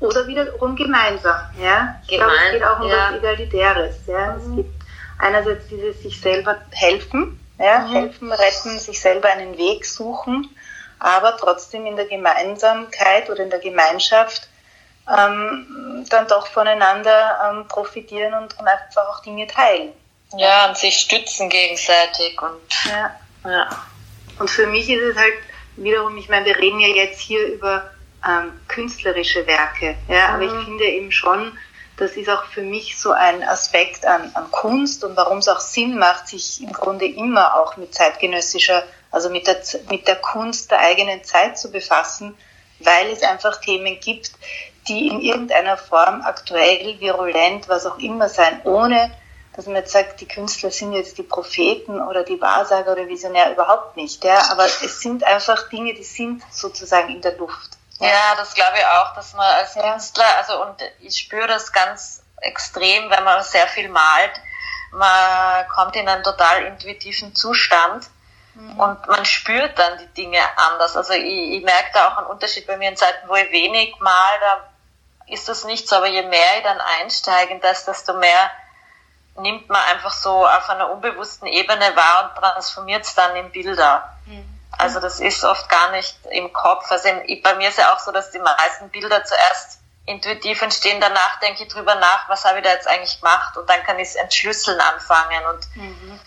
oder 0.00 0.26
wiederum 0.26 0.74
gemeinsam. 0.74 1.48
Ja? 1.60 2.02
Ich 2.02 2.08
glaube, 2.08 2.32
es 2.46 2.52
geht 2.54 2.64
auch 2.64 2.80
um 2.80 2.88
ja. 2.88 3.10
was 3.12 3.18
Egalitäres. 3.18 3.96
Ja? 4.08 4.32
Mhm. 4.32 4.38
Es 4.40 4.56
gibt 4.56 4.83
einerseits 5.24 5.66
dieses 5.68 6.02
sich 6.02 6.20
selber 6.20 6.60
helfen, 6.70 7.40
ja, 7.58 7.80
mhm. 7.80 7.92
helfen, 7.92 8.32
retten, 8.32 8.78
sich 8.78 9.00
selber 9.00 9.28
einen 9.28 9.56
Weg 9.56 9.86
suchen, 9.86 10.48
aber 10.98 11.36
trotzdem 11.36 11.86
in 11.86 11.96
der 11.96 12.06
Gemeinsamkeit 12.06 13.30
oder 13.30 13.42
in 13.42 13.50
der 13.50 13.58
Gemeinschaft 13.58 14.48
ähm, 15.08 16.04
dann 16.08 16.28
doch 16.28 16.46
voneinander 16.46 17.38
ähm, 17.50 17.68
profitieren 17.68 18.34
und, 18.34 18.58
und 18.58 18.66
einfach 18.66 19.08
auch 19.08 19.22
Dinge 19.22 19.46
teilen. 19.46 19.92
Ja, 20.36 20.68
und 20.68 20.76
sich 20.76 20.96
stützen 20.96 21.48
gegenseitig 21.48 22.40
und 22.40 22.86
ja. 22.86 23.14
ja. 23.44 23.68
Und 24.38 24.50
für 24.50 24.66
mich 24.66 24.90
ist 24.90 25.02
es 25.02 25.16
halt 25.16 25.34
wiederum, 25.76 26.16
ich 26.16 26.28
meine, 26.28 26.46
wir 26.46 26.56
reden 26.56 26.80
ja 26.80 26.88
jetzt 26.88 27.20
hier 27.20 27.46
über 27.46 27.90
ähm, 28.26 28.52
künstlerische 28.68 29.46
Werke, 29.46 29.96
ja, 30.08 30.28
mhm. 30.28 30.34
aber 30.34 30.42
ich 30.44 30.52
mhm. 30.52 30.64
finde 30.64 30.84
eben 30.84 31.12
schon, 31.12 31.56
das 31.96 32.12
ist 32.12 32.28
auch 32.28 32.44
für 32.46 32.62
mich 32.62 32.98
so 32.98 33.12
ein 33.12 33.42
Aspekt 33.42 34.04
an, 34.04 34.30
an 34.34 34.50
Kunst 34.50 35.04
und 35.04 35.16
warum 35.16 35.38
es 35.38 35.48
auch 35.48 35.60
Sinn 35.60 35.98
macht, 35.98 36.28
sich 36.28 36.60
im 36.62 36.72
Grunde 36.72 37.06
immer 37.06 37.56
auch 37.56 37.76
mit 37.76 37.94
zeitgenössischer 37.94 38.82
also 39.14 39.30
mit 39.30 39.46
der, 39.46 39.62
mit 39.90 40.08
der 40.08 40.16
Kunst 40.16 40.72
der 40.72 40.80
eigenen 40.80 41.22
Zeit 41.22 41.56
zu 41.56 41.70
befassen, 41.70 42.36
weil 42.80 43.10
es 43.10 43.22
einfach 43.22 43.60
Themen 43.60 43.98
gibt, 44.00 44.32
die 44.88 45.06
in 45.06 45.20
irgendeiner 45.20 45.76
Form 45.76 46.20
aktuell, 46.22 46.98
virulent, 46.98 47.68
was 47.68 47.86
auch 47.86 47.98
immer 47.98 48.28
sein, 48.28 48.60
ohne 48.64 49.14
dass 49.54 49.66
man 49.66 49.76
jetzt 49.76 49.92
sagt, 49.92 50.20
die 50.20 50.26
Künstler 50.26 50.72
sind 50.72 50.94
jetzt 50.94 51.16
die 51.16 51.22
Propheten 51.22 52.00
oder 52.00 52.24
die 52.24 52.40
Wahrsager 52.40 52.90
oder 52.90 53.06
Visionär 53.06 53.52
überhaupt 53.52 53.96
nicht. 53.96 54.24
Ja, 54.24 54.50
aber 54.50 54.64
es 54.64 55.00
sind 55.00 55.22
einfach 55.22 55.68
Dinge, 55.68 55.94
die 55.94 56.02
sind 56.02 56.42
sozusagen 56.50 57.14
in 57.14 57.20
der 57.20 57.36
Luft. 57.36 57.78
Ja, 58.00 58.34
das 58.36 58.54
glaube 58.54 58.78
ich 58.78 58.86
auch, 58.86 59.14
dass 59.14 59.34
man 59.34 59.46
als 59.54 59.74
Künstler, 59.74 60.26
also 60.38 60.62
und 60.62 60.82
ich 61.00 61.16
spüre 61.16 61.46
das 61.46 61.72
ganz 61.72 62.22
extrem, 62.38 63.10
wenn 63.10 63.24
man 63.24 63.42
sehr 63.42 63.66
viel 63.68 63.88
malt. 63.88 64.32
Man 64.92 65.68
kommt 65.68 65.96
in 65.96 66.08
einen 66.08 66.22
total 66.22 66.64
intuitiven 66.64 67.34
Zustand 67.34 68.08
mhm. 68.54 68.78
und 68.78 69.06
man 69.06 69.24
spürt 69.24 69.78
dann 69.78 69.98
die 69.98 70.22
Dinge 70.22 70.40
anders. 70.56 70.96
Also 70.96 71.12
ich, 71.14 71.24
ich 71.24 71.64
merke 71.64 71.90
da 71.94 72.08
auch 72.08 72.18
einen 72.18 72.26
Unterschied 72.26 72.66
bei 72.66 72.76
mir 72.76 72.90
in 72.90 72.96
Zeiten, 72.96 73.28
wo 73.28 73.34
ich 73.34 73.50
wenig 73.50 73.98
mal, 74.00 74.40
da 74.40 74.68
ist 75.26 75.48
das 75.48 75.64
nicht 75.64 75.88
so, 75.88 75.96
aber 75.96 76.06
je 76.06 76.22
mehr 76.22 76.58
ich 76.58 76.62
dann 76.62 76.80
einsteige, 77.00 77.58
desto 77.60 78.14
mehr 78.14 78.50
nimmt 79.36 79.68
man 79.68 79.82
einfach 79.90 80.12
so 80.12 80.46
auf 80.46 80.68
einer 80.70 80.90
unbewussten 80.90 81.48
Ebene 81.48 81.96
wahr 81.96 82.30
und 82.30 82.40
transformiert 82.40 83.04
es 83.04 83.14
dann 83.14 83.34
in 83.36 83.50
Bilder. 83.50 84.16
Mhm. 84.26 84.53
Also 84.78 85.00
das 85.00 85.20
ist 85.20 85.44
oft 85.44 85.68
gar 85.68 85.90
nicht 85.92 86.16
im 86.30 86.52
Kopf. 86.52 86.90
Also 86.90 87.08
bei 87.42 87.54
mir 87.54 87.68
ist 87.68 87.78
ja 87.78 87.92
auch 87.92 87.98
so, 87.98 88.12
dass 88.12 88.30
die 88.30 88.38
meisten 88.38 88.90
Bilder 88.90 89.24
zuerst 89.24 89.80
intuitiv 90.06 90.60
entstehen, 90.62 91.00
danach 91.00 91.40
denke 91.40 91.62
ich 91.62 91.68
drüber 91.68 91.94
nach, 91.94 92.28
was 92.28 92.44
habe 92.44 92.58
ich 92.58 92.64
da 92.64 92.70
jetzt 92.70 92.86
eigentlich 92.86 93.20
gemacht 93.20 93.56
und 93.56 93.68
dann 93.68 93.82
kann 93.84 93.98
ich 93.98 94.08
es 94.08 94.14
entschlüsseln 94.16 94.78
anfangen 94.80 95.46
und, 95.46 95.76
mhm. 95.76 96.20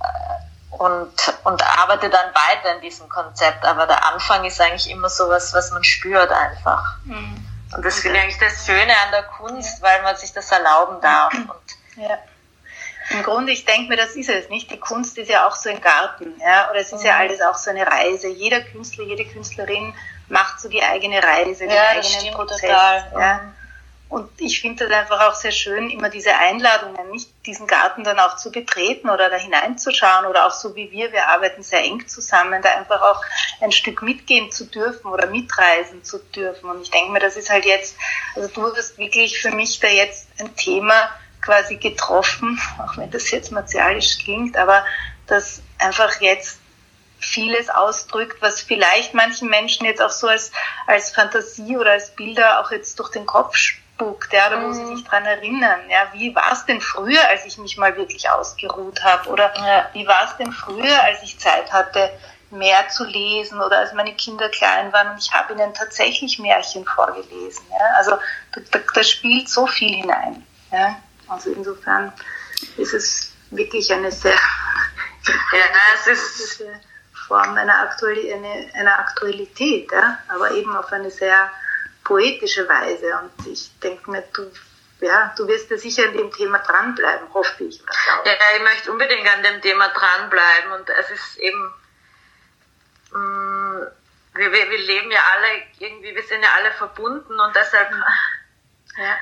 Äh, 0.00 0.76
und, 0.76 1.34
und 1.44 1.78
arbeite 1.78 2.10
dann 2.10 2.34
weiter 2.34 2.74
in 2.74 2.82
diesem 2.82 3.08
Konzept. 3.08 3.64
Aber 3.64 3.86
der 3.86 4.04
Anfang 4.04 4.44
ist 4.44 4.60
eigentlich 4.60 4.90
immer 4.90 5.08
so 5.08 5.30
was, 5.30 5.54
was 5.54 5.70
man 5.70 5.82
spürt 5.82 6.30
einfach. 6.30 6.98
Mhm. 7.04 7.46
Und 7.74 7.84
das 7.84 8.00
finde 8.00 8.18
ich 8.18 8.24
eigentlich 8.24 8.38
das 8.38 8.66
Schöne 8.66 8.92
an 9.04 9.10
der 9.12 9.22
Kunst, 9.22 9.80
weil 9.80 10.02
man 10.02 10.16
sich 10.16 10.32
das 10.32 10.52
erlauben 10.52 11.00
darf. 11.00 11.32
Und 11.32 11.76
ja. 11.96 12.18
Im 13.16 13.22
Grunde, 13.22 13.52
ich 13.52 13.64
denke 13.64 13.88
mir, 13.88 13.96
das 13.96 14.16
ist 14.16 14.28
es 14.28 14.48
nicht. 14.48 14.70
Die 14.70 14.78
Kunst 14.78 15.18
ist 15.18 15.30
ja 15.30 15.46
auch 15.46 15.54
so 15.54 15.70
ein 15.70 15.80
Garten, 15.80 16.34
ja, 16.40 16.70
oder 16.70 16.80
es 16.80 16.92
ist 16.92 17.00
mhm. 17.00 17.06
ja 17.06 17.16
alles 17.16 17.40
auch 17.40 17.56
so 17.56 17.70
eine 17.70 17.86
Reise. 17.86 18.28
Jeder 18.28 18.60
Künstler, 18.60 19.04
jede 19.04 19.24
Künstlerin 19.24 19.94
macht 20.28 20.60
so 20.60 20.68
die 20.68 20.82
eigene 20.82 21.22
Reise, 21.22 21.66
den 21.66 21.70
ja, 21.70 21.88
eigenen 21.88 22.34
Prozess. 22.34 22.60
Total. 22.60 23.12
Ja. 23.18 23.52
Und 24.08 24.30
ich 24.38 24.60
finde 24.60 24.86
das 24.86 24.96
einfach 24.96 25.28
auch 25.28 25.34
sehr 25.34 25.50
schön, 25.50 25.90
immer 25.90 26.08
diese 26.08 26.32
Einladungen, 26.32 27.10
nicht 27.10 27.28
diesen 27.44 27.66
Garten 27.66 28.04
dann 28.04 28.20
auch 28.20 28.36
zu 28.36 28.52
betreten 28.52 29.10
oder 29.10 29.30
da 29.30 29.36
hineinzuschauen 29.36 30.26
oder 30.26 30.46
auch 30.46 30.52
so 30.52 30.76
wie 30.76 30.92
wir, 30.92 31.10
wir 31.10 31.28
arbeiten 31.28 31.64
sehr 31.64 31.82
eng 31.82 32.06
zusammen, 32.06 32.62
da 32.62 32.76
einfach 32.76 33.02
auch 33.02 33.20
ein 33.60 33.72
Stück 33.72 34.02
mitgehen 34.02 34.52
zu 34.52 34.66
dürfen 34.66 35.08
oder 35.08 35.26
mitreisen 35.26 36.04
zu 36.04 36.18
dürfen. 36.18 36.70
Und 36.70 36.82
ich 36.82 36.90
denke 36.92 37.10
mir, 37.10 37.18
das 37.18 37.36
ist 37.36 37.50
halt 37.50 37.64
jetzt, 37.64 37.96
also 38.36 38.48
du 38.48 38.76
hast 38.76 38.96
wirklich 38.96 39.40
für 39.40 39.50
mich 39.50 39.80
da 39.80 39.88
jetzt 39.88 40.28
ein 40.38 40.54
Thema, 40.54 41.10
quasi 41.46 41.76
getroffen, 41.76 42.60
auch 42.78 42.96
wenn 42.96 43.10
das 43.10 43.30
jetzt 43.30 43.52
martialisch 43.52 44.18
klingt, 44.18 44.56
aber 44.56 44.84
das 45.28 45.62
einfach 45.78 46.20
jetzt 46.20 46.58
vieles 47.18 47.70
ausdrückt, 47.70 48.42
was 48.42 48.60
vielleicht 48.60 49.14
manchen 49.14 49.48
Menschen 49.48 49.86
jetzt 49.86 50.02
auch 50.02 50.10
so 50.10 50.28
als, 50.28 50.52
als 50.86 51.10
Fantasie 51.10 51.76
oder 51.76 51.92
als 51.92 52.14
Bilder 52.14 52.60
auch 52.60 52.70
jetzt 52.70 52.98
durch 52.98 53.10
den 53.10 53.26
Kopf 53.26 53.56
spukt, 53.56 54.32
ja, 54.32 54.50
da 54.50 54.58
muss 54.58 54.78
ich 54.78 54.86
sich 54.86 55.04
dran 55.04 55.24
erinnern, 55.24 55.80
ja, 55.88 56.08
wie 56.12 56.34
war 56.34 56.52
es 56.52 56.66
denn 56.66 56.80
früher, 56.80 57.26
als 57.28 57.46
ich 57.46 57.58
mich 57.58 57.78
mal 57.78 57.96
wirklich 57.96 58.28
ausgeruht 58.28 59.02
habe 59.02 59.28
oder 59.30 59.54
ja. 59.56 59.88
wie 59.92 60.06
war 60.06 60.24
es 60.24 60.36
denn 60.36 60.52
früher, 60.52 61.02
als 61.04 61.22
ich 61.22 61.38
Zeit 61.38 61.72
hatte, 61.72 62.10
mehr 62.50 62.88
zu 62.88 63.04
lesen? 63.04 63.60
Oder 63.60 63.78
als 63.78 63.92
meine 63.92 64.14
Kinder 64.14 64.48
klein 64.50 64.92
waren 64.92 65.12
und 65.12 65.18
ich 65.18 65.32
habe 65.32 65.54
ihnen 65.54 65.74
tatsächlich 65.74 66.38
Märchen 66.38 66.84
vorgelesen, 66.84 67.64
ja, 67.70 67.96
also 67.96 68.18
da, 68.52 68.60
da, 68.72 68.78
da 68.92 69.02
spielt 69.02 69.48
so 69.48 69.66
viel 69.66 69.94
hinein, 69.94 70.44
ja. 70.70 70.96
Also 71.28 71.52
insofern 71.52 72.12
ist 72.76 72.94
es 72.94 73.32
wirklich 73.50 73.92
eine 73.92 74.10
sehr, 74.12 74.32
ja, 75.52 75.64
es 75.94 76.06
ist 76.06 76.64
Form 77.26 77.56
einer, 77.56 77.80
Aktuali 77.80 78.32
eine, 78.32 78.70
einer 78.74 78.98
Aktualität, 78.98 79.90
ja? 79.90 80.18
aber 80.28 80.52
eben 80.52 80.74
auf 80.76 80.92
eine 80.92 81.10
sehr 81.10 81.50
poetische 82.04 82.68
Weise. 82.68 83.18
Und 83.18 83.46
ich 83.46 83.70
denke 83.80 84.10
mir, 84.10 84.22
du, 84.32 84.50
ja, 85.00 85.34
du 85.36 85.46
wirst 85.48 85.70
ja 85.70 85.76
sicher 85.76 86.04
an 86.04 86.16
dem 86.16 86.32
Thema 86.32 86.58
dranbleiben, 86.58 87.32
hoffe 87.34 87.64
ich. 87.64 87.82
Ja, 88.24 88.32
ich 88.56 88.62
möchte 88.62 88.92
unbedingt 88.92 89.28
an 89.28 89.42
dem 89.42 89.60
Thema 89.60 89.88
dranbleiben 89.88 90.72
und 90.72 90.88
es 90.88 91.10
ist 91.10 91.36
eben, 91.38 91.74
mh, 93.12 93.18
mm, 93.18 93.86
wir, 94.34 94.52
wir, 94.52 94.70
wir 94.70 94.78
leben 94.78 95.10
ja 95.10 95.20
alle 95.34 95.62
irgendwie, 95.78 96.14
wir 96.14 96.22
sind 96.22 96.42
ja 96.42 96.50
alle 96.56 96.70
verbunden 96.72 97.40
und 97.40 97.56
deshalb 97.56 97.90
ja. 98.98 99.16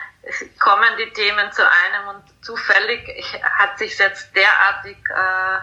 Kommen 0.58 0.88
die 0.98 1.12
Themen 1.12 1.52
zu 1.52 1.62
einem 1.62 2.08
und 2.08 2.44
zufällig 2.44 3.06
hat 3.42 3.78
sich 3.78 3.98
jetzt 3.98 4.34
derartig 4.34 4.96
äh, 5.10 5.58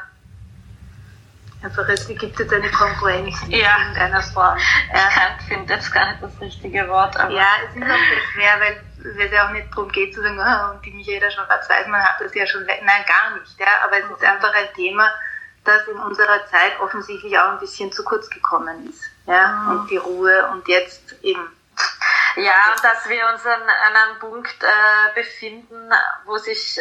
einfach 1.63 1.88
es 1.89 2.08
gibt 2.08 2.39
jetzt 2.39 2.54
eine 2.54 2.69
Konkurrenz 2.71 3.41
in 3.43 3.52
ja. 3.52 3.78
irgendeiner 3.78 4.21
Form. 4.21 4.58
Ja. 4.93 5.38
Ich 5.39 5.47
finde 5.47 5.74
jetzt 5.74 5.91
gar 5.91 6.12
nicht 6.12 6.24
das 6.24 6.39
richtige 6.41 6.88
Wort. 6.89 7.17
Aber 7.17 7.32
ja, 7.32 7.47
es 7.67 7.76
ist 7.76 7.84
auch 7.84 7.88
sehr 7.88 8.21
schwer, 8.34 8.60
weil 8.60 9.26
es 9.26 9.32
ja 9.32 9.47
auch 9.47 9.52
nicht 9.52 9.71
darum 9.71 9.91
geht 9.91 10.13
zu 10.13 10.21
sagen, 10.21 10.39
oh, 10.39 10.76
und 10.76 10.86
die 10.86 10.91
Michaela 10.91 11.30
Schwarz-Weiß, 11.30 11.88
hat 11.88 12.21
das 12.21 12.34
ja 12.34 12.45
schon, 12.47 12.65
nein, 12.65 13.06
gar 13.08 13.39
nicht. 13.39 13.60
Ja, 13.60 13.67
aber 13.86 13.97
es 13.97 14.17
ist 14.17 14.24
einfach 14.24 14.54
ein 14.54 14.74
Thema, 14.76 15.10
das 15.63 15.88
in 15.88 15.97
unserer 15.97 16.45
Zeit 16.47 16.80
offensichtlich 16.80 17.38
auch 17.38 17.54
ein 17.54 17.60
bisschen 17.60 17.91
zu 17.91 18.04
kurz 18.04 18.30
gekommen 18.30 18.89
ist. 18.89 19.04
Ja, 19.28 19.47
mhm. 19.47 19.71
und 19.71 19.89
die 19.89 19.97
Ruhe 19.97 20.47
und 20.52 20.67
jetzt 20.67 21.15
eben 21.21 21.47
ja, 22.36 22.74
und 22.74 22.84
dass 22.84 23.08
wir 23.10 23.28
uns 23.28 23.46
an, 23.46 23.62
an 23.62 23.96
einem 23.96 24.20
Punkt 24.20 24.63
äh, 24.63 25.13
befinden, 25.13 25.91
wo 26.26 26.38
sich 26.38 26.80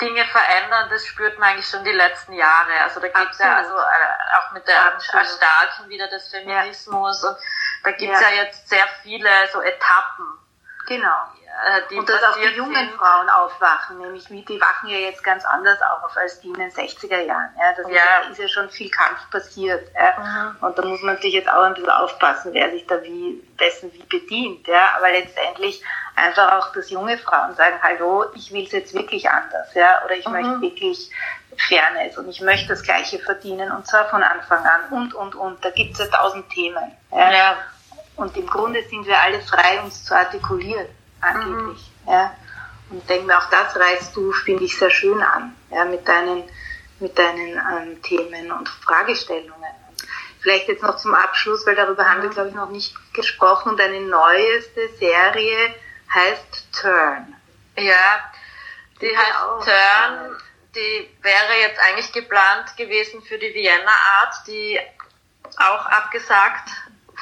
Dinge 0.00 0.24
verändern, 0.24 0.88
das 0.90 1.06
spürt 1.06 1.38
man 1.38 1.50
eigentlich 1.50 1.68
schon 1.68 1.84
die 1.84 1.92
letzten 1.92 2.32
Jahre. 2.32 2.72
Also 2.82 3.00
da 3.00 3.08
gibt 3.08 3.32
es 3.32 3.38
ja 3.38 3.56
also 3.56 3.76
äh, 3.76 4.38
auch 4.38 4.52
mit 4.52 4.66
der 4.66 4.98
Erstarken 5.12 5.88
wieder 5.88 6.08
des 6.08 6.28
Feminismus 6.28 7.22
ja. 7.22 7.28
und 7.28 7.38
da 7.84 7.90
gibt 7.92 8.12
es 8.14 8.20
ja. 8.20 8.30
ja 8.30 8.42
jetzt 8.44 8.68
sehr 8.68 8.86
viele 9.02 9.30
so 9.52 9.60
Etappen. 9.60 10.38
Genau. 10.90 11.06
Äh, 11.46 11.96
und 11.96 12.08
dass 12.08 12.20
auch 12.24 12.36
die 12.36 12.56
jungen 12.56 12.74
sind. 12.74 12.98
Frauen 12.98 13.28
aufwachen, 13.28 13.98
nämlich 13.98 14.24
die 14.26 14.60
wachen 14.60 14.88
ja 14.88 14.98
jetzt 14.98 15.22
ganz 15.22 15.44
anders 15.44 15.78
auf 15.82 16.16
als 16.16 16.40
die 16.40 16.48
in 16.48 16.54
den 16.54 16.70
60er 16.72 17.20
Jahren. 17.20 17.50
Ja, 17.56 17.72
das 17.76 17.86
ja. 17.88 18.28
Ist, 18.28 18.38
ja, 18.40 18.48
schon 18.48 18.68
viel 18.70 18.90
Kampf 18.90 19.30
passiert. 19.30 19.88
Ja. 19.94 20.18
Mhm. 20.18 20.56
Und 20.66 20.76
da 20.76 20.84
muss 20.84 21.00
man 21.02 21.16
sich 21.18 21.32
jetzt 21.32 21.48
auch 21.48 21.62
ein 21.62 21.74
bisschen 21.74 21.90
aufpassen, 21.90 22.52
wer 22.54 22.72
sich 22.72 22.84
da 22.88 23.00
wie, 23.04 23.40
dessen 23.60 23.92
wie 23.92 24.02
bedient. 24.02 24.66
Ja. 24.66 24.96
Aber 24.96 25.12
letztendlich 25.12 25.80
einfach 26.16 26.54
auch, 26.54 26.72
dass 26.72 26.90
junge 26.90 27.16
Frauen 27.18 27.54
sagen, 27.54 27.76
hallo, 27.80 28.24
ich 28.34 28.52
will 28.52 28.64
es 28.64 28.72
jetzt 28.72 28.92
wirklich 28.92 29.30
anders. 29.30 29.72
Ja. 29.74 30.02
Oder 30.04 30.16
ich 30.16 30.26
mhm. 30.26 30.32
möchte 30.32 30.60
wirklich 30.60 31.08
Fairness 31.68 32.18
und 32.18 32.28
ich 32.28 32.40
möchte 32.40 32.66
das 32.66 32.82
Gleiche 32.82 33.20
verdienen 33.20 33.70
und 33.70 33.86
zwar 33.86 34.08
von 34.08 34.24
Anfang 34.24 34.64
an 34.66 34.88
und, 34.90 35.14
und, 35.14 35.36
und. 35.36 35.64
Da 35.64 35.70
gibt 35.70 35.92
es 35.92 36.00
ja 36.00 36.06
tausend 36.06 36.50
Themen. 36.50 36.96
Ja. 37.12 37.30
ja. 37.30 37.56
Und 38.20 38.36
im 38.36 38.46
Grunde 38.46 38.82
sind 38.82 39.06
wir 39.06 39.18
alle 39.18 39.40
frei, 39.40 39.80
uns 39.80 40.04
zu 40.04 40.14
artikulieren 40.14 40.86
angeblich. 41.22 41.90
Mhm. 42.04 42.12
Ja. 42.12 42.36
Und 42.90 43.08
denke 43.08 43.26
mir, 43.26 43.38
auch 43.38 43.48
das 43.48 43.74
reißt 43.74 44.14
du, 44.14 44.30
finde 44.32 44.64
ich, 44.64 44.76
sehr 44.76 44.90
schön 44.90 45.22
an, 45.22 45.56
ja, 45.70 45.86
mit 45.86 46.06
deinen, 46.06 46.44
mit 46.98 47.18
deinen 47.18 47.56
ähm, 47.56 48.02
Themen 48.02 48.52
und 48.52 48.68
Fragestellungen. 48.68 49.74
Vielleicht 50.40 50.68
jetzt 50.68 50.82
noch 50.82 50.96
zum 50.96 51.14
Abschluss, 51.14 51.66
weil 51.66 51.76
darüber 51.76 52.10
haben 52.10 52.20
wir, 52.20 52.28
glaube 52.28 52.50
ich, 52.50 52.54
noch 52.54 52.68
nicht 52.68 52.94
gesprochen. 53.14 53.78
Deine 53.78 54.02
neueste 54.02 54.88
Serie 54.98 55.74
heißt 56.12 56.74
Turn. 56.78 57.34
Ja, 57.78 58.32
die, 59.00 59.08
die 59.08 59.16
heißt 59.16 59.64
Turn. 59.64 60.36
Die 60.74 61.10
wäre 61.22 61.54
jetzt 61.62 61.80
eigentlich 61.80 62.12
geplant 62.12 62.76
gewesen 62.76 63.22
für 63.22 63.38
die 63.38 63.54
Vienna 63.54 63.92
Art, 64.20 64.46
die 64.46 64.78
auch 65.56 65.86
abgesagt 65.86 66.68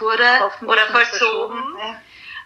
wurde 0.00 0.50
oder 0.66 0.86
vollzogen. 0.86 1.62
Ja. 1.78 2.00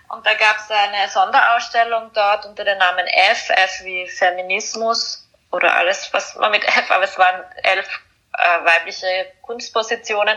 Und 0.09 0.27
da 0.27 0.35
gab 0.35 0.59
es 0.59 0.71
eine 0.71 1.09
Sonderausstellung 1.09 2.11
dort 2.12 2.45
unter 2.45 2.65
dem 2.65 2.77
Namen 2.79 3.07
F, 3.07 3.49
F 3.49 3.81
wie 3.83 4.07
Feminismus 4.09 5.27
oder 5.51 5.75
alles, 5.75 6.12
was 6.12 6.35
man 6.37 6.51
mit 6.51 6.65
F, 6.65 6.91
aber 6.91 7.05
es 7.05 7.17
waren 7.19 7.45
elf 7.62 7.88
äh, 8.35 8.65
weibliche 8.65 9.33
Kunstpositionen. 9.43 10.37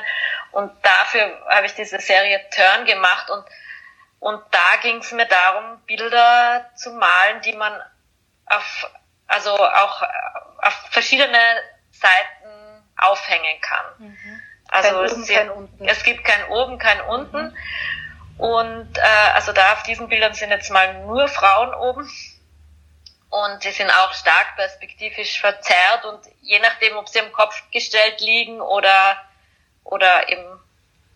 Und 0.51 0.71
dafür 0.83 1.45
habe 1.49 1.65
ich 1.65 1.73
diese 1.73 1.99
Serie 1.99 2.41
Turn 2.55 2.85
gemacht 2.85 3.29
und, 3.29 3.45
und 4.19 4.41
da 4.51 4.77
ging 4.81 4.97
es 4.97 5.11
mir 5.11 5.25
darum, 5.25 5.81
Bilder 5.85 6.69
zu 6.75 6.91
malen, 6.91 7.41
die 7.41 7.53
man 7.53 7.81
auf, 8.45 8.89
also 9.27 9.51
auch 9.57 10.01
auf 10.61 10.73
verschiedene 10.91 11.39
Seiten 11.91 12.83
aufhängen 12.97 13.61
kann. 13.61 13.85
Mhm. 13.97 14.41
Also 14.69 14.99
oben, 14.99 15.69
es, 15.79 15.97
es, 15.97 16.03
gibt 16.03 16.23
kein 16.23 16.45
oben, 16.49 16.77
kein 16.77 17.01
unten. 17.01 17.47
Mhm. 17.47 17.55
Und 18.37 18.97
äh, 18.97 19.31
also 19.33 19.53
da 19.53 19.73
auf 19.73 19.83
diesen 19.83 20.09
Bildern 20.09 20.33
sind 20.33 20.49
jetzt 20.49 20.71
mal 20.71 21.05
nur 21.05 21.27
Frauen 21.27 21.73
oben. 21.73 22.09
Und 23.29 23.63
sie 23.63 23.71
sind 23.71 23.89
auch 23.89 24.13
stark 24.13 24.55
perspektivisch 24.55 25.39
verzerrt 25.39 26.05
und 26.05 26.19
je 26.41 26.59
nachdem, 26.59 26.95
ob 26.95 27.09
sie 27.09 27.19
am 27.19 27.31
Kopf 27.33 27.61
gestellt 27.71 28.21
liegen 28.21 28.61
oder 28.61 29.17
oder 29.83 30.29
eben 30.29 30.59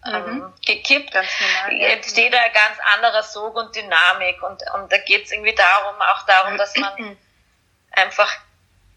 ähm, 0.06 0.24
mhm. 0.24 0.54
gekippt, 0.66 1.14
normal, 1.14 1.74
ja. 1.78 1.88
entsteht 1.90 2.34
ein 2.34 2.54
ganz 2.54 2.78
anderer 2.94 3.24
Sog 3.24 3.56
und 3.56 3.76
Dynamik. 3.76 4.42
Und, 4.44 4.62
und 4.76 4.92
da 4.92 4.98
geht 5.00 5.26
es 5.26 5.32
irgendwie 5.32 5.56
darum, 5.56 5.96
auch 6.02 6.26
darum, 6.26 6.58
dass 6.58 6.76
man 6.78 7.18
einfach 7.92 8.32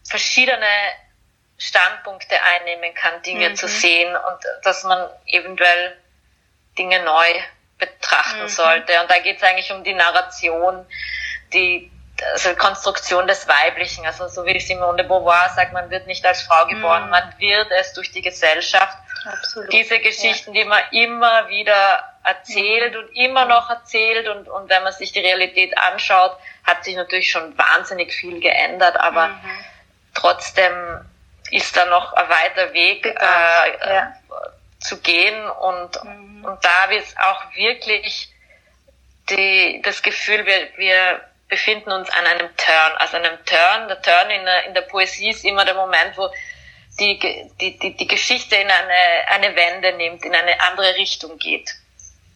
verschiedene 0.05 0.67
Standpunkte 1.57 2.35
einnehmen 2.41 2.93
kann, 2.93 3.21
Dinge 3.21 3.49
mhm. 3.49 3.55
zu 3.55 3.67
sehen 3.67 4.15
und 4.15 4.65
dass 4.65 4.83
man 4.83 5.09
eventuell 5.27 5.97
Dinge 6.77 7.03
neu 7.03 7.27
betrachten 7.77 8.43
mhm. 8.43 8.47
sollte. 8.47 8.99
Und 9.01 9.09
da 9.09 9.19
geht 9.19 9.37
es 9.37 9.43
eigentlich 9.43 9.71
um 9.71 9.83
die 9.83 9.93
Narration, 9.93 10.85
die 11.53 11.91
also 12.31 12.55
Konstruktion 12.55 13.27
des 13.27 13.47
Weiblichen. 13.47 14.05
Also 14.05 14.27
so 14.27 14.45
wie 14.45 14.59
Simone 14.59 14.97
de 14.97 15.07
Beauvoir 15.07 15.49
sagt, 15.55 15.73
man 15.73 15.89
wird 15.89 16.07
nicht 16.07 16.25
als 16.25 16.41
Frau 16.41 16.65
geboren, 16.67 17.05
mhm. 17.05 17.09
man 17.09 17.33
wird 17.37 17.67
es 17.71 17.93
durch 17.93 18.11
die 18.11 18.21
Gesellschaft. 18.21 18.97
Absolut. 19.25 19.71
Diese 19.71 19.99
Geschichten, 19.99 20.53
ja. 20.53 20.63
die 20.63 20.69
man 20.69 20.81
immer 20.91 21.47
wieder 21.47 22.03
erzählt 22.23 22.95
und 22.95 23.15
immer 23.15 23.45
noch 23.45 23.69
erzählt 23.69 24.27
und, 24.27 24.47
und 24.47 24.69
wenn 24.69 24.83
man 24.83 24.93
sich 24.93 25.11
die 25.11 25.19
Realität 25.19 25.77
anschaut, 25.77 26.37
hat 26.63 26.83
sich 26.83 26.95
natürlich 26.95 27.31
schon 27.31 27.57
wahnsinnig 27.57 28.13
viel 28.13 28.39
geändert, 28.39 28.97
aber 28.97 29.27
mhm. 29.27 29.65
trotzdem 30.13 30.73
ist 31.53 31.77
da 31.77 31.85
noch 31.85 32.13
ein 32.13 32.29
weiter 32.29 32.73
Weg 32.73 33.05
äh, 33.05 33.13
ja. 33.13 34.13
zu 34.79 34.99
gehen 35.01 35.49
und, 35.49 36.03
mhm. 36.03 36.45
und 36.45 36.65
da 36.65 36.89
wird 36.89 37.05
auch 37.17 37.55
wirklich 37.55 38.33
die, 39.29 39.81
das 39.83 40.01
Gefühl, 40.01 40.45
wir, 40.45 40.67
wir 40.77 41.21
befinden 41.47 41.91
uns 41.91 42.09
an 42.09 42.25
einem 42.25 42.49
Turn, 42.57 42.93
also 42.97 43.17
einem 43.17 43.37
Turn. 43.45 43.87
Der 43.87 44.01
Turn 44.01 44.31
in 44.31 44.43
der, 44.43 44.65
in 44.65 44.73
der 44.73 44.81
Poesie 44.81 45.29
ist 45.29 45.45
immer 45.45 45.63
der 45.63 45.75
Moment, 45.75 46.17
wo 46.17 46.29
die, 46.99 47.19
die, 47.61 47.77
die, 47.77 47.95
die 47.95 48.07
Geschichte 48.07 48.55
in 48.55 48.69
eine, 48.69 49.27
eine 49.27 49.55
Wende 49.55 49.93
nimmt, 49.93 50.25
in 50.25 50.33
eine 50.33 50.59
andere 50.61 50.95
Richtung 50.95 51.37
geht. 51.37 51.69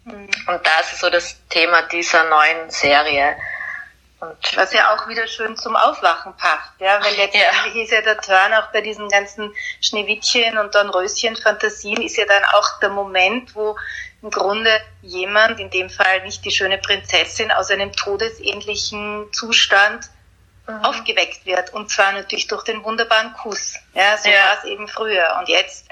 Mhm. 0.05 0.30
Und 0.47 0.65
das 0.65 0.93
ist 0.93 0.99
so 0.99 1.09
das 1.09 1.36
Thema 1.49 1.82
dieser 1.84 2.24
neuen 2.26 2.70
Serie. 2.70 3.36
Und 4.20 4.57
Was 4.57 4.74
ja 4.74 4.95
auch 4.95 5.07
wieder 5.07 5.28
schön 5.28 5.55
zum 5.57 5.76
Aufwachen 5.76 6.36
passt, 6.38 6.72
ja, 6.80 6.99
weil 7.03 7.15
letztendlich 7.15 7.76
ja. 7.76 7.84
ist 7.84 7.91
ja 7.91 8.01
der 8.01 8.18
Turn 8.18 8.53
auch 8.53 8.72
bei 8.72 8.82
diesen 8.82 9.09
ganzen 9.09 9.53
Schneewittchen 9.80 10.57
und 10.57 10.74
Dornröschen-Fantasien 10.74 12.01
ist 12.01 12.18
ja 12.18 12.26
dann 12.26 12.43
auch 12.45 12.80
der 12.80 12.89
Moment, 12.89 13.53
wo 13.55 13.78
im 14.24 14.32
Grunde 14.32 14.82
jemand, 15.03 15.59
in 15.59 15.70
dem 15.70 15.91
Fall 15.91 16.24
nicht 16.24 16.43
die 16.43 16.51
schöne 16.51 16.80
Prinzessin, 16.80 17.51
aus 17.51 17.70
einem 17.70 17.93
todesähnlichen 17.93 19.32
Zustand 19.34 20.09
mhm. 20.68 20.84
aufgeweckt 20.84 21.45
wird. 21.45 21.74
Und 21.74 21.91
zwar 21.91 22.11
natürlich 22.13 22.47
durch 22.47 22.63
den 22.63 22.84
wunderbaren 22.84 23.34
Kuss. 23.34 23.76
Ja, 23.93 24.18
so 24.18 24.30
ja. 24.30 24.36
war 24.36 24.57
es 24.57 24.63
eben 24.63 24.88
früher. 24.88 25.38
Und 25.39 25.47
jetzt 25.47 25.88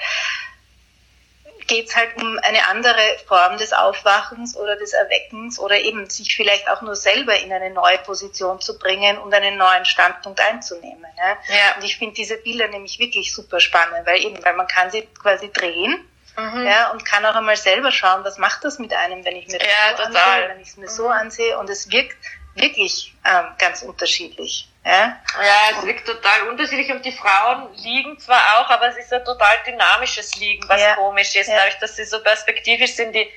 geht 1.67 1.87
es 1.89 1.95
halt 1.95 2.15
um 2.17 2.37
eine 2.39 2.67
andere 2.67 3.01
Form 3.27 3.57
des 3.57 3.73
Aufwachens 3.73 4.55
oder 4.55 4.75
des 4.75 4.93
Erweckens 4.93 5.59
oder 5.59 5.77
eben 5.77 6.09
sich 6.09 6.35
vielleicht 6.35 6.69
auch 6.69 6.81
nur 6.81 6.95
selber 6.95 7.37
in 7.39 7.51
eine 7.51 7.71
neue 7.71 7.97
Position 7.99 8.61
zu 8.61 8.77
bringen 8.77 9.17
und 9.17 9.33
einen 9.33 9.57
neuen 9.57 9.85
Standpunkt 9.85 10.39
einzunehmen. 10.39 11.05
Ja? 11.17 11.37
ja. 11.47 11.75
Und 11.75 11.83
ich 11.83 11.97
finde 11.97 12.15
diese 12.15 12.37
Bilder 12.37 12.67
nämlich 12.67 12.99
wirklich 12.99 13.33
super 13.33 13.59
spannend, 13.59 14.05
weil 14.05 14.21
eben, 14.23 14.43
weil 14.43 14.55
man 14.55 14.67
kann 14.67 14.91
sie 14.91 15.07
quasi 15.21 15.51
drehen 15.51 16.07
mhm. 16.37 16.65
ja, 16.65 16.91
und 16.91 17.05
kann 17.05 17.25
auch 17.25 17.35
einmal 17.35 17.57
selber 17.57 17.91
schauen, 17.91 18.23
was 18.23 18.37
macht 18.37 18.63
das 18.63 18.79
mit 18.79 18.93
einem, 18.93 19.25
wenn 19.25 19.35
ich 19.35 19.47
mir 19.47 19.57
das 19.57 19.67
ja, 19.67 19.97
so 19.97 20.03
total. 20.03 20.21
ansehe, 20.21 20.49
wenn 20.49 20.61
ich 20.61 20.67
es 20.67 20.77
mir 20.77 20.85
mhm. 20.85 20.89
so 20.89 21.07
ansehe 21.09 21.57
und 21.57 21.69
es 21.69 21.91
wirkt 21.91 22.17
wirklich 22.55 23.13
ähm, 23.25 23.45
ganz 23.57 23.81
unterschiedlich. 23.83 24.67
Ja? 24.83 25.19
ja, 25.41 25.77
es 25.77 25.85
wirkt 25.85 26.05
total 26.05 26.47
unterschiedlich 26.49 26.91
und 26.91 27.03
die 27.03 27.11
Frauen 27.11 27.73
liegen 27.75 28.19
zwar 28.19 28.59
auch, 28.59 28.69
aber 28.69 28.89
es 28.89 28.97
ist 28.97 29.11
ein 29.11 29.25
total 29.25 29.55
dynamisches 29.65 30.35
Liegen, 30.35 30.67
was 30.69 30.79
ja. 30.79 30.95
komisch 30.95 31.35
ist, 31.35 31.47
ja. 31.47 31.57
dadurch, 31.57 31.79
dass 31.79 31.95
sie 31.95 32.05
so 32.05 32.21
perspektivisch 32.21 32.93
sind, 32.93 33.13
die, 33.13 33.27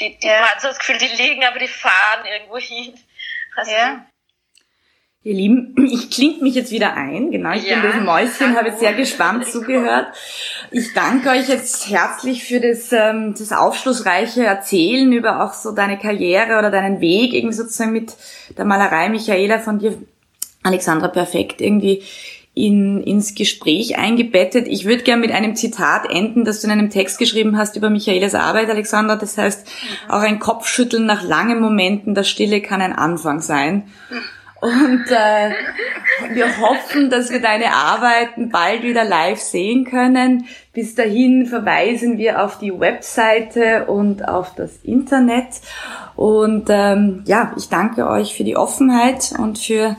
die, 0.00 0.18
die 0.18 0.26
ja. 0.26 0.40
man 0.40 0.50
hat 0.50 0.60
so 0.62 0.68
das 0.68 0.78
Gefühl, 0.78 0.98
die 0.98 1.08
liegen, 1.08 1.44
aber 1.44 1.58
die 1.58 1.68
fahren 1.68 2.24
irgendwo 2.24 2.58
hin. 2.58 2.98
Also 3.56 3.70
ja. 3.70 4.06
Ihr 5.26 5.34
Lieben, 5.34 5.74
ich 5.90 6.10
klinge 6.10 6.42
mich 6.42 6.54
jetzt 6.54 6.70
wieder 6.70 6.94
ein. 6.94 7.30
Genau, 7.30 7.52
ich 7.54 7.66
ja, 7.66 7.80
bin 7.80 7.90
das 7.90 8.04
Mäuschen, 8.04 8.56
habe 8.56 8.68
jetzt 8.68 8.80
sehr 8.80 8.92
gespannt 8.92 9.46
zugehört. 9.46 10.08
Ich 10.70 10.92
danke 10.92 11.30
euch 11.30 11.48
jetzt 11.48 11.88
herzlich 11.88 12.44
für 12.44 12.60
das, 12.60 12.92
ähm, 12.92 13.34
das 13.36 13.50
aufschlussreiche 13.52 14.44
Erzählen 14.44 15.10
über 15.12 15.42
auch 15.42 15.54
so 15.54 15.72
deine 15.72 15.98
Karriere 15.98 16.58
oder 16.58 16.70
deinen 16.70 17.00
Weg, 17.00 17.32
irgendwie 17.32 17.54
sozusagen 17.54 17.92
mit 17.92 18.14
der 18.58 18.66
Malerei 18.66 19.08
Michaela 19.08 19.60
von 19.60 19.78
dir, 19.78 19.96
Alexandra, 20.62 21.08
perfekt 21.08 21.62
irgendwie 21.62 22.02
in, 22.52 23.02
ins 23.02 23.34
Gespräch 23.34 23.96
eingebettet. 23.96 24.68
Ich 24.68 24.84
würde 24.84 25.04
gerne 25.04 25.22
mit 25.22 25.32
einem 25.32 25.56
Zitat 25.56 26.08
enden, 26.08 26.44
das 26.44 26.60
du 26.60 26.66
in 26.66 26.72
einem 26.72 26.90
Text 26.90 27.18
geschrieben 27.18 27.56
hast 27.56 27.76
über 27.76 27.88
Michaelas 27.88 28.34
Arbeit, 28.34 28.68
Alexandra. 28.68 29.16
Das 29.16 29.38
heißt, 29.38 29.66
auch 30.08 30.20
ein 30.20 30.38
Kopfschütteln 30.38 31.06
nach 31.06 31.22
langen 31.22 31.60
Momenten 31.60 32.14
der 32.14 32.24
Stille 32.24 32.60
kann 32.60 32.82
ein 32.82 32.92
Anfang 32.92 33.40
sein. 33.40 33.88
Und 34.64 35.04
äh, 35.10 35.50
wir 36.30 36.58
hoffen, 36.58 37.10
dass 37.10 37.30
wir 37.30 37.42
deine 37.42 37.74
Arbeiten 37.74 38.48
bald 38.48 38.82
wieder 38.82 39.04
live 39.04 39.38
sehen 39.38 39.84
können. 39.84 40.46
Bis 40.72 40.94
dahin 40.94 41.44
verweisen 41.44 42.16
wir 42.16 42.42
auf 42.42 42.58
die 42.58 42.72
Webseite 42.72 43.84
und 43.84 44.26
auf 44.26 44.54
das 44.54 44.78
Internet. 44.82 45.48
Und 46.16 46.68
ähm, 46.70 47.24
ja, 47.26 47.52
ich 47.58 47.68
danke 47.68 48.08
euch 48.08 48.34
für 48.34 48.44
die 48.44 48.56
Offenheit 48.56 49.34
und 49.36 49.58
für 49.58 49.96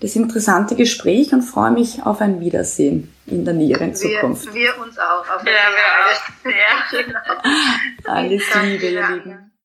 das 0.00 0.16
interessante 0.16 0.74
Gespräch 0.74 1.32
und 1.32 1.42
freue 1.42 1.70
mich 1.70 2.02
auf 2.02 2.20
ein 2.20 2.40
Wiedersehen 2.40 3.14
in 3.26 3.44
der 3.44 3.54
näheren 3.54 3.94
Zukunft. 3.94 4.52
Wir, 4.52 4.62
wir 4.62 4.82
uns 4.82 4.98
auch. 4.98 5.20
Auf 5.32 5.44
ja, 5.44 5.52
wir 5.54 6.50
auch. 6.50 6.56
Ja, 6.56 7.02
genau. 8.02 8.12
Alles 8.12 8.42
Liebe, 8.64 8.86
ihr 8.86 9.08
Lieben. 9.10 9.48